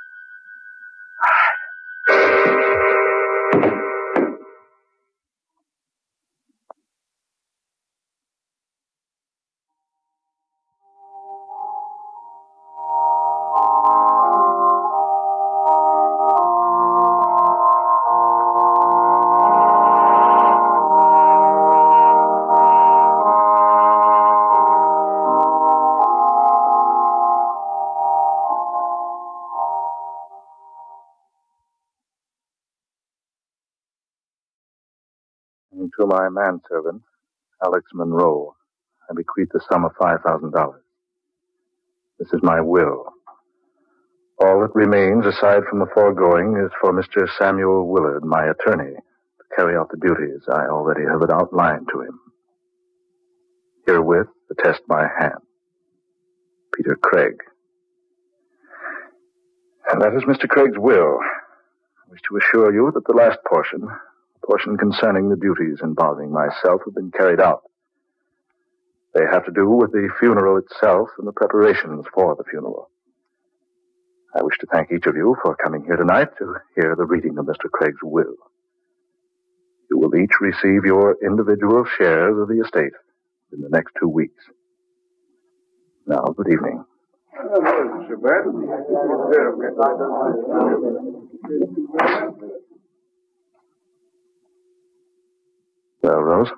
To 35.97 36.05
my 36.05 36.29
manservant, 36.29 37.01
Alex 37.63 37.89
Monroe, 37.93 38.55
I 39.09 39.13
bequeath 39.15 39.49
the 39.53 39.61
sum 39.71 39.85
of 39.85 39.93
$5,000. 39.95 40.73
This 42.19 42.29
is 42.33 42.39
my 42.43 42.61
will. 42.61 43.05
All 44.39 44.61
that 44.61 44.75
remains, 44.75 45.25
aside 45.25 45.63
from 45.69 45.79
the 45.79 45.87
foregoing, 45.93 46.57
is 46.63 46.71
for 46.79 46.93
Mr. 46.93 47.27
Samuel 47.39 47.87
Willard, 47.87 48.23
my 48.23 48.45
attorney, 48.45 48.93
to 48.95 49.55
carry 49.55 49.75
out 49.75 49.89
the 49.89 49.97
duties 49.97 50.41
I 50.47 50.67
already 50.67 51.03
have 51.09 51.21
it 51.23 51.31
outlined 51.31 51.87
to 51.91 52.01
him. 52.01 52.19
Herewith, 53.87 54.27
attest 54.51 54.81
my 54.87 55.07
hand. 55.19 55.39
Peter 56.75 56.95
Craig. 57.01 57.35
And 59.89 60.01
that 60.01 60.13
is 60.13 60.23
Mr. 60.23 60.47
Craig's 60.47 60.77
will. 60.77 61.19
I 61.21 62.11
wish 62.11 62.19
to 62.29 62.37
assure 62.37 62.73
you 62.73 62.91
that 62.93 63.05
the 63.05 63.17
last 63.17 63.39
portion, 63.47 63.87
portion 64.47 64.77
concerning 64.77 65.29
the 65.29 65.35
duties 65.35 65.79
involving 65.83 66.31
myself, 66.31 66.81
have 66.85 66.95
been 66.95 67.11
carried 67.11 67.41
out. 67.41 67.63
They 69.13 69.25
have 69.31 69.45
to 69.45 69.51
do 69.51 69.69
with 69.69 69.91
the 69.91 70.09
funeral 70.19 70.57
itself 70.57 71.09
and 71.17 71.27
the 71.27 71.33
preparations 71.33 72.05
for 72.13 72.35
the 72.35 72.43
funeral. 72.49 72.89
I 74.35 74.43
wish 74.43 74.57
to 74.59 74.67
thank 74.71 74.91
each 74.91 75.05
of 75.07 75.15
you 75.15 75.35
for 75.41 75.55
coming 75.55 75.83
here 75.85 75.95
tonight 75.97 76.29
to 76.39 76.55
hear 76.75 76.95
the 76.95 77.05
reading 77.05 77.37
of 77.37 77.45
Mr. 77.45 77.69
Craig's 77.71 77.97
will. 78.03 78.35
You 79.89 79.97
will 79.97 80.15
each 80.15 80.33
receive 80.39 80.85
your 80.85 81.17
individual 81.23 81.85
shares 81.97 82.37
of 82.39 82.47
the 82.47 82.61
estate 82.63 82.93
in 83.51 83.61
the 83.61 83.69
next 83.69 83.93
two 83.99 84.09
weeks. 84.09 84.43
Now, 86.05 86.23
good 86.35 86.51
evening. 86.51 86.83
Well, 96.07 96.21
Rose, 96.21 96.49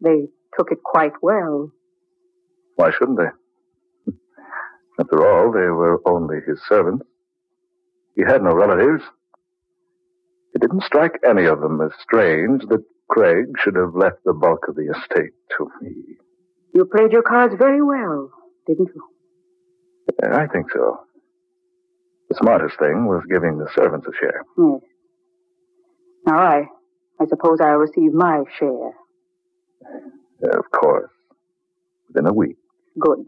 They 0.00 0.28
took 0.56 0.70
it 0.70 0.82
quite 0.84 1.12
well. 1.20 1.72
why 2.76 2.92
shouldn't 2.92 3.18
they? 3.18 4.12
After 5.00 5.26
all, 5.26 5.50
they 5.52 5.68
were 5.68 6.00
only 6.06 6.36
his 6.46 6.60
servants. 6.68 7.04
He 8.14 8.22
had 8.22 8.42
no 8.42 8.54
relatives. 8.54 9.02
It 10.54 10.60
didn't 10.60 10.84
strike 10.84 11.18
any 11.28 11.46
of 11.46 11.60
them 11.60 11.80
as 11.80 11.90
strange 12.00 12.62
that 12.68 12.84
Craig 13.10 13.46
should 13.58 13.74
have 13.76 13.94
left 13.94 14.22
the 14.24 14.32
bulk 14.32 14.68
of 14.68 14.76
the 14.76 14.88
estate 14.96 15.32
to 15.58 15.68
me. 15.82 16.16
You 16.72 16.84
played 16.86 17.10
your 17.12 17.22
cards 17.22 17.54
very 17.58 17.82
well, 17.82 18.30
didn't 18.66 18.90
you? 18.94 19.02
Yeah, 20.22 20.36
I 20.36 20.46
think 20.46 20.70
so. 20.72 21.00
The 22.30 22.36
smartest 22.36 22.78
thing 22.78 23.06
was 23.06 23.22
giving 23.30 23.58
the 23.58 23.68
servants 23.74 24.06
a 24.06 24.12
share. 24.18 24.42
Yes. 24.56 24.80
Now 26.26 26.38
I, 26.38 26.68
I 27.20 27.26
suppose 27.26 27.58
I'll 27.60 27.76
receive 27.76 28.12
my 28.12 28.44
share. 28.58 28.92
Of 30.42 30.70
course. 30.70 31.10
Within 32.08 32.26
a 32.26 32.32
week. 32.32 32.56
Good. 32.98 33.26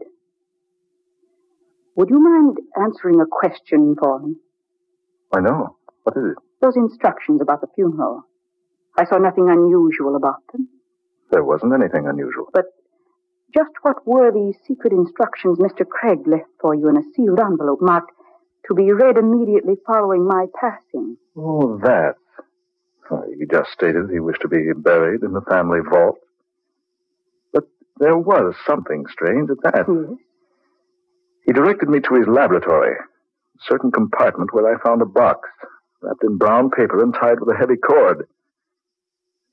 Would 1.95 2.09
you 2.09 2.21
mind 2.21 2.57
answering 2.81 3.19
a 3.19 3.25
question 3.29 3.95
for 4.01 4.19
me? 4.19 4.35
I 5.33 5.41
know. 5.41 5.77
What 6.03 6.15
is 6.17 6.31
it? 6.31 6.37
Those 6.61 6.75
instructions 6.75 7.41
about 7.41 7.61
the 7.61 7.67
funeral. 7.75 8.23
I 8.97 9.05
saw 9.05 9.17
nothing 9.17 9.49
unusual 9.49 10.15
about 10.15 10.41
them. 10.51 10.67
There 11.31 11.43
wasn't 11.43 11.73
anything 11.73 12.07
unusual. 12.07 12.49
But 12.53 12.65
just 13.53 13.71
what 13.81 14.05
were 14.05 14.31
these 14.31 14.55
secret 14.67 14.93
instructions 14.93 15.57
Mr. 15.59 15.87
Craig 15.87 16.19
left 16.27 16.49
for 16.61 16.75
you 16.75 16.89
in 16.89 16.97
a 16.97 17.03
sealed 17.15 17.39
envelope 17.39 17.79
marked 17.81 18.11
to 18.67 18.75
be 18.75 18.91
read 18.91 19.17
immediately 19.17 19.75
following 19.85 20.27
my 20.27 20.45
passing? 20.59 21.17
Oh, 21.35 21.79
that. 21.83 22.15
Why, 23.09 23.21
He 23.37 23.45
just 23.51 23.71
stated 23.71 24.09
he 24.11 24.19
wished 24.19 24.41
to 24.41 24.47
be 24.47 24.71
buried 24.75 25.23
in 25.23 25.33
the 25.33 25.41
family 25.41 25.79
vault. 25.89 26.19
But 27.53 27.65
there 27.97 28.17
was 28.17 28.55
something 28.65 29.05
strange 29.11 29.49
at 29.49 29.61
that. 29.63 29.85
Yes. 29.87 30.17
He 31.45 31.53
directed 31.53 31.89
me 31.89 31.99
to 31.99 32.15
his 32.15 32.27
laboratory, 32.27 32.95
a 32.95 33.63
certain 33.67 33.91
compartment 33.91 34.53
where 34.53 34.73
I 34.73 34.79
found 34.81 35.01
a 35.01 35.05
box 35.05 35.49
wrapped 36.01 36.23
in 36.23 36.37
brown 36.37 36.69
paper 36.69 37.01
and 37.01 37.13
tied 37.13 37.39
with 37.39 37.49
a 37.53 37.57
heavy 37.57 37.75
cord. 37.75 38.27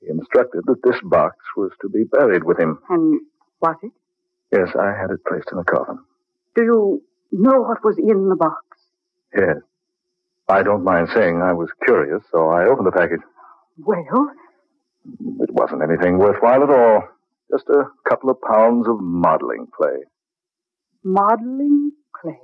He 0.01 0.07
instructed 0.09 0.61
that 0.67 0.83
this 0.83 0.99
box 1.03 1.35
was 1.55 1.71
to 1.81 1.89
be 1.89 2.03
buried 2.03 2.43
with 2.43 2.59
him. 2.59 2.77
And 2.89 3.19
was 3.61 3.75
it? 3.81 3.91
Yes, 4.51 4.69
I 4.79 4.93
had 4.97 5.09
it 5.11 5.25
placed 5.25 5.49
in 5.51 5.57
a 5.57 5.63
coffin. 5.63 5.99
Do 6.55 6.63
you 6.63 7.01
know 7.31 7.61
what 7.61 7.83
was 7.83 7.97
in 7.97 8.29
the 8.29 8.35
box? 8.35 8.63
Yes. 9.35 9.57
I 10.47 10.63
don't 10.63 10.83
mind 10.83 11.09
saying 11.13 11.41
I 11.41 11.53
was 11.53 11.69
curious, 11.85 12.21
so 12.31 12.47
I 12.49 12.65
opened 12.65 12.87
the 12.87 12.91
package. 12.91 13.19
Well, 13.77 14.31
It 15.39 15.51
wasn't 15.51 15.83
anything 15.83 16.17
worthwhile 16.17 16.63
at 16.63 16.69
all. 16.69 17.03
Just 17.51 17.69
a 17.69 17.85
couple 18.09 18.29
of 18.29 18.41
pounds 18.41 18.87
of 18.87 18.99
modeling 18.99 19.67
clay. 19.75 20.03
modeling 21.03 21.91
clay. 22.13 22.39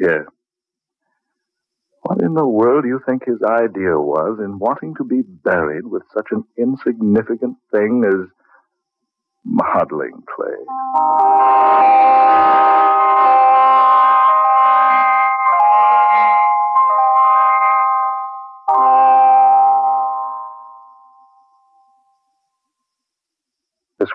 Yes. 0.00 0.24
What 2.02 2.20
in 2.22 2.34
the 2.34 2.46
world 2.46 2.84
do 2.84 2.88
you 2.88 3.00
think 3.06 3.24
his 3.24 3.42
idea 3.42 3.98
was 3.98 4.38
in 4.38 4.58
wanting 4.58 4.94
to 4.96 5.04
be 5.04 5.22
buried 5.22 5.86
with 5.86 6.02
such 6.14 6.28
an 6.30 6.44
insignificant 6.56 7.56
thing 7.70 8.04
as 8.06 8.28
modeling 9.44 10.22
clay? 10.34 10.56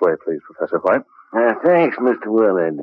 Way, 0.01 0.13
please, 0.23 0.39
Professor 0.45 0.79
White. 0.79 1.01
Uh, 1.35 1.53
thanks, 1.63 1.97
Mr. 1.97 2.27
Willard. 2.27 2.79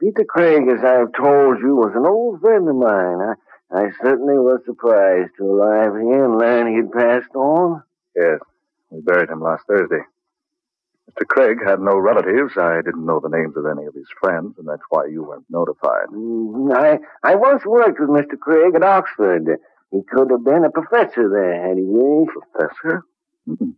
Peter 0.00 0.24
Craig, 0.24 0.62
as 0.68 0.82
I've 0.84 1.12
told 1.12 1.58
you, 1.60 1.76
was 1.76 1.92
an 1.94 2.06
old 2.06 2.40
friend 2.40 2.68
of 2.68 2.76
mine. 2.76 3.20
I, 3.20 3.82
I 3.84 3.90
certainly 4.02 4.38
was 4.38 4.60
surprised 4.64 5.32
to 5.38 5.44
arrive 5.44 5.92
here 6.00 6.24
and 6.24 6.38
learn 6.38 6.74
he'd 6.74 6.92
passed 6.92 7.34
on. 7.34 7.82
Yes, 8.16 8.38
we 8.90 9.00
buried 9.02 9.28
him 9.30 9.40
last 9.42 9.64
Thursday. 9.66 10.00
Mr. 11.10 11.26
Craig 11.26 11.58
had 11.64 11.80
no 11.80 11.96
relatives. 11.98 12.54
I 12.56 12.76
didn't 12.84 13.04
know 13.04 13.20
the 13.20 13.28
names 13.28 13.56
of 13.56 13.66
any 13.66 13.86
of 13.86 13.94
his 13.94 14.06
friends, 14.20 14.54
and 14.58 14.66
that's 14.68 14.82
why 14.90 15.06
you 15.06 15.24
weren't 15.24 15.44
notified. 15.50 16.06
Mm, 16.12 16.72
I, 16.74 16.98
I 17.22 17.34
once 17.34 17.64
worked 17.66 17.98
with 18.00 18.08
Mr. 18.10 18.38
Craig 18.38 18.74
at 18.74 18.82
Oxford. 18.84 19.46
He 19.90 20.00
could 20.08 20.30
have 20.30 20.44
been 20.44 20.64
a 20.64 20.70
professor 20.70 21.28
there 21.28 21.68
had 21.68 21.76
he 21.76 21.84
wished. 21.84 22.30
Professor? 22.52 23.02
Mhm. 23.48 23.74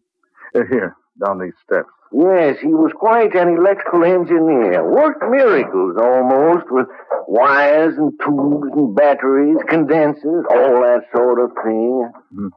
Uh, 0.55 0.61
Here, 0.71 0.95
down 1.21 1.39
these 1.39 1.55
steps. 1.65 1.89
Yes, 2.13 2.59
he 2.61 2.69
was 2.69 2.93
quite 2.95 3.35
an 3.35 3.57
electrical 3.57 4.05
engineer. 4.05 4.85
Worked 4.85 5.23
miracles 5.31 5.97
almost 5.97 6.71
with 6.71 6.87
wires 7.27 7.97
and 7.97 8.13
tubes 8.25 8.69
and 8.77 8.95
batteries, 8.95 9.57
condensers, 9.69 10.45
all 10.51 10.83
that 10.83 11.05
sort 11.15 11.39
of 11.41 11.53
thing. 11.65 12.13
Mhm. 12.35 12.51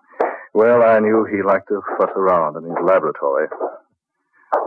Well, 0.54 0.84
I 0.84 1.00
knew 1.00 1.24
he 1.26 1.42
liked 1.42 1.70
to 1.70 1.82
fuss 1.98 2.12
around 2.16 2.58
in 2.58 2.64
his 2.64 2.78
laboratory. 2.82 3.48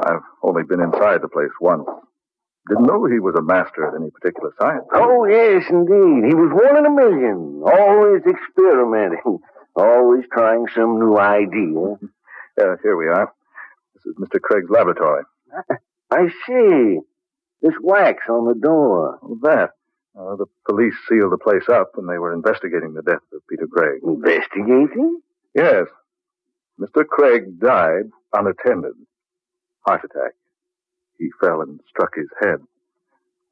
I've 0.07 0.23
only 0.43 0.63
been 0.65 0.81
inside 0.81 1.23
the 1.23 1.29
place 1.29 1.53
once. 1.61 1.87
Didn't 2.69 2.85
know 2.87 3.05
he 3.07 3.19
was 3.21 3.35
a 3.35 3.43
master 3.43 3.87
at 3.87 3.95
any 3.95 4.11
particular 4.11 4.53
science. 4.61 4.85
Oh, 4.93 5.25
yes, 5.25 5.65
indeed. 5.71 6.29
He 6.29 6.35
was 6.35 6.53
one 6.53 6.77
in 6.77 6.85
a 6.85 6.91
million. 6.91 7.63
Always 7.65 8.23
experimenting. 8.27 9.39
Always 9.77 10.25
trying 10.33 10.67
some 10.75 10.99
new 10.99 11.17
idea. 11.19 11.97
Yeah, 12.59 12.75
here 12.83 12.97
we 12.97 13.07
are. 13.07 13.33
This 14.05 14.13
is 14.13 14.19
Mr. 14.19 14.41
Craig's 14.41 14.71
laboratory. 14.71 15.25
I 16.11 16.29
see. 16.47 16.99
This 17.63 17.75
wax 17.83 18.23
on 18.29 18.47
the 18.47 18.55
door. 18.55 19.19
Oh, 19.23 19.39
that. 19.43 19.71
Uh, 20.19 20.37
the 20.37 20.47
police 20.69 20.95
sealed 21.09 21.33
the 21.33 21.39
place 21.39 21.69
up 21.69 21.93
when 21.95 22.07
they 22.07 22.19
were 22.19 22.33
investigating 22.33 22.95
the 22.95 23.03
death 23.03 23.23
of 23.33 23.41
Peter 23.49 23.67
Craig. 23.67 24.01
Investigating? 24.03 25.21
Yes. 25.55 25.87
Mr. 26.79 27.07
Craig 27.07 27.61
died 27.61 28.11
unattended. 28.33 28.95
Heart 29.87 30.05
attack. 30.05 30.33
He 31.19 31.31
fell 31.41 31.63
and 31.63 31.81
struck 31.89 32.15
his 32.15 32.29
head. 32.41 32.59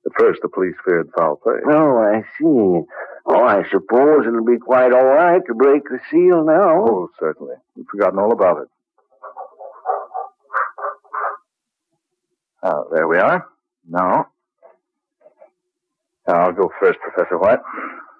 At 0.05 0.13
first, 0.19 0.41
the 0.43 0.49
police 0.49 0.75
feared 0.85 1.11
foul 1.17 1.37
play. 1.37 1.55
Oh, 1.69 1.99
I 1.99 2.23
see. 2.39 2.87
Oh, 3.27 3.45
I 3.45 3.65
suppose 3.71 4.25
it'll 4.27 4.45
be 4.45 4.59
quite 4.59 4.93
all 4.93 5.05
right 5.05 5.43
to 5.47 5.55
break 5.55 5.85
the 5.85 5.99
seal 6.11 6.45
now. 6.45 6.85
Oh, 6.87 7.11
certainly. 7.19 7.55
We've 7.75 7.87
forgotten 7.91 8.21
all 8.21 8.33
about 8.33 8.63
it. 8.63 8.69
Ah, 12.67 12.83
there 12.93 13.07
we 13.07 13.17
are. 13.19 13.47
Now. 13.89 14.27
I'll 16.27 16.53
go 16.53 16.69
first, 16.81 16.99
Professor 16.99 17.39
White. 17.39 17.61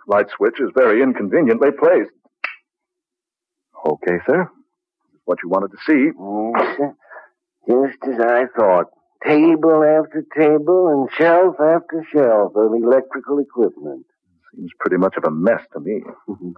Light 0.07 0.27
switch 0.37 0.61
is 0.61 0.71
very 0.73 1.03
inconveniently 1.03 1.71
placed. 1.73 2.13
Okay, 3.85 4.19
sir. 4.25 4.49
What 5.25 5.39
you 5.43 5.49
wanted 5.49 5.73
to 5.73 5.79
see. 5.85 6.13
Yes, 7.67 7.91
just 7.91 8.15
as 8.15 8.21
I 8.21 8.45
thought. 8.57 8.87
Table 9.27 9.83
after 9.83 10.25
table 10.39 10.89
and 10.93 11.09
shelf 11.19 11.57
after 11.59 12.07
shelf 12.13 12.53
of 12.55 12.73
electrical 12.73 13.41
equipment. 13.41 14.07
Seems 14.55 14.71
pretty 14.79 14.97
much 14.99 15.17
of 15.17 15.25
a 15.25 15.31
mess 15.33 15.63
to 15.73 15.81
me. 15.81 16.03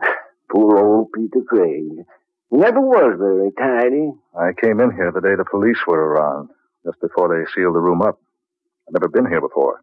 Poor 0.53 0.77
old 0.79 1.13
Peter 1.15 1.41
Craig. 1.49 2.05
Never 2.51 2.81
was 2.83 3.17
very 3.19 3.51
tidy. 3.53 4.11
I 4.39 4.53
came 4.61 4.79
in 4.81 4.91
here 4.91 5.11
the 5.11 5.23
day 5.23 5.37
the 5.37 5.47
police 5.51 5.79
were 5.87 5.99
around, 5.99 6.51
just 6.85 7.01
before 7.01 7.29
they 7.29 7.51
sealed 7.53 7.75
the 7.75 7.81
room 7.81 8.03
up. 8.03 8.21
I've 8.87 8.95
never 8.95 9.09
been 9.09 9.27
here 9.27 9.41
before. 9.41 9.81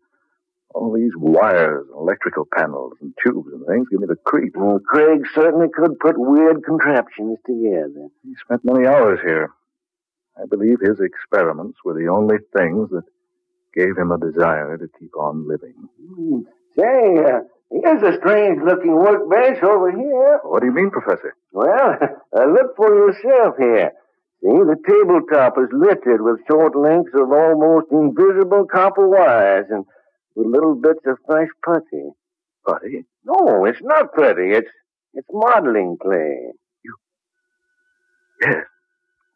All 0.73 0.91
these 0.93 1.13
wires, 1.15 1.85
and 1.87 1.95
electrical 1.97 2.45
panels, 2.53 2.93
and 3.01 3.13
tubes 3.23 3.47
and 3.53 3.65
things 3.65 3.87
give 3.89 4.01
me 4.01 4.07
the 4.07 4.17
creep. 4.17 4.53
Well, 4.55 4.79
Craig 4.79 5.21
certainly 5.33 5.67
could 5.73 5.99
put 5.99 6.17
weird 6.17 6.63
contraptions 6.65 7.37
together. 7.45 8.09
He 8.23 8.33
spent 8.43 8.65
many 8.65 8.85
hours 8.85 9.19
here. 9.23 9.51
I 10.37 10.45
believe 10.49 10.79
his 10.81 10.99
experiments 10.99 11.77
were 11.85 11.93
the 11.93 12.09
only 12.09 12.37
things 12.53 12.89
that 12.89 13.03
gave 13.73 13.97
him 13.97 14.11
a 14.11 14.17
desire 14.17 14.77
to 14.77 14.87
keep 14.99 15.15
on 15.15 15.47
living. 15.47 15.75
Hmm. 16.13 16.39
Say, 16.77 17.23
uh, 17.23 17.39
here's 17.71 18.03
a 18.03 18.17
strange 18.19 18.59
looking 18.65 18.95
workbench 18.95 19.63
over 19.63 19.91
here. 19.91 20.39
What 20.43 20.59
do 20.59 20.65
you 20.65 20.73
mean, 20.73 20.91
Professor? 20.91 21.35
Well, 21.53 21.97
uh, 22.37 22.45
look 22.45 22.75
for 22.75 22.89
yourself 22.89 23.55
here. 23.57 23.91
See, 24.45 24.51
the 24.51 24.77
tabletop 24.87 25.57
is 25.57 25.69
littered 25.73 26.21
with 26.21 26.39
short 26.47 26.75
lengths 26.75 27.13
of 27.15 27.31
almost 27.31 27.87
invisible 27.91 28.67
copper 28.71 29.09
wires 29.09 29.65
and 29.71 29.85
with 30.35 30.45
little 30.45 30.75
bits 30.75 30.99
of 31.07 31.17
fresh 31.25 31.47
putty. 31.65 32.11
Putty? 32.63 33.05
No, 33.23 33.65
it's 33.65 33.79
not 33.81 34.13
putty. 34.13 34.51
It's 34.51 34.69
it's 35.15 35.27
modeling 35.31 35.97
clay. 35.99 36.51
You? 36.83 36.95
Yes, 38.41 38.65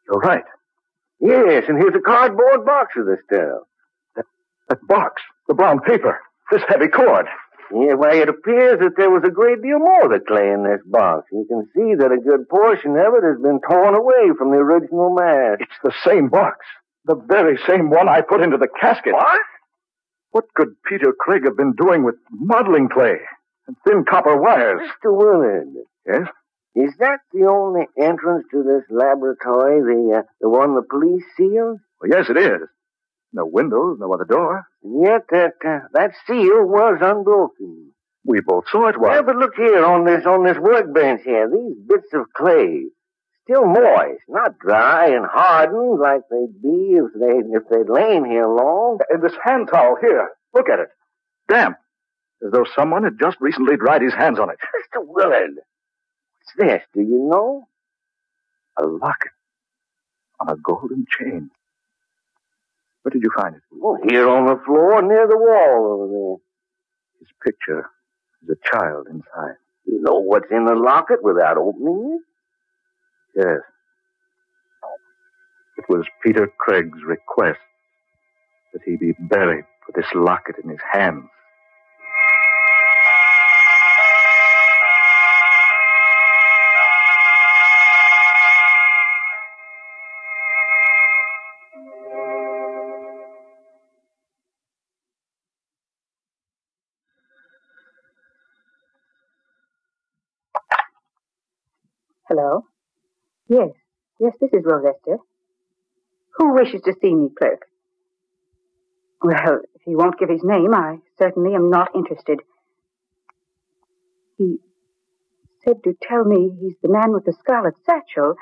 you're 0.08 0.20
right. 0.20 0.44
Yes, 1.20 1.64
and 1.68 1.80
here's 1.80 1.96
a 1.96 2.02
cardboard 2.06 2.64
box 2.64 2.94
of 2.96 3.08
this 3.08 3.18
stuff. 3.26 3.64
That, 4.16 4.26
that 4.70 4.78
box, 4.88 5.24
the 5.48 5.56
brown 5.56 5.80
paper, 5.80 6.20
this 6.52 6.62
heavy 6.68 6.88
cord. 6.88 7.26
Yeah, 7.72 7.94
why, 7.96 8.16
it 8.16 8.30
appears 8.30 8.80
that 8.80 8.98
there 8.98 9.12
was 9.12 9.24
a 9.26 9.32
great 9.32 9.62
deal 9.62 9.78
more 9.78 10.06
of 10.06 10.12
the 10.12 10.20
clay 10.26 10.50
in 10.50 10.64
this 10.64 10.82
box. 10.86 11.28
You 11.32 11.46
can 11.48 11.70
see 11.76 11.94
that 11.96 12.12
a 12.12 12.18
good 12.18 12.50
portion 12.50 12.98
of 12.98 13.14
it 13.14 13.24
has 13.24 13.38
been 13.42 13.62
torn 13.62 13.94
away 13.94 14.34
from 14.38 14.50
the 14.50 14.58
original 14.58 15.14
mass. 15.14 15.58
It's 15.60 15.80
the 15.84 15.94
same 16.04 16.30
box. 16.30 16.66
The 17.06 17.16
very 17.16 17.60
same 17.68 17.90
one 17.90 18.10
I 18.10 18.22
put 18.22 18.42
into 18.42 18.58
the 18.58 18.68
casket. 18.68 19.14
What? 19.14 19.42
What 20.32 20.46
could 20.56 20.70
Peter 20.88 21.14
Craig 21.18 21.44
have 21.46 21.58
been 21.58 21.74
doing 21.74 22.04
with 22.04 22.16
modeling 22.32 22.90
clay 22.90 23.18
and 23.68 23.76
thin 23.88 24.04
copper 24.08 24.36
wires? 24.36 24.82
Mr. 24.82 25.16
Willard. 25.16 25.68
Yes? 26.08 26.28
Is 26.76 26.94
that 27.00 27.20
the 27.34 27.48
only 27.50 27.88
entrance 27.98 28.46
to 28.52 28.64
this 28.64 28.84
laboratory, 28.90 29.82
the 29.82 30.20
uh, 30.20 30.22
the 30.40 30.50
one 30.50 30.76
the 30.76 30.84
police 30.88 31.24
sealed? 31.36 31.80
Well, 32.00 32.10
yes, 32.10 32.30
it 32.30 32.38
is. 32.38 32.62
No 33.32 33.46
windows, 33.46 33.98
no 34.00 34.12
other 34.14 34.26
door. 34.26 34.66
Yet 34.84 35.26
that 35.30 35.54
uh, 35.64 35.88
that 35.94 36.12
seal 36.26 36.66
was 36.66 36.98
unbroken. 37.02 37.92
We 38.26 38.42
both 38.42 38.66
saw 38.72 38.88
it 38.88 39.00
was. 39.00 39.12
Yeah, 39.14 39.22
but 39.22 39.36
look 39.36 39.54
here 39.56 39.86
on 39.86 40.06
this 40.06 40.26
on 40.26 40.44
this 40.44 40.58
workbench 40.58 41.22
here. 41.24 41.50
These 41.50 41.78
bits 41.88 42.14
of 42.14 42.26
clay, 42.36 42.86
still 43.44 43.66
moist, 43.66 44.22
not 44.28 44.58
dry 44.60 45.10
and 45.16 45.26
hardened 45.26 46.00
like 46.00 46.22
they'd 46.30 46.62
be 46.62 46.98
if 46.98 47.14
they 47.14 47.56
if 47.56 47.64
they'd 47.70 47.92
lain 47.92 48.26
here 48.26 48.48
long. 48.48 49.00
And 49.10 49.22
this 49.22 49.38
hand 49.44 49.70
towel 49.72 49.96
here, 50.02 50.30
look 50.54 50.70
at 50.70 50.80
it, 50.80 50.90
damp, 51.48 51.78
as 52.46 52.52
though 52.52 52.66
someone 52.76 53.04
had 53.04 53.20
just 53.20 53.38
recently 53.40 53.78
dried 53.78 54.02
his 54.02 54.14
hands 54.14 54.40
on 54.40 54.50
it. 54.50 54.58
Mr. 54.60 55.04
Willard, 55.06 55.52
what's 55.56 56.54
this? 56.58 56.82
Do 56.94 57.02
you 57.02 57.30
know? 57.32 57.68
A 58.78 58.86
locket 58.86 59.32
on 60.40 60.50
a 60.50 60.56
golden 60.56 61.06
chain. 61.20 61.52
Where 63.04 63.12
did 63.12 63.24
you 63.24 63.32
find 63.36 63.56
it? 63.56 63.62
Oh, 63.84 63.98
here 64.10 64.30
on 64.30 64.46
the 64.46 64.60
floor 64.66 65.02
near 65.02 65.28
the 65.28 65.38
wall 65.38 65.94
over 65.94 66.08
there. 66.12 66.38
His 67.20 67.30
picture 67.44 67.90
is 68.44 68.50
a 68.50 68.70
child 68.70 69.08
inside. 69.10 69.56
You 69.86 70.02
know 70.02 70.20
what's 70.20 70.52
in 70.52 70.66
the 70.66 70.76
locket 70.76 71.24
without 71.24 71.58
opening 71.58 72.20
it? 73.36 73.42
Yes. 73.46 73.62
It 75.78 75.86
was 75.90 76.06
Peter 76.24 76.52
Craig's 76.60 77.00
request 77.06 77.60
that 78.74 78.82
he 78.86 78.98
be 78.98 79.14
buried 79.20 79.66
with 79.88 79.96
this 79.96 80.12
locket 80.14 80.56
in 80.64 80.70
his 80.70 80.80
hands. 80.92 81.26
Hello? 102.30 102.62
Yes. 103.48 103.70
Yes, 104.20 104.36
this 104.40 104.52
is 104.54 104.64
Rose 104.64 104.86
Esther. 104.86 105.18
Who 106.36 106.54
wishes 106.54 106.82
to 106.86 106.94
see 107.02 107.16
me, 107.16 107.30
clerk? 107.36 107.66
Well, 109.24 109.62
if 109.74 109.82
he 109.84 109.96
won't 109.96 110.20
give 110.20 110.30
his 110.30 110.44
name, 110.44 110.72
I 110.76 110.98
certainly 111.18 111.56
am 111.56 111.72
not 111.72 111.90
interested. 111.96 112.40
He 114.38 114.60
said 115.66 115.78
to 115.84 115.96
tell 116.08 116.24
me 116.24 116.52
he's 116.62 116.76
the 116.84 116.90
man 116.90 117.14
with 117.14 117.26
the 117.26 117.34
scarlet 117.40 117.74
satchel. 117.84 118.36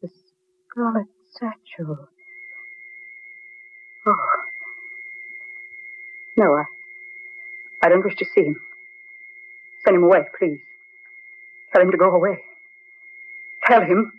The 0.00 0.08
scarlet 0.70 1.08
satchel. 1.32 2.08
Oh. 4.06 4.16
No, 6.36 6.54
I, 6.54 6.64
I 7.82 7.88
don't 7.88 8.04
wish 8.04 8.16
to 8.16 8.24
see 8.24 8.42
him. 8.42 8.56
Send 9.84 9.96
him 9.96 10.04
away, 10.04 10.20
please. 10.38 10.60
Tell 11.74 11.82
him 11.82 11.90
to 11.90 11.96
go 11.98 12.10
away. 12.14 12.38
Tell 13.66 13.80
him 13.82 14.12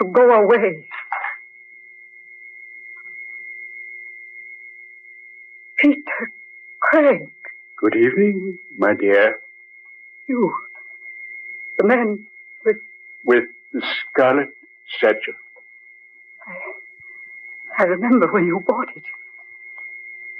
to 0.00 0.08
go 0.08 0.30
away. 0.30 0.86
Peter 5.78 6.32
Craig, 6.80 7.30
Good 7.80 7.94
evening, 7.96 8.58
my 8.78 8.94
dear. 8.94 9.36
you. 10.28 10.52
The 11.78 11.84
man 11.86 12.26
with. 12.64 12.76
With 13.24 13.44
the 13.72 13.82
scarlet 14.10 14.48
satchel. 15.00 15.34
I 17.78 17.84
remember 17.84 18.26
when 18.32 18.46
you 18.46 18.60
bought 18.66 18.88
it. 18.96 19.04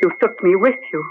You 0.03 0.11
took 0.21 0.43
me 0.43 0.57
with 0.57 0.81
you. 0.93 1.05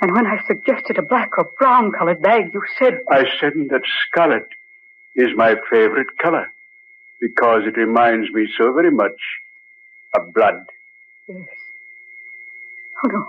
And 0.00 0.12
when 0.12 0.26
I 0.26 0.42
suggested 0.46 0.98
a 0.98 1.02
black 1.02 1.36
or 1.36 1.50
brown 1.58 1.92
colored 1.92 2.22
bag, 2.22 2.54
you 2.54 2.62
said. 2.78 3.00
I 3.10 3.24
said 3.38 3.52
that 3.70 3.82
scarlet 4.06 4.48
is 5.14 5.28
my 5.36 5.56
favorite 5.70 6.16
color 6.20 6.46
because 7.20 7.62
it 7.66 7.76
reminds 7.76 8.30
me 8.30 8.48
so 8.56 8.72
very 8.72 8.90
much 8.90 9.20
of 10.14 10.32
blood. 10.32 10.64
Yes. 11.28 11.48
Oh, 13.04 13.08
no. 13.08 13.26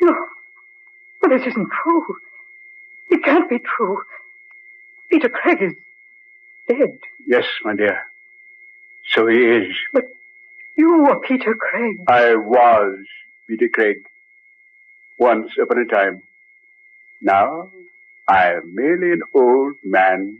No. 0.00 0.14
No, 1.22 1.36
this 1.36 1.46
isn't 1.46 1.68
true. 1.82 2.16
It 3.10 3.22
can't 3.22 3.48
be 3.48 3.58
true. 3.58 3.98
Peter 5.10 5.28
Craig 5.28 5.58
is 5.60 5.72
dead. 6.68 6.98
Yes, 7.26 7.44
my 7.62 7.74
dear. 7.74 8.00
So 9.12 9.26
he 9.26 9.36
is. 9.36 9.74
But 9.92 10.04
you 10.76 11.02
were 11.02 11.20
Peter 11.20 11.54
Craig. 11.54 11.98
I 12.08 12.36
was 12.36 12.96
Peter 13.46 13.68
Craig. 13.72 13.98
Once 15.18 15.50
upon 15.60 15.78
a 15.78 15.84
time. 15.86 16.22
Now, 17.20 17.70
I 18.28 18.52
am 18.54 18.74
merely 18.74 19.12
an 19.12 19.22
old 19.34 19.76
man 19.84 20.36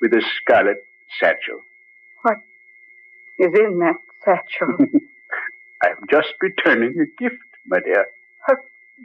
with 0.00 0.12
a 0.12 0.22
scarlet 0.40 0.84
satchel. 1.20 1.60
What 2.22 2.38
is 3.38 3.52
in 3.54 3.78
that 3.78 3.96
satchel? 4.24 4.76
I 5.82 5.88
am 5.88 6.06
just 6.10 6.28
returning 6.40 6.94
a 6.98 7.22
gift, 7.22 7.42
my 7.66 7.80
dear. 7.80 8.06
A 8.48 8.54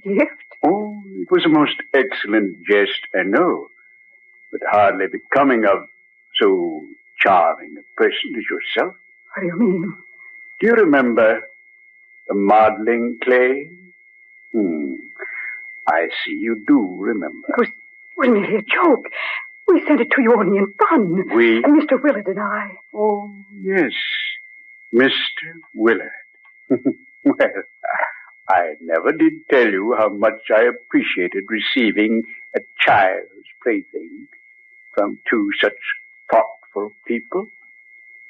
gift? 0.01 0.31
Oh, 0.63 1.01
it 1.05 1.29
was 1.29 1.45
a 1.45 1.49
most 1.49 1.75
excellent 1.93 2.57
jest, 2.65 3.01
I 3.13 3.23
know, 3.23 3.67
but 4.51 4.61
hardly 4.69 5.05
becoming 5.07 5.65
of 5.65 5.87
so 6.41 6.81
charming 7.19 7.75
a 7.77 8.01
person 8.01 8.35
as 8.37 8.43
yourself. 8.49 8.95
What 9.35 9.41
do 9.41 9.47
you 9.47 9.59
mean? 9.59 9.97
Do 10.59 10.67
you 10.67 10.73
remember 10.73 11.41
the 12.27 12.35
modeling 12.35 13.19
clay? 13.23 13.69
Hmm. 14.53 14.95
I 15.87 16.07
see 16.23 16.33
you 16.33 16.63
do 16.67 16.97
remember. 16.99 17.47
It 17.49 17.57
was, 17.57 17.67
was 18.17 18.29
merely 18.29 18.57
a 18.57 18.61
joke. 18.61 19.05
We 19.67 19.83
sent 19.87 20.01
it 20.01 20.11
to 20.15 20.21
you 20.21 20.35
only 20.37 20.57
in 20.57 20.73
fun. 20.73 21.35
We? 21.35 21.63
And 21.63 21.81
Mr. 21.81 22.01
Willard 22.01 22.27
and 22.27 22.39
I. 22.39 22.77
Oh, 22.93 23.31
yes. 23.53 23.93
Mr. 24.93 25.11
Willard. 25.73 26.11
well, 26.69 27.63
I 28.49 28.73
never 28.81 29.13
did 29.13 29.33
tell 29.49 29.67
you 29.67 29.95
how 29.97 30.09
much 30.09 30.49
I 30.53 30.63
appreciated 30.63 31.45
receiving 31.49 32.23
a 32.55 32.59
child's 32.85 33.47
plaything 33.63 34.27
from 34.93 35.19
two 35.29 35.49
such 35.61 35.77
thoughtful 36.29 36.91
people. 37.07 37.47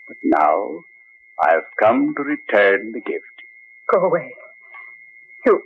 But 0.07 0.17
now 0.23 0.83
I've 1.41 1.65
come 1.81 2.13
to 2.15 2.23
return 2.23 2.91
the 2.91 3.01
gift. 3.01 3.25
Go 3.91 4.01
away. 4.01 4.35
You, 5.45 5.63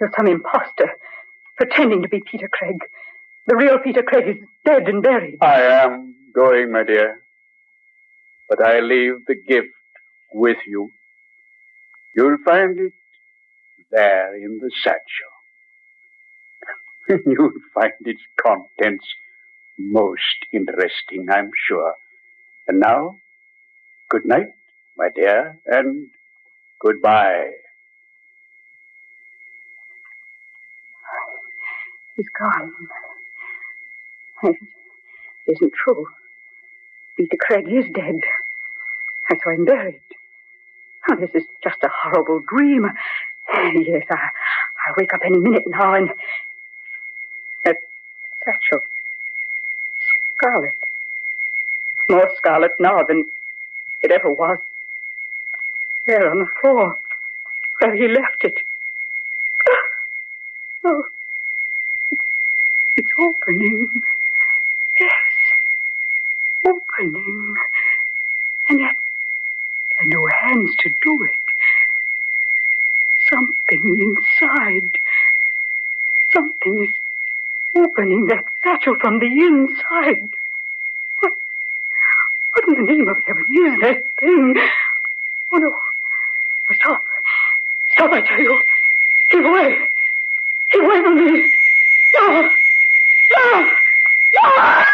you're 0.00 0.10
some 0.16 0.26
impostor, 0.26 0.90
pretending 1.56 2.02
to 2.02 2.08
be 2.08 2.22
Peter 2.30 2.48
Craig. 2.50 2.78
The 3.46 3.56
real 3.56 3.78
Peter 3.78 4.02
Craig 4.02 4.28
is 4.28 4.36
dead 4.64 4.88
and 4.88 5.02
buried. 5.02 5.38
I 5.42 5.62
am 5.62 6.14
going, 6.34 6.72
my 6.72 6.84
dear. 6.84 7.20
But 8.48 8.64
I 8.64 8.80
leave 8.80 9.26
the 9.26 9.34
gift 9.34 9.68
with 10.32 10.58
you. 10.66 10.90
You'll 12.16 12.38
find 12.44 12.78
it 12.78 12.92
there 13.90 14.34
in 14.34 14.58
the 14.60 14.70
satchel. 14.82 15.00
You'll 17.26 17.52
find 17.74 17.92
its 18.00 18.20
contents 18.40 19.04
most 19.78 20.46
interesting, 20.52 21.26
I'm 21.30 21.50
sure. 21.68 21.94
And 22.68 22.80
now, 22.80 23.16
good 24.08 24.26
night, 24.26 24.48
my 24.96 25.08
dear, 25.14 25.58
and 25.66 26.08
goodbye. 26.80 27.50
He's 32.20 32.28
gone. 32.38 32.72
It 34.42 34.56
isn't 35.46 35.72
true. 35.72 36.06
Peter 37.16 37.38
Craig 37.40 37.64
is 37.66 37.86
dead. 37.94 38.16
That's 39.30 39.40
why 39.46 39.54
I'm 39.54 39.64
buried. 39.64 40.02
Oh, 41.08 41.16
this 41.16 41.30
is 41.34 41.44
just 41.64 41.78
a 41.82 41.88
horrible 41.90 42.42
dream. 42.46 42.84
Yes, 43.54 44.02
I, 44.10 44.16
I'll 44.16 44.94
wake 44.98 45.14
up 45.14 45.22
any 45.24 45.38
minute 45.38 45.62
now 45.66 45.94
and. 45.94 46.10
That 47.64 47.76
satchel. 48.44 48.80
Scarlet. 50.36 50.74
More 52.10 52.30
scarlet 52.36 52.72
now 52.78 53.02
than 53.02 53.24
it 54.02 54.10
ever 54.10 54.30
was. 54.30 54.58
There 56.06 56.30
on 56.30 56.40
the 56.40 56.46
floor, 56.60 56.96
where 57.78 57.96
he 57.96 58.08
left 58.08 58.44
it. 58.44 58.58
It's 63.00 63.12
opening. 63.18 63.88
Yes, 65.00 65.32
opening. 66.66 67.54
And 68.68 68.80
yet, 68.80 68.94
there 69.88 70.06
are 70.06 70.20
no 70.20 70.28
hands 70.42 70.76
to 70.80 70.90
do 71.02 71.24
it. 71.24 71.44
Something 73.32 73.84
inside. 74.04 74.90
Something 76.34 76.84
is 76.84 76.90
opening 77.74 78.26
that 78.26 78.44
satchel 78.62 78.96
from 79.00 79.18
the 79.18 79.26
inside. 79.26 80.28
What? 81.20 81.32
What 82.52 82.68
in 82.68 82.74
the 82.84 82.92
name 82.92 83.08
of 83.08 83.16
heaven 83.26 83.44
is 83.48 83.80
that 83.80 84.02
thing? 84.20 84.54
Oh 85.52 85.58
no! 85.58 85.70
Oh, 85.70 86.74
stop! 86.74 87.00
Stop! 87.92 88.12
I 88.12 88.20
tell 88.20 88.38
you! 88.38 88.60
Keep 89.30 89.44
away! 89.44 89.78
Keep 90.72 90.82
away 90.82 91.02
from 91.02 91.16
me! 91.16 91.50
No! 92.14 92.50
Uh, 94.42 94.84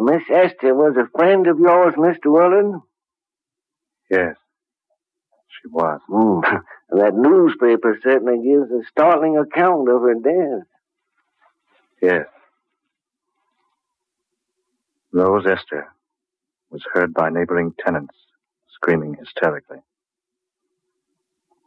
Miss 0.00 0.22
Esther 0.30 0.74
was 0.74 0.96
a 0.96 1.08
friend 1.16 1.46
of 1.46 1.58
yours, 1.58 1.94
Mr. 1.96 2.26
Willard? 2.26 2.80
Yes, 4.10 4.36
she 5.48 5.68
was. 5.68 6.00
Mm. 6.10 6.42
that 6.90 7.14
newspaper 7.14 7.98
certainly 8.02 8.42
gives 8.46 8.70
a 8.70 8.82
startling 8.90 9.38
account 9.38 9.88
of 9.88 10.02
her 10.02 10.14
death. 10.14 10.66
Yes. 12.02 12.26
Rose 15.12 15.46
Esther 15.46 15.88
was 16.72 16.82
heard 16.94 17.14
by 17.14 17.30
neighboring 17.30 17.74
tenants 17.84 18.16
screaming 18.74 19.16
hysterically. 19.20 19.78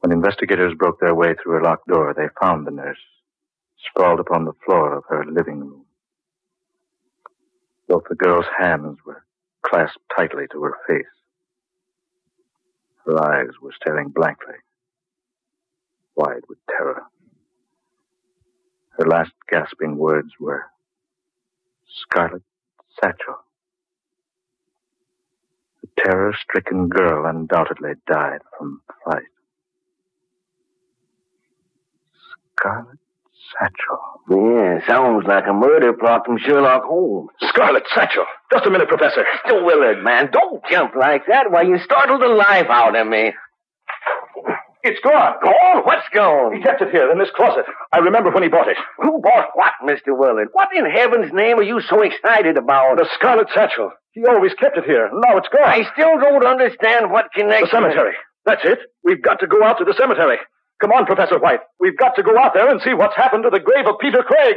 When 0.02 0.12
investigators 0.12 0.74
broke 0.78 1.00
their 1.00 1.16
way 1.16 1.36
through 1.36 1.62
a 1.62 1.66
locked 1.66 1.88
door, 1.88 2.14
they 2.16 2.28
found 2.42 2.68
the 2.68 2.72
nurse 2.72 3.00
sprawled 3.90 4.20
upon 4.20 4.46
the 4.46 4.54
floor 4.66 4.98
of 4.98 5.04
her 5.10 5.26
living 5.26 5.60
room. 5.62 5.86
Both 7.88 8.06
the 8.10 8.16
girl's 8.16 8.46
hands 8.60 9.00
were 9.06 9.26
clasped 9.66 10.00
tightly 10.16 10.46
to 10.52 10.64
her 10.64 10.78
face. 10.88 11.06
Her 13.06 13.22
eyes 13.24 13.52
were 13.62 13.74
staring 13.80 14.10
blankly, 14.10 14.56
wide 16.16 16.44
with 16.50 16.60
terror. 16.70 17.04
Her 18.98 19.08
last 19.08 19.34
gasping 19.50 19.98
words 19.98 20.32
were, 20.40 20.66
Scarlet 22.04 22.44
Satchel. 23.02 23.45
The 25.98 26.04
terror 26.04 26.34
stricken 26.42 26.88
girl 26.90 27.26
undoubtedly 27.26 27.94
died 28.08 28.40
from 28.58 28.82
fright. 29.04 29.24
Scarlet 32.58 32.98
Satchel. 33.60 34.00
Yeah, 34.30 34.88
sounds 34.88 35.26
like 35.28 35.46
a 35.48 35.54
murder 35.54 35.94
plot 35.94 36.26
from 36.26 36.38
Sherlock 36.38 36.84
Holmes. 36.84 37.30
Scarlet 37.42 37.84
Satchel. 37.94 38.26
Just 38.52 38.66
a 38.66 38.70
minute, 38.70 38.88
Professor. 38.88 39.26
Mr. 39.46 39.64
Willard, 39.66 40.04
man, 40.04 40.30
don't 40.32 40.64
jump 40.70 40.96
like 40.96 41.28
that. 41.28 41.52
Why, 41.52 41.64
you 41.64 41.78
startled 41.80 42.22
the 42.22 42.28
life 42.28 42.68
out 42.70 42.96
of 42.96 43.08
me. 43.08 43.34
It's 44.84 45.00
gone. 45.02 45.36
Gone? 45.42 45.84
What's 45.84 46.08
gone? 46.14 46.56
He 46.56 46.62
kept 46.62 46.82
it 46.82 46.92
here 46.92 47.12
in 47.12 47.18
this 47.18 47.30
closet. 47.36 47.66
I 47.92 48.00
remember 48.00 48.32
when 48.32 48.44
he 48.44 48.50
bought 48.50 48.68
it. 48.68 48.78
Who 49.00 49.20
bought 49.20 49.50
what, 49.56 49.74
Mr. 49.84 50.16
Willard? 50.18 50.50
What 50.52 50.70
in 50.76 50.86
heaven's 50.86 51.34
name 51.34 51.58
are 51.58 51.64
you 51.64 51.82
so 51.82 52.02
excited 52.02 52.58
about? 52.58 52.98
The 52.98 53.08
Scarlet 53.16 53.48
Satchel. 53.54 53.92
He 54.16 54.24
always 54.26 54.54
kept 54.56 54.78
it 54.78 54.86
here. 54.86 55.10
Now 55.12 55.36
it's 55.38 55.50
gone. 55.50 55.68
I 55.68 55.84
still 55.92 56.18
don't 56.18 56.46
understand 56.46 57.12
what 57.12 57.26
connection. 57.36 57.68
The 57.68 57.72
cemetery. 57.72 58.16
That's 58.46 58.64
it. 58.64 58.80
We've 59.04 59.22
got 59.22 59.42
to 59.42 59.48
go 59.48 59.62
out 59.62 59.78
to 59.80 59.84
the 59.86 59.94
cemetery. 60.00 60.38
Come 60.82 60.92
on, 60.92 61.06
Professor 61.06 61.38
White. 61.38 61.60
We've 61.80 61.98
got 61.98 62.16
to 62.16 62.24
go 62.24 62.38
out 62.40 62.54
there 62.54 62.70
and 62.70 62.80
see 62.82 62.94
what's 62.94 63.16
happened 63.16 63.44
to 63.44 63.50
the 63.50 63.60
grave 63.60 63.86
of 63.88 64.00
Peter 64.00 64.24
Craig. 64.24 64.56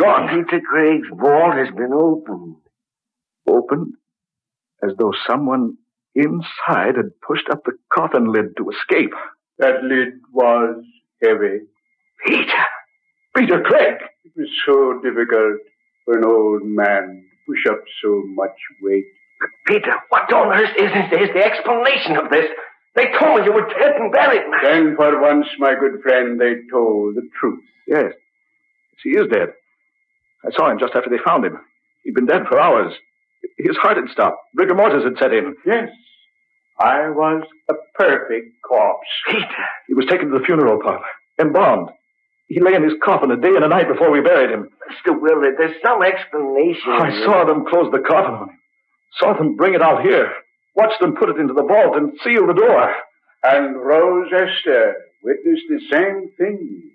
Gone. 0.00 0.28
Peter 0.28 0.60
Craig's 0.60 1.08
vault 1.12 1.54
has 1.54 1.68
been 1.76 1.92
opened. 1.92 2.56
Opened 3.46 3.94
as 4.82 4.92
though 4.98 5.12
someone 5.28 5.76
inside 6.14 6.96
had 6.96 7.20
pushed 7.26 7.48
up 7.50 7.64
the 7.64 7.72
coffin 7.92 8.32
lid 8.32 8.56
to 8.56 8.70
escape. 8.70 9.12
That 9.58 9.84
lid 9.84 10.20
was 10.32 10.82
heavy. 11.22 11.60
Peter! 12.26 12.64
Peter 13.36 13.60
Craig! 13.62 13.96
It 14.24 14.32
was 14.36 14.48
so 14.66 15.00
difficult 15.02 15.60
for 16.04 16.18
an 16.18 16.24
old 16.24 16.62
man 16.64 17.22
to 17.22 17.52
push 17.52 17.66
up 17.70 17.80
so 18.02 18.22
much 18.26 18.56
weight. 18.82 19.04
Peter, 19.66 19.92
what 20.08 20.32
on 20.32 20.52
earth 20.52 20.76
is, 20.76 20.90
is 20.90 21.30
the 21.34 21.44
explanation 21.44 22.16
of 22.16 22.30
this? 22.30 22.46
They 22.94 23.06
told 23.18 23.40
me 23.40 23.46
you 23.46 23.52
were 23.52 23.68
dead 23.68 23.96
and 23.98 24.12
buried, 24.12 24.50
man. 24.50 24.60
Then 24.62 24.96
for 24.96 25.20
once, 25.20 25.46
my 25.58 25.74
good 25.78 26.02
friend, 26.02 26.40
they 26.40 26.54
told 26.70 27.14
the 27.14 27.28
truth. 27.38 27.62
Yes. 27.86 28.12
She 28.98 29.10
is 29.10 29.28
dead. 29.32 29.50
I 30.44 30.50
saw 30.56 30.70
him 30.70 30.78
just 30.78 30.94
after 30.94 31.10
they 31.10 31.18
found 31.24 31.44
him. 31.44 31.58
He'd 32.04 32.14
been 32.14 32.26
dead 32.26 32.46
for 32.48 32.60
hours. 32.60 32.92
His 33.58 33.76
heart 33.76 33.96
had 33.96 34.08
stopped. 34.10 34.38
Rigor 34.54 34.74
mortis 34.74 35.04
had 35.04 35.18
set 35.18 35.32
in. 35.32 35.54
Yes. 35.66 35.88
I 36.78 37.10
was 37.10 37.42
a 37.68 37.74
perfect 37.94 38.48
corpse. 38.66 39.06
Peter! 39.28 39.46
He 39.86 39.94
was 39.94 40.06
taken 40.06 40.30
to 40.30 40.38
the 40.38 40.44
funeral 40.44 40.80
parlor, 40.82 41.04
embalmed. 41.38 41.90
He 42.48 42.60
lay 42.60 42.74
in 42.74 42.82
his 42.82 42.94
coffin 43.04 43.30
a 43.30 43.36
day 43.36 43.54
and 43.54 43.64
a 43.64 43.68
night 43.68 43.86
before 43.86 44.10
we 44.10 44.20
buried 44.20 44.50
him. 44.50 44.68
Mr. 44.90 45.18
Willard, 45.20 45.54
there's 45.58 45.80
some 45.84 46.02
explanation. 46.02 46.90
I 46.90 47.22
saw 47.24 47.44
them 47.44 47.66
close 47.68 47.92
the 47.92 48.00
coffin 48.00 48.34
on 48.34 48.48
him. 48.48 48.58
Saw 49.18 49.34
them 49.36 49.56
bring 49.56 49.74
it 49.74 49.82
out 49.82 50.02
here. 50.02 50.32
Watched 50.74 51.00
them 51.00 51.14
put 51.16 51.28
it 51.28 51.36
into 51.36 51.52
the 51.52 51.62
vault 51.62 51.96
and 51.96 52.12
seal 52.24 52.46
the 52.46 52.54
door. 52.54 52.94
And 53.42 53.76
Rose 53.76 54.32
Esther 54.32 54.96
witnessed 55.22 55.64
the 55.68 55.80
same 55.92 56.30
thing. 56.38 56.90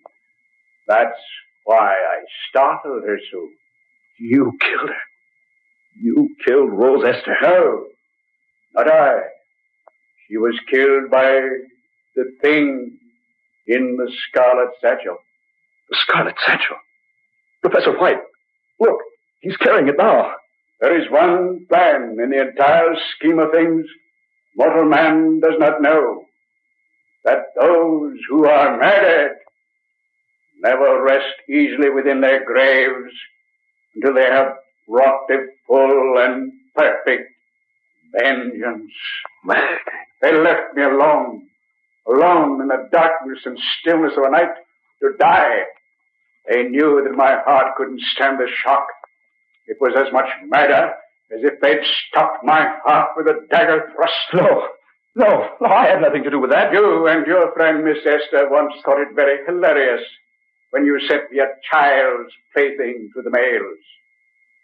That's 0.87 1.19
why 1.65 1.91
I 1.91 2.19
startled 2.49 3.03
her 3.03 3.19
so. 3.31 3.47
You 4.19 4.53
killed 4.61 4.89
her. 4.89 6.01
You 6.01 6.29
killed 6.45 6.71
Rose 6.71 7.03
Esther. 7.05 7.35
No, 7.41 7.85
not 8.73 8.87
I. 8.89 9.19
She 10.27 10.37
was 10.37 10.57
killed 10.71 11.11
by 11.11 11.41
the 12.15 12.25
thing 12.41 12.97
in 13.67 13.97
the 13.97 14.11
scarlet 14.29 14.69
satchel. 14.81 15.17
The 15.89 15.97
scarlet 16.01 16.35
satchel? 16.45 16.77
Professor 17.61 17.97
White, 17.97 18.21
look, 18.79 18.99
he's 19.41 19.57
carrying 19.57 19.87
it 19.87 19.95
now. 19.97 20.33
There 20.81 20.99
is 20.99 21.09
one 21.09 21.65
plan 21.67 22.17
in 22.21 22.29
the 22.29 22.47
entire 22.47 22.95
scheme 23.15 23.39
of 23.39 23.51
things 23.51 23.85
mortal 24.55 24.85
man 24.85 25.39
does 25.39 25.55
not 25.59 25.81
know. 25.81 26.25
That 27.23 27.45
those 27.59 28.17
who 28.29 28.45
are 28.45 28.77
murdered 28.77 29.37
never 30.61 31.03
rest 31.03 31.35
easily 31.49 31.89
within 31.89 32.21
their 32.21 32.43
graves 32.43 33.11
until 33.95 34.13
they 34.13 34.29
have 34.29 34.55
wrought 34.87 35.29
a 35.29 35.37
full 35.67 36.17
and 36.19 36.51
perfect 36.75 37.31
vengeance. 38.17 38.91
Murder? 39.43 39.77
They 40.21 40.33
left 40.33 40.75
me 40.75 40.83
alone, 40.83 41.47
alone 42.07 42.61
in 42.61 42.67
the 42.67 42.87
darkness 42.91 43.39
and 43.45 43.59
stillness 43.79 44.13
of 44.17 44.23
a 44.23 44.31
night 44.31 44.53
to 45.01 45.11
die. 45.19 45.63
They 46.49 46.63
knew 46.63 47.01
that 47.03 47.15
my 47.15 47.37
heart 47.45 47.75
couldn't 47.75 48.01
stand 48.13 48.39
the 48.39 48.47
shock. 48.63 48.87
It 49.67 49.77
was 49.81 49.93
as 49.97 50.13
much 50.13 50.29
murder 50.45 50.93
as 51.31 51.39
if 51.43 51.59
they'd 51.59 51.83
stopped 52.07 52.43
my 52.43 52.75
heart 52.83 53.11
with 53.17 53.27
a 53.27 53.45
dagger 53.49 53.91
thrust. 53.95 54.13
No, 54.33 54.67
no, 55.15 55.49
no, 55.61 55.67
I 55.67 55.87
had 55.87 56.01
nothing 56.01 56.23
to 56.23 56.29
do 56.29 56.39
with 56.39 56.51
that. 56.51 56.71
You 56.71 57.07
and 57.07 57.25
your 57.25 57.51
friend 57.53 57.83
Miss 57.83 57.99
Esther 58.05 58.49
once 58.49 58.73
thought 58.83 59.01
it 59.01 59.15
very 59.15 59.45
hilarious 59.45 60.01
when 60.75 60.85
you 60.85 60.99
sent 61.07 61.31
me 61.31 61.39
a 61.39 61.47
child's 61.71 62.33
plaything 62.53 63.09
to 63.15 63.21
the 63.21 63.29
mails. 63.29 63.79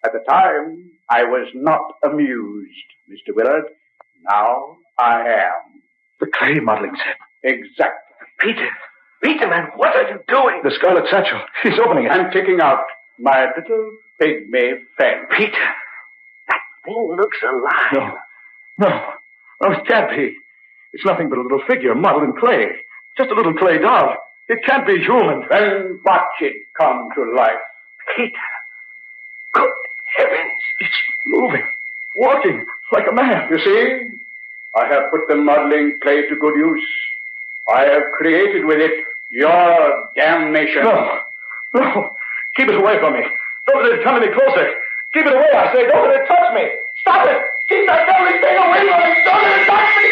At 0.03 0.11
the 0.11 0.19
time, 0.29 0.91
I 1.09 1.23
was 1.23 1.47
not 1.55 1.93
amused, 2.03 2.89
Mr. 3.09 3.33
Willard. 3.33 3.63
Now 4.29 4.75
I 4.99 5.21
am. 5.21 5.81
The 6.19 6.27
clay 6.37 6.55
modeling 6.55 6.97
set. 6.97 7.15
Exactly. 7.49 8.17
Peter, 8.41 8.67
Peter, 9.23 9.47
man, 9.47 9.69
what 9.77 9.95
are 9.95 10.09
you 10.09 10.19
doing? 10.27 10.59
The 10.65 10.71
scarlet 10.75 11.05
satchel. 11.09 11.39
He's 11.63 11.79
opening 11.79 12.07
it. 12.07 12.11
I'm 12.11 12.29
taking 12.29 12.59
out 12.61 12.83
my 13.17 13.45
little 13.55 13.91
pygmy 14.21 14.81
friend. 14.97 15.27
Peter, 15.37 15.67
that 16.49 16.61
thing 16.83 17.15
looks 17.17 17.37
alive. 17.41 17.93
No, 17.93 18.17
no, 18.79 18.87
oh, 18.89 19.69
no, 19.69 19.71
it 19.71 19.87
can't 19.87 20.09
be. 20.09 20.35
It's 20.91 21.05
nothing 21.05 21.29
but 21.29 21.37
a 21.37 21.41
little 21.41 21.61
figure 21.69 21.95
modeled 21.95 22.25
in 22.25 22.33
clay. 22.33 22.67
Just 23.17 23.29
a 23.31 23.33
little 23.33 23.53
clay 23.53 23.77
doll. 23.77 24.17
It 24.51 24.59
can't 24.65 24.85
be 24.85 24.99
human. 24.99 25.45
Then 25.49 26.01
watch 26.05 26.35
it 26.41 26.53
come 26.77 27.07
to 27.15 27.23
life. 27.37 27.63
Peter, 28.17 28.49
good 29.53 29.71
heavens. 30.17 30.59
It's 30.81 30.99
moving, 31.27 31.63
walking 32.17 32.65
like 32.91 33.05
a 33.09 33.15
man. 33.15 33.47
You 33.49 33.59
see, 33.59 34.09
I 34.75 34.87
have 34.87 35.09
put 35.09 35.21
the 35.29 35.37
modeling 35.37 35.99
clay 36.03 36.27
to 36.27 36.35
good 36.35 36.55
use. 36.57 36.85
I 37.73 37.83
have 37.83 38.03
created 38.17 38.65
with 38.65 38.79
it 38.79 38.91
your 39.31 40.09
damnation. 40.17 40.83
No, 40.83 41.19
no. 41.75 42.09
Keep 42.57 42.67
it 42.71 42.75
away 42.75 42.99
from 42.99 43.13
me. 43.13 43.23
Don't 43.67 43.83
let 43.83 43.99
it 43.99 44.03
come 44.03 44.21
any 44.21 44.33
closer. 44.33 44.67
Keep 45.13 45.27
it 45.27 45.33
away, 45.33 45.47
I 45.55 45.71
say. 45.71 45.87
Don't 45.87 46.09
let 46.09 46.19
it 46.19 46.27
touch 46.27 46.53
me. 46.55 46.67
Stop 46.99 47.25
it. 47.25 47.39
Keep 47.69 47.87
that 47.87 48.03
deadly 48.03 48.35
thing 48.43 48.57
away 48.59 48.79
from 48.83 48.99
me. 48.99 49.15
Don't 49.23 49.43
let 49.43 49.61
it 49.61 49.67
touch 49.67 49.91
me. 49.95 50.10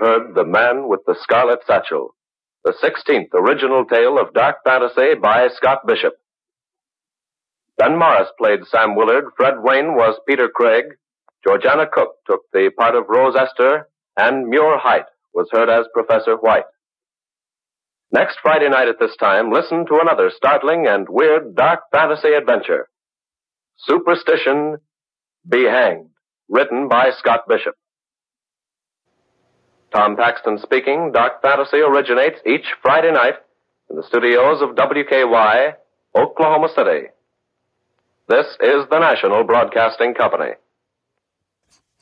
Heard 0.00 0.34
The 0.34 0.44
Man 0.44 0.88
with 0.88 1.00
the 1.06 1.14
Scarlet 1.20 1.60
Satchel, 1.66 2.14
the 2.64 2.72
16th 2.82 3.34
original 3.34 3.84
tale 3.84 4.18
of 4.18 4.32
dark 4.32 4.56
fantasy 4.64 5.14
by 5.20 5.48
Scott 5.54 5.86
Bishop. 5.86 6.14
Ben 7.76 7.98
Morris 7.98 8.28
played 8.38 8.60
Sam 8.66 8.96
Willard, 8.96 9.24
Fred 9.36 9.54
Wayne 9.62 9.94
was 9.94 10.18
Peter 10.26 10.48
Craig, 10.48 10.86
Georgiana 11.46 11.86
Cook 11.86 12.16
took 12.26 12.40
the 12.52 12.70
part 12.76 12.94
of 12.94 13.04
Rose 13.08 13.36
Esther, 13.36 13.88
and 14.16 14.48
Muir 14.48 14.78
Height 14.78 15.04
was 15.32 15.48
heard 15.52 15.70
as 15.70 15.86
Professor 15.94 16.36
White. 16.36 16.64
Next 18.12 18.38
Friday 18.42 18.68
night 18.68 18.88
at 18.88 18.98
this 18.98 19.16
time, 19.20 19.52
listen 19.52 19.86
to 19.86 20.00
another 20.00 20.30
startling 20.34 20.86
and 20.86 21.06
weird 21.08 21.54
dark 21.54 21.80
fantasy 21.92 22.32
adventure. 22.32 22.88
Superstition, 23.76 24.78
Be 25.48 25.64
Hanged, 25.64 26.10
written 26.48 26.88
by 26.88 27.10
Scott 27.18 27.42
Bishop. 27.48 27.74
Tom 29.92 30.16
Paxton 30.16 30.58
speaking. 30.58 31.12
Dark 31.12 31.42
Fantasy 31.42 31.78
originates 31.78 32.38
each 32.46 32.66
Friday 32.82 33.12
night 33.12 33.34
in 33.90 33.96
the 33.96 34.02
studios 34.02 34.62
of 34.62 34.76
WKY, 34.76 35.74
Oklahoma 36.14 36.68
City. 36.74 37.08
This 38.28 38.46
is 38.60 38.86
the 38.90 38.98
National 38.98 39.44
Broadcasting 39.44 40.14
Company. 40.14 40.52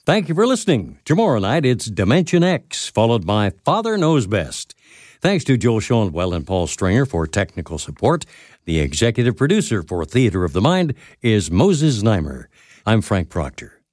Thank 0.04 0.28
you 0.28 0.34
for 0.34 0.46
listening. 0.46 0.98
Tomorrow 1.04 1.38
night, 1.40 1.64
it's 1.64 1.86
Dimension 1.86 2.42
X, 2.42 2.88
followed 2.88 3.26
by 3.26 3.50
Father 3.64 3.98
Knows 3.98 4.26
Best. 4.26 4.74
Thanks 5.20 5.44
to 5.44 5.56
Joel 5.56 5.80
Schoenwell 5.80 6.34
and 6.34 6.46
Paul 6.46 6.66
Stringer 6.66 7.04
for 7.04 7.26
technical 7.26 7.78
support. 7.78 8.24
The 8.66 8.80
executive 8.80 9.36
producer 9.36 9.82
for 9.82 10.04
Theater 10.04 10.44
of 10.44 10.52
the 10.52 10.60
Mind 10.60 10.94
is 11.22 11.50
Moses 11.50 12.02
Znaimer. 12.02 12.46
I'm 12.86 13.00
Frank 13.02 13.28
Proctor. 13.28 13.77